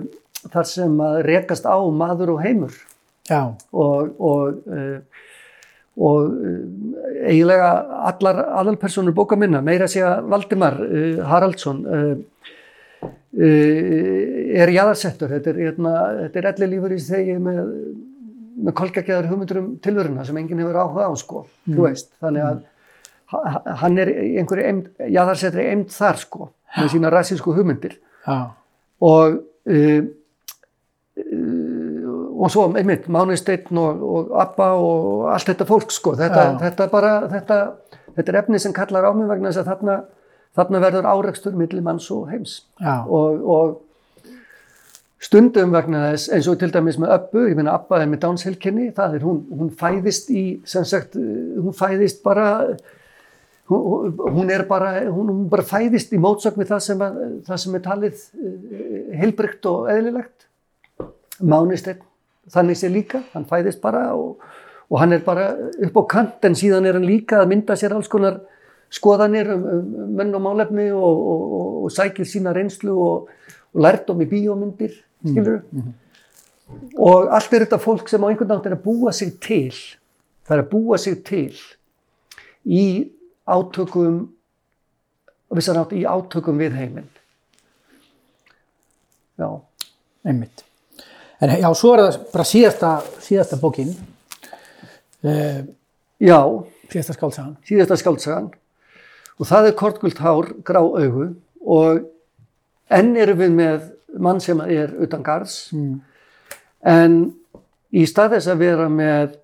[0.53, 2.77] þar sem að rekast á maður og heimur
[3.27, 3.43] Já,
[3.75, 5.01] og og, uh,
[5.97, 6.57] og uh,
[7.27, 7.69] eiginlega
[8.11, 12.15] allar aðalpersonur bóka minna, meira að segja Valdimar uh, Haraldsson uh,
[13.37, 15.91] er jaðarsettur, þetta er, hérna,
[16.51, 17.59] elli lífur í þegi með,
[18.65, 22.61] með kolkakjaður hugmyndur um tilvöruna sem enginn hefur áhuga á sko, þú veist, þannig að
[23.33, 24.11] ha- hann er
[24.41, 27.97] einhverju eymd, jaðarsettri emd þar sko, með sína rassísku hugmyndir.
[28.25, 28.37] Já,
[29.05, 29.37] og
[29.69, 30.01] uh,
[31.21, 31.66] uh,
[32.37, 36.13] og svo einmitt Máni Steinn og, og Abba og allt þetta fólk sko.
[36.19, 37.57] Þetta, þetta bara þetta,
[38.13, 39.97] þetta er efni sem kallar á mig vegna þess að þarna,
[40.57, 42.59] þarna verður árekstur milli manns og heims.
[43.09, 48.11] Og, og stundum vegna þess eins og til dæmis með Öbbu, ég meina Abba er
[48.11, 52.47] með Downs heilkenni, það er hún, hún fæðist í, sem sagt, hún fæðist bara
[53.67, 57.63] hún, hún er bara, hún, hún bara fæðist í mótsögn við það sem, að, það
[57.63, 58.27] sem er talið
[59.21, 60.47] heilbrygt og eðlilegt.
[61.37, 62.01] Mánisteinn,
[62.53, 64.43] þannig sé líka hann fæðist bara og,
[64.89, 65.49] og hann er bara
[65.87, 68.39] upp á kant en síðan er hann líka að mynda sér alls konar
[68.93, 73.31] skoðanir um, um menn og málefni og, og, og, sækir sína reynslu og,
[73.73, 74.95] og lærdom í bíómyndir
[75.25, 75.61] skilur
[76.99, 79.75] og allt er þetta fólk sem á einhvern nátt er að búa sig til
[80.47, 81.53] það er að búa sig til
[82.67, 82.87] í
[83.47, 84.25] átökum
[85.47, 87.09] og vissan átt í átökum við heiminn.
[89.39, 89.49] Já.
[90.27, 90.66] Einmitt.
[91.41, 92.91] En já, svo er það bara síðasta,
[93.21, 93.91] síðasta bókin,
[95.27, 95.59] uh,
[96.17, 96.39] já,
[96.89, 97.57] síðasta skálsagan.
[97.67, 98.47] síðasta skaldsagan
[99.37, 101.27] og það er kortgult hár, grá augu.
[101.61, 102.07] Og
[102.89, 105.67] enn erum við með mann sem er utan garðs.
[105.73, 105.99] Mm.
[106.87, 107.13] en
[107.91, 109.37] í stað þess að vera með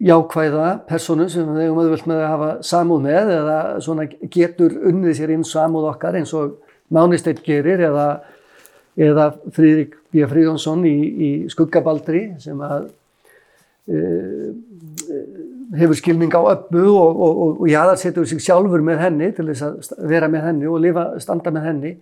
[0.00, 5.16] jákvæða personu sem við eigum auðvöld með að hafa samúð með eða svona getur unnið
[5.18, 6.58] sér inn samúð okkar eins og
[6.90, 8.06] Mánisteinn gerir eða,
[9.00, 10.24] eða Fríðrik B.
[10.28, 12.88] Fríðjónsson í, í Skuggabaldri sem að
[13.90, 14.50] uh,
[15.78, 19.92] hefur skilning á öppu og, og, og, og jaðarsetur sig sjálfur með henni til þess
[19.94, 21.92] að vera með henni og lifa, standa með henni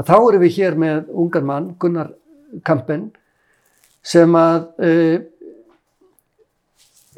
[0.00, 2.12] að þá erum við hér með ungan mann, Gunnar
[2.66, 3.08] Kampen
[4.06, 5.16] sem að uh,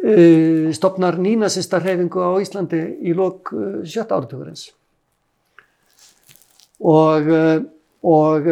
[0.03, 4.71] uh, stopnar nínasista hreyfingu á Íslandi í lok uh, sjötta áratugurins
[6.83, 7.63] og uh,
[8.03, 8.49] og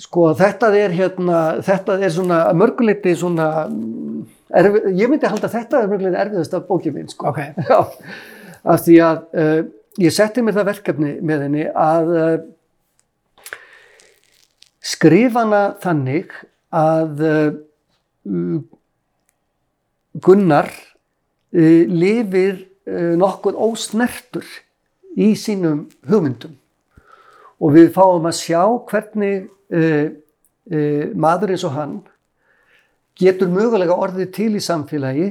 [0.00, 4.22] sko þetta er hérna þetta er svona mörguleiti svona mm,
[4.60, 7.40] erfi, ég myndi halda þetta er mörguleiti erfiðast af bókið minn sko Ok.
[7.70, 7.78] Já,
[8.64, 9.60] af því að uh,
[10.00, 12.36] ég setti mér það verkefni með henni að uh,
[14.92, 16.34] skrifa hana þannig
[16.74, 17.48] að uh,
[18.28, 18.60] mm,
[20.20, 20.66] Gunnar
[21.54, 22.64] lifir
[23.18, 24.46] nokkuð ósnertur
[25.18, 26.56] í sínum hugmyndum
[27.60, 30.08] og við fáum að sjá hvernig uh,
[30.72, 31.94] uh, maður eins og hann
[33.20, 35.30] getur mögulega orðið til í samfélagi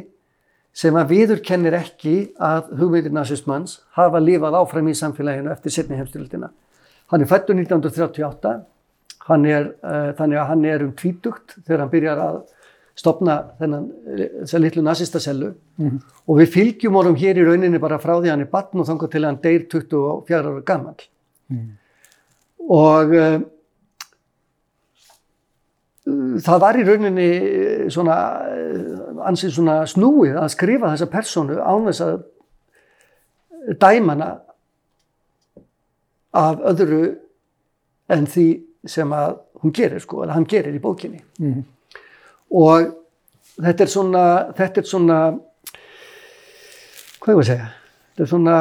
[0.79, 5.97] sem að viður kennir ekki að hugmyndir nazismans hafa lifað áfram í samfélaginu eftir setni
[5.97, 6.51] heimstyrildina.
[7.09, 8.53] Hann er fættur 1938,
[9.25, 12.39] hann er, uh, þannig að hann er um tvítugt þegar hann byrjar að
[12.99, 13.85] stopna þennan,
[14.59, 15.53] litlu nazistasellu
[16.27, 18.89] og við fylgjum honum hér í rauninni bara frá því að hann er batn og
[18.89, 20.97] þangar til að hann deyr 24 ára gammal.
[22.69, 23.39] Og uh,
[26.43, 28.17] það var í rauninni eh, svona
[28.49, 32.15] eh, ansið svona snúið að skrifa þessa persónu án þess að
[33.81, 34.29] dæmana
[36.39, 37.03] af öðru
[38.09, 38.47] en því
[38.89, 41.19] sem að hún gerir sko, eða hann gerir í bókinni.
[41.41, 41.63] Mhm.
[42.57, 42.93] Og
[43.59, 44.23] þetta er svona,
[44.57, 45.17] þetta er svona,
[47.19, 47.67] hvað ég að segja,
[48.13, 48.55] þetta er svona,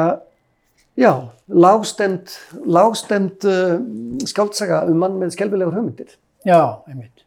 [0.99, 1.13] já,
[1.47, 2.35] lágstemt,
[2.65, 3.79] lágstemt uh,
[4.27, 6.17] skáldsaga um mann með skelfilegur hugmyndir.
[6.47, 7.23] Já, einmitt.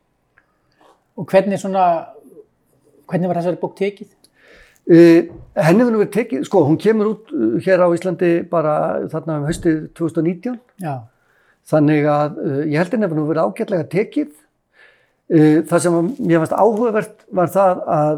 [1.16, 1.86] Og hvernig svona,
[3.10, 4.10] hvernig var þessari bók tekið?
[4.82, 5.30] Uh,
[5.62, 8.76] henni verður verið tekið, sko, hún kemur út uh, hér á Íslandi bara
[9.12, 10.60] þarna um haustið 2019.
[10.82, 10.94] Já,
[11.70, 14.30] Þannig að uh, ég held henni að nú verið ágætlega tekið.
[15.32, 18.16] Það sem mér fannst áhugavert var það að,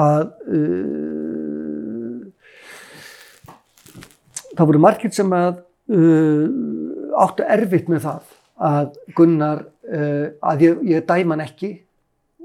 [0.00, 1.10] að uh,
[4.60, 5.62] það voru margir sem að
[5.96, 6.44] uh,
[7.24, 8.36] áttu erfitt með það
[8.70, 11.70] að Gunnar, uh, að ég, ég dæma hann ekki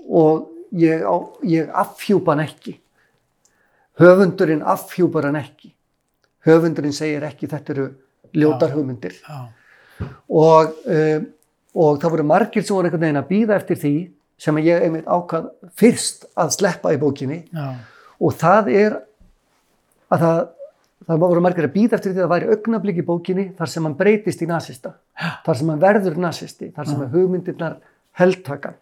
[0.06, 0.48] og
[0.80, 2.78] ég, á, ég afhjúpa hann ekki.
[4.00, 5.72] Höfundurinn afhjúpar hann ekki.
[6.46, 7.88] Höfundurinn segir ekki þetta eru
[8.36, 9.16] ljótar hugmyndir.
[9.24, 9.48] Já,
[10.30, 11.28] og, um,
[11.76, 13.96] og það voru margir sem voru einhvern veginn að býða eftir því
[14.46, 15.48] sem ég einmitt ákvað
[15.80, 17.46] fyrst að sleppa í bókinni.
[17.56, 17.76] Já,
[18.20, 18.98] og það er
[20.12, 20.42] að það,
[21.06, 23.86] það voru margir að býða eftir því að það væri augnablík í bókinni þar sem
[23.88, 24.96] hann breytist í nasista,
[25.46, 27.78] þar sem hann verður nasisti, þar sem hugmyndirnar
[28.20, 28.80] heldtakan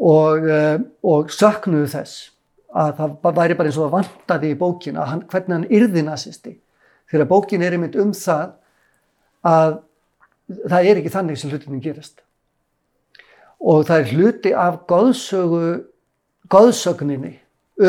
[0.00, 2.30] og, uh, og söknuðu þess
[2.70, 6.56] að það væri bara eins og það vantaði í bókina hann, hvernig hann yrði nasisti.
[7.10, 8.52] Þegar bókin er einmitt um það
[9.50, 9.78] að
[10.70, 12.20] það er ekki þannig sem hlutinni gerast.
[13.60, 15.64] Og það er hluti af góðsögu
[16.50, 17.34] góðsögninni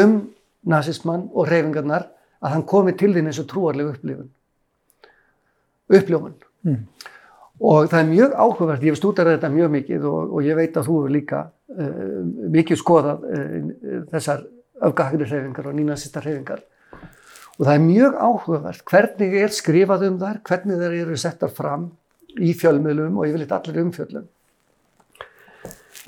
[0.01, 0.18] um
[0.68, 2.09] nazismann og reyfingarnar
[2.41, 4.31] að hann komi til þín eins og trúarleg upplifun.
[5.91, 6.81] Uppljómun Mm.
[7.61, 10.76] og það er mjög áhugavert, ég hef stúdarað þetta mjög mikið og, og ég veit
[10.77, 11.39] að þú hefur líka
[11.73, 12.19] uh,
[12.53, 13.55] mikið skoðað uh,
[14.11, 14.43] þessar
[14.85, 16.61] öfgahagri reyfingar og nínasista reyfingar
[17.57, 21.89] og það er mjög áhugavert hvernig er skrifað um þær, hvernig þær eru settar fram
[22.38, 24.30] í fjölmiðlum og yfirleitt allir umfjöllum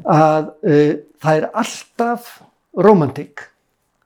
[0.05, 2.29] að uh, það er alltaf
[2.77, 3.47] romantík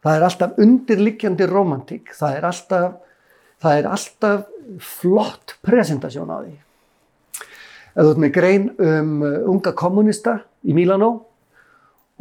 [0.08, 2.14] það er alltaf undirliggjandi romantík.
[2.16, 2.98] Það er alltaf,
[3.64, 4.46] það er alltaf
[4.84, 6.54] flott presentasjón á því.
[7.98, 11.12] Ef þú ert með grein um uh, unga kommunista í Mílanó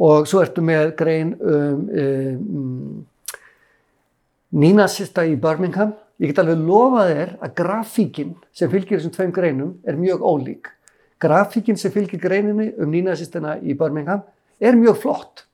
[0.01, 3.05] og svo ertu með grein um, um
[4.57, 9.73] nínasista í Birmingham ég get alveg lofað þér að grafíkin sem fylgir þessum tveim greinum
[9.85, 10.71] er mjög ólík.
[11.21, 14.23] Grafíkin sem fylgir greininni um nínasistina í Birmingham
[14.61, 15.46] er mjög flott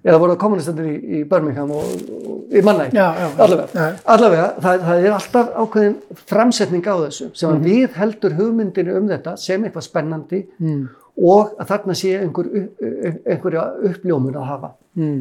[0.00, 1.88] eða voru það kommunistandir í, í Birmingham og,
[2.30, 2.62] og í
[2.96, 3.26] já.
[3.44, 8.94] allavega, allavega það, það er alltaf ákveðin framsetning á þessu sem að við heldur hugmyndinu
[8.96, 10.86] um þetta sem eitthvað spennandi mm,
[11.20, 12.48] og að þarna sé einhver,
[13.28, 14.70] einhverja uppljómun að hafa.
[14.96, 15.20] Mm,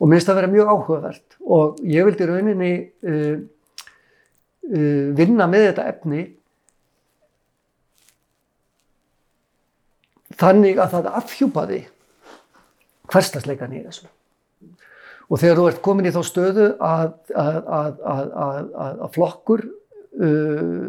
[0.00, 2.72] og minnst að vera mjög áhugavert og ég vildi rauninni
[3.04, 3.36] uh,
[4.72, 6.24] uh, vinna með þetta efni
[10.40, 11.82] þannig að það afhjúpaði
[13.12, 14.06] hverstasleikan í þessu.
[15.26, 19.14] Og þegar þú ert komin í þá stöðu að, að, að, að, að, að, að
[19.16, 20.86] flokkur uh,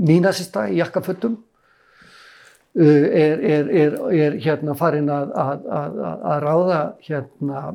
[0.00, 6.38] nínasista í jakkafötum uh, er, er, er, er hérna farin að, að, að, að- að
[6.46, 7.64] ráða hérna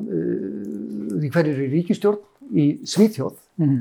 [1.20, 3.78] því hverju er í ríkistjórn í Svíþjóð mm,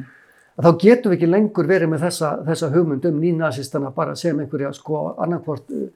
[0.61, 4.69] þá getum við ekki lengur verið með þessa, þessa hugmynd um nínasistana bara sem einhverja
[4.77, 5.87] sko annarkvort uh,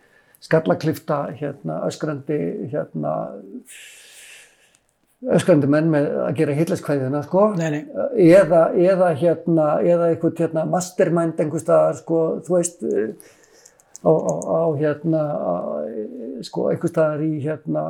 [0.46, 2.40] skallaklifta hérna öskrandi
[2.72, 3.14] hérna
[5.36, 7.42] öskrandi menn með að gera hitlerskvæðina sko.
[7.60, 7.82] Nei, nei,
[8.32, 13.12] eða, eða hérna eða einhvern hérna mastermind einhvers staðar sko þú veist eh,
[14.00, 15.54] á, á, á hérna á,
[15.90, 17.84] eh, sko einhvers staðar í hérna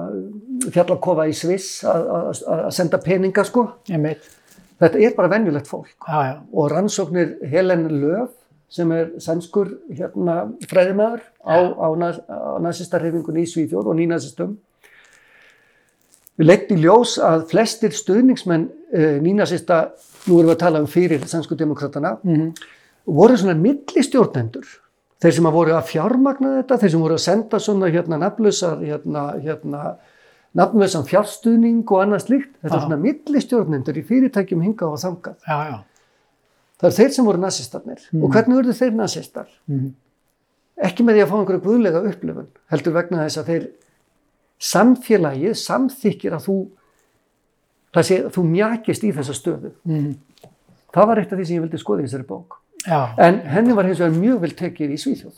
[0.74, 2.34] fjallakofa í Sviss að-
[2.74, 3.68] senda peninga sko.
[4.80, 5.90] Þetta er bara venjulegt fólk.
[6.08, 8.30] Já, já, og rannsóknir Helen Löf
[8.70, 14.58] sem er sænskur hérna fræðimæður á, á, á nazistarhefingunni í Svíþjóð og nínazistum
[16.40, 19.90] við leitt í ljós að flestir stuðningsmenn uh, nínazista,
[20.28, 22.54] nú erum við að tala um fyrir sænsku demokratana, mm,
[23.10, 24.70] voru svona millistjórnendur.
[25.20, 28.80] Þeir sem að voru að fjármagna þetta, þeir sem voru að senda svona hérna nafnlausar
[28.86, 29.82] hérna, hérna
[30.56, 35.36] nafnlausan fjárstuðning og annað slíkt, þetta er svona millistjórnendur í fyrirtækjum hingað og þangað.
[35.44, 35.76] Já, já,
[36.80, 38.04] Það eru þeir sem voru nazistarnir.
[38.24, 39.48] Og hvernig verður þeir nazistar?
[39.68, 39.90] mm,
[40.80, 43.66] Ekki með því að fá einhverju guðlega upplifun, heldur vegna þess að þeir
[44.60, 46.56] samfélagið samþykir að þú,
[47.96, 49.74] það sé, þú mjakist í þessa stöðu.
[49.88, 50.10] mm,
[50.96, 52.56] Það var eitt af því sem ég vildi skoða í þessari bók.
[52.88, 55.36] já, En henni var hins vegar mjög vel tekið í Svíþjóð.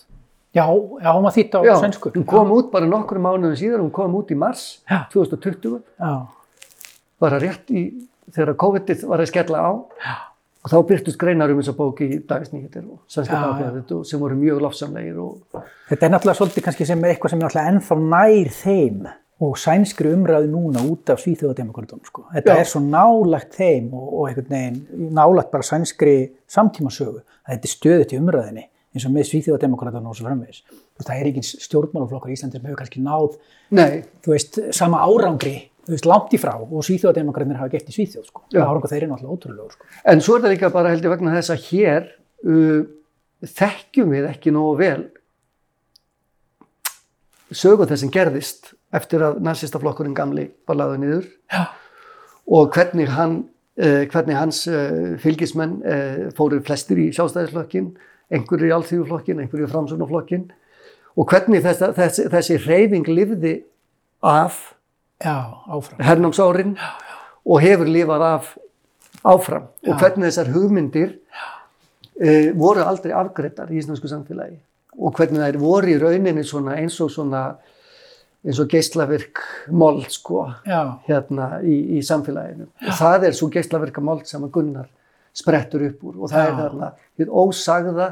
[0.53, 0.65] já,
[1.01, 2.11] já, hún var þýtt á Já, svensku.
[2.13, 5.07] hún kom út bara nokkrum mánuðum síðar, hún kom út í mars Já.
[5.09, 6.27] 2020, Já,
[7.19, 9.71] bara rétt í þegar COVID-ið var að skella á
[10.61, 14.61] og þá byrtust greinar um þessa bók í dagisnýttir og svenska dagblæðið sem voru mjög
[14.67, 18.53] lofsamlegir og Þetta er náttúrulega svolítið kannski sem er eitthvað sem er náttúrulega ennþá nær
[18.59, 19.09] þeim
[19.41, 22.03] og sænskri umræðu núna út af svíþjóðademokrátum.
[22.05, 22.27] Sko.
[22.35, 22.59] Þetta Já.
[22.61, 26.13] er svo nálagt þeim og, og einhvern veginn nálagt bara sænskri
[26.51, 30.61] samtímasögu að þetta er stöðut í umræðinni eins og með svíþjóðademokrátum og svo framvegis.
[31.01, 33.37] Það er ekki stjórnmálaflokkar í Íslandi sem hefur kannski náð
[34.27, 35.55] veist, sama árangri
[35.85, 38.27] þú veist, langt í frá og svíþjóðademokrátinir hafa gett í Svíþjóð.
[38.29, 38.43] Sko.
[38.53, 38.63] Já.
[38.65, 39.75] Árangur þeir eru náttúrulega ótrúlega.
[39.75, 39.89] Sko.
[40.13, 42.11] En svo er það líka bara heldur vegna þess að hér
[42.45, 42.83] uh,
[43.51, 45.01] þekkjum við ekki nógu vel
[47.51, 51.65] sögu þess sem gerðist eftir að nazistaflokkurinn gamli var laður niður Já.
[52.47, 53.37] og hvernig, hann,
[53.81, 57.91] uh, hvernig hans uh, fylgismenn uh, fóru flestir í sjálfstæðisflokkin,
[58.31, 60.45] einhverju í alþjóðflokkin, einhverju í framsunaflokkin
[61.19, 63.55] og hvernig þess, þessi, þessi reyfing lifði
[64.23, 64.77] af.
[65.21, 66.75] Hernámsárin
[67.45, 68.51] og hefur lifað af
[69.23, 69.67] áfram.
[69.87, 69.99] Og Já.
[69.99, 71.17] hvernig þessar hugmyndir
[72.21, 74.57] uh, voru aldrei afgreitar í íslensku samfélagi?
[74.99, 77.43] Og hvernig þær voru í rauninni svona eins og svona
[78.41, 79.39] eins og geislavirk
[79.69, 82.67] mold sko Já, hérna í, í samfélaginu.
[82.87, 84.89] Og það er svo geislavirka mold sem að Gunnar
[85.37, 86.17] sprettur upp úr.
[86.17, 86.49] Og það Já.
[86.49, 86.91] er þarna
[87.21, 88.09] þið ósagða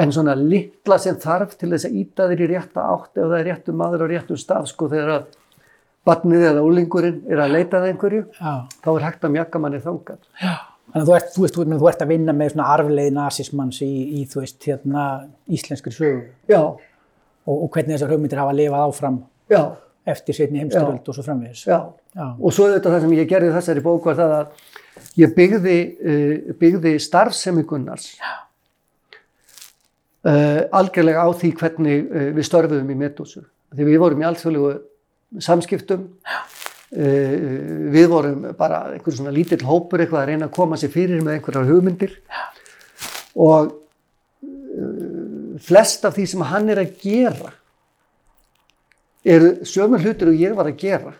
[0.00, 3.38] en svona litla sem þarf til þess að íta þér í rétta átt ef það
[3.40, 5.39] er réttu maður á réttu stað sko þegar að
[6.10, 8.52] barnið eða úlingurinn er að leita að einhverju já.
[8.82, 10.20] þá er hægt að mjaka manni þangað.
[10.90, 13.78] Þannig að þú ert, þú, veist, þú, þú ert að vinna með svona arfleið nasismanns
[13.86, 15.04] í, í þú veist, hérna,
[15.54, 16.24] íslenskri sögu.
[16.50, 16.60] Já,
[17.46, 19.62] og, og hvernig þessar hugmyndir hafa lifað áfram já,
[20.10, 21.64] eftir setni heimstyröld og svo framvegis.
[21.68, 21.78] já.
[22.10, 22.26] Já.
[22.26, 24.46] og svo auðvitað það sem ég gerði þessari bók var það að
[25.20, 28.08] ég byggði, uh, byggði starfsemi Gunnars
[30.26, 33.44] uh, algjörlega á því hvernig uh, við störfuðum í Medúsu.
[33.70, 34.72] Því við vorum í allþjóðlegu
[35.38, 36.08] samskiptum.
[36.90, 41.20] Uh, við vorum bara einhver svona lítill hópur eitthvað að reyna að koma sér fyrir
[41.22, 42.16] með einhverjar hugmyndir.
[43.38, 43.70] Og
[44.42, 47.52] uh, flest af því sem hann er að gera
[49.24, 51.12] eru sömur hlutir og ég var að gera.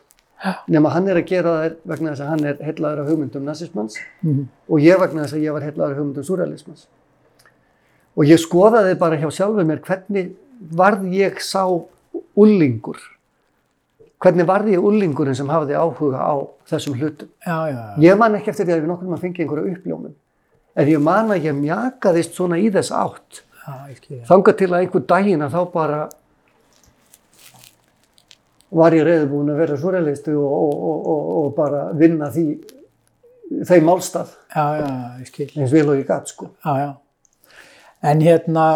[0.72, 3.98] Nema hann er að gera þær vegna þess að hann er hellaður af hugmyndum nazismans
[4.24, 4.46] Mhm.
[4.72, 6.86] og ég vegna þess að ég var hellaður af hugmyndum surrealismans
[8.16, 10.30] og ég skoðaði bara hjá sjálfur mér hvernig
[10.72, 11.60] varð ég sá
[12.36, 12.96] ullingur
[14.20, 16.34] hvernig varð ég ullingurinn sem hafði áhuga á
[16.70, 17.94] þessum hlutum Já, já, já.
[18.04, 20.16] ég man ekki eftir því að við nokkur maður fengi einhverja uppljómun
[20.80, 23.76] en ég man að ég mjakaðist svona í þess átt Já,
[24.28, 26.00] þangað til að einhver daginn að þá bara
[28.70, 32.44] var ég reyðbúin að vera surrealisti og, og, og, og, bara vinna því
[33.66, 35.48] þeim málstað Já, já, já, ég skil.
[35.56, 36.52] eins vel og ég gat sko.
[36.62, 36.90] Já, já.
[38.10, 38.66] En hérna,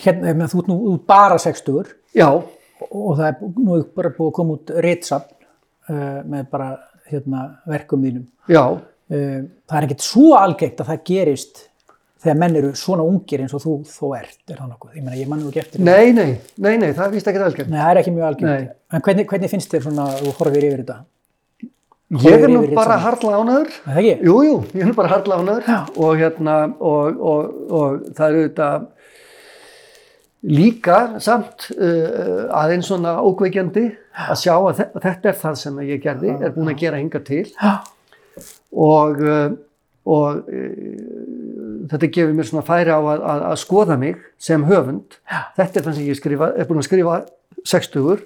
[0.00, 2.28] hérna, þú ert nú bara 60 Já,
[2.90, 5.34] og það er nú er bara búið að koma út ritsafn
[5.90, 6.70] uh, með bara
[7.10, 8.26] hérna, verkum þínum.
[8.48, 8.64] já,
[9.10, 11.56] Uh, það er ekkert svo algengt að það gerist
[12.22, 14.92] þegar menn eru svona ungir eins og þú þó ert, er það nokkuð?
[14.94, 16.28] Ég meina, ég mann nú ekki eftir nei, nei,
[16.62, 17.72] nei, nei, það vist ekki algjörn.
[17.72, 18.52] Nei, það er ekki mjög algengt.
[18.52, 18.68] Nei.
[18.94, 20.96] En hvernig, hvernig finnst þér svona, þú horfir yfir þetta?
[22.20, 23.02] Ég er nú bara ritsamt.
[23.08, 23.68] harla ánæður.
[23.74, 24.14] Er Það ekki?
[24.30, 25.80] Jú, jú, ég er nú bara harla ánæður Já.
[26.06, 26.56] og hérna,
[26.92, 28.88] og, og, og það er auðvitað
[30.46, 33.82] líka samt uh, aðeins svona ókveikjandi
[34.30, 37.20] að sjá að þe- þetta er það sem ég gerði, er búin að gera hinga
[37.26, 37.42] til.
[38.72, 39.50] Og, uh,
[40.08, 45.18] og uh, þetta gefur mér svona færi á að, að, að skoða mig sem höfund.
[45.58, 47.18] Þetta er það sem ég skrifa, er búin að skrifa
[47.68, 48.24] 60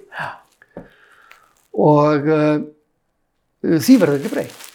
[1.75, 2.57] og uh,
[3.65, 4.65] því verður ekki breytt.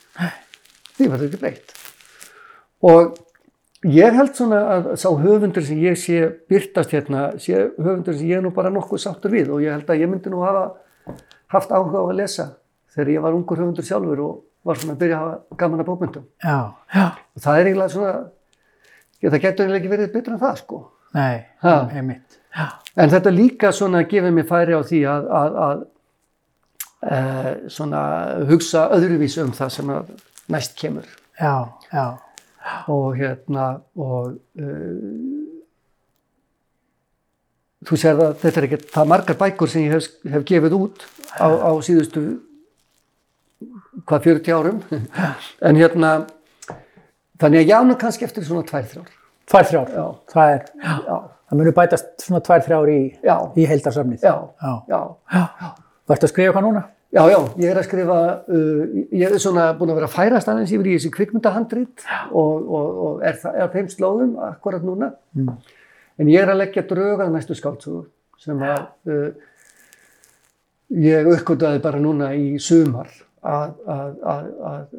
[0.99, 1.75] Því verður ekki breytt.
[2.85, 3.15] Og
[3.89, 6.19] ég held svona að sá höfundur sem ég sé
[6.51, 10.03] byrtast hérna, sé höfundur sem ég nú bara nokkuð sáttur við og ég held að
[10.03, 10.67] ég myndi nú hafa
[11.55, 12.47] haft áhuga á að lesa
[12.95, 15.89] þegar ég var ungur höfundur sjálfur og var svona að byrja að hafa gaman að
[15.89, 16.25] bókmyndum.
[16.45, 16.59] já,
[16.95, 17.07] já.
[17.37, 18.13] Og það er eiginlega svona,
[19.23, 20.81] ég, það getur eiginlega ekki verið betra en það sko.
[21.15, 21.89] Nei, Ha.
[21.95, 22.37] einmitt.
[22.55, 22.67] Já,
[22.97, 25.83] En þetta líka svona gefið mér færi á því að, að, að
[27.11, 27.19] e,
[27.71, 28.01] svona
[28.51, 30.11] hugsa öðruvísi um það sem að
[30.51, 31.07] næst kemur.
[31.41, 31.55] já,
[31.93, 32.05] já,
[32.93, 35.47] Og hérna, og uh,
[37.89, 41.05] þú sér það, þetta er ekki það margar bækur sem ég hef, hef gefið út
[41.41, 42.25] á, á síðustu
[44.09, 44.83] hvað 40 árum
[45.67, 46.11] en hérna
[47.41, 49.09] þannig að jána kannski eftir svona tvær þrjár
[49.51, 49.89] tvær þrjár.
[49.97, 50.05] já,
[50.35, 51.17] Það er, já,
[51.51, 54.21] það munir bætast svona tvær þrjár í, já, í heildarsafnið.
[54.29, 54.73] já, Já.
[54.93, 55.01] já,
[55.33, 55.71] já.
[56.05, 56.85] Þú ert að skrifa hvað núna?
[57.15, 58.81] Já, já ég er að skrifa uh,
[59.11, 63.03] ég er svona búin að vera að færast aðeins yfir í þessi kvikmyndahandrit og, og,
[63.07, 65.13] og er, það, er þeim slóðum akkurat núna.
[65.37, 65.53] Mm.
[66.21, 68.05] en ég er að leggja drög að næstu skáldsögu
[68.41, 69.27] sem að uh,
[71.01, 73.11] ég uppgötaði bara núna í sumar
[73.41, 74.97] að, að, að, að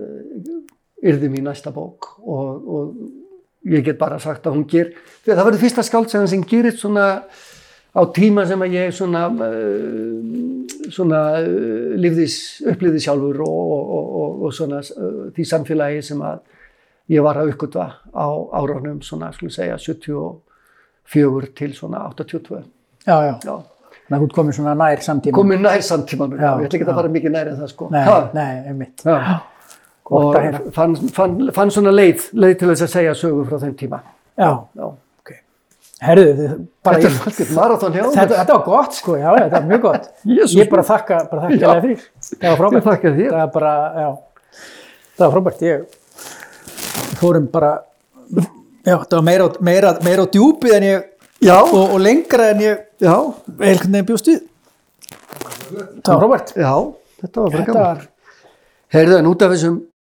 [1.02, 4.94] yrði mín næsta bók og, og ég get bara sagt að hún ger,
[5.26, 7.08] það verður fyrsta skáltsagan sem gerir svona
[7.92, 12.38] á tíma sem að ég svona, uh, svona uh, lifðis,
[12.72, 16.40] upplifði sjálfur og, og, og, og svona uh, því samfélagi sem að
[17.12, 18.28] ég var að uppgötva á
[18.62, 22.62] árunum svona, skulum segja, 74 til svona 82.
[23.08, 23.36] Já, já.
[23.44, 23.56] Já,
[24.12, 25.36] Þannig að þú ert komin svona nær samtíma.
[25.36, 26.92] komin nær samtímanum, Já, ég ætla ekki já.
[26.92, 27.88] að fara mikið nær en það sko.
[27.92, 29.04] Nei, Ha, nei, einmitt.
[29.06, 29.38] Já.
[30.12, 30.36] Og
[30.76, 34.02] fann, fann, fann svona leið, leið til þess að segja sögu frá þeim tíma.
[34.36, 34.88] Já, Já.
[36.02, 36.32] Herðu,
[36.82, 40.08] Þetta ég, þetta, þetta var gott sko, já, þetta var mjög gott.
[40.36, 42.08] Jesús Ég bara þakka, bara þakka alveg fyrir.
[42.32, 42.88] Það var Ég frábært.
[42.88, 43.28] þakka þér.
[43.28, 44.08] Það var bara, já,
[45.20, 45.62] það var frábært.
[45.68, 46.00] Ég
[47.22, 47.72] fórum bara,
[48.88, 51.08] já, það var meira, meira, meira á djúpið en ég,
[51.42, 53.14] Já, og, og lengra en ég, já,
[53.50, 54.42] einhvern veginn bjóst við.
[56.06, 56.52] Það var frábært.
[56.54, 56.74] já,
[57.24, 58.04] þetta var var,
[58.94, 59.80] Heyrðu, en út af þessum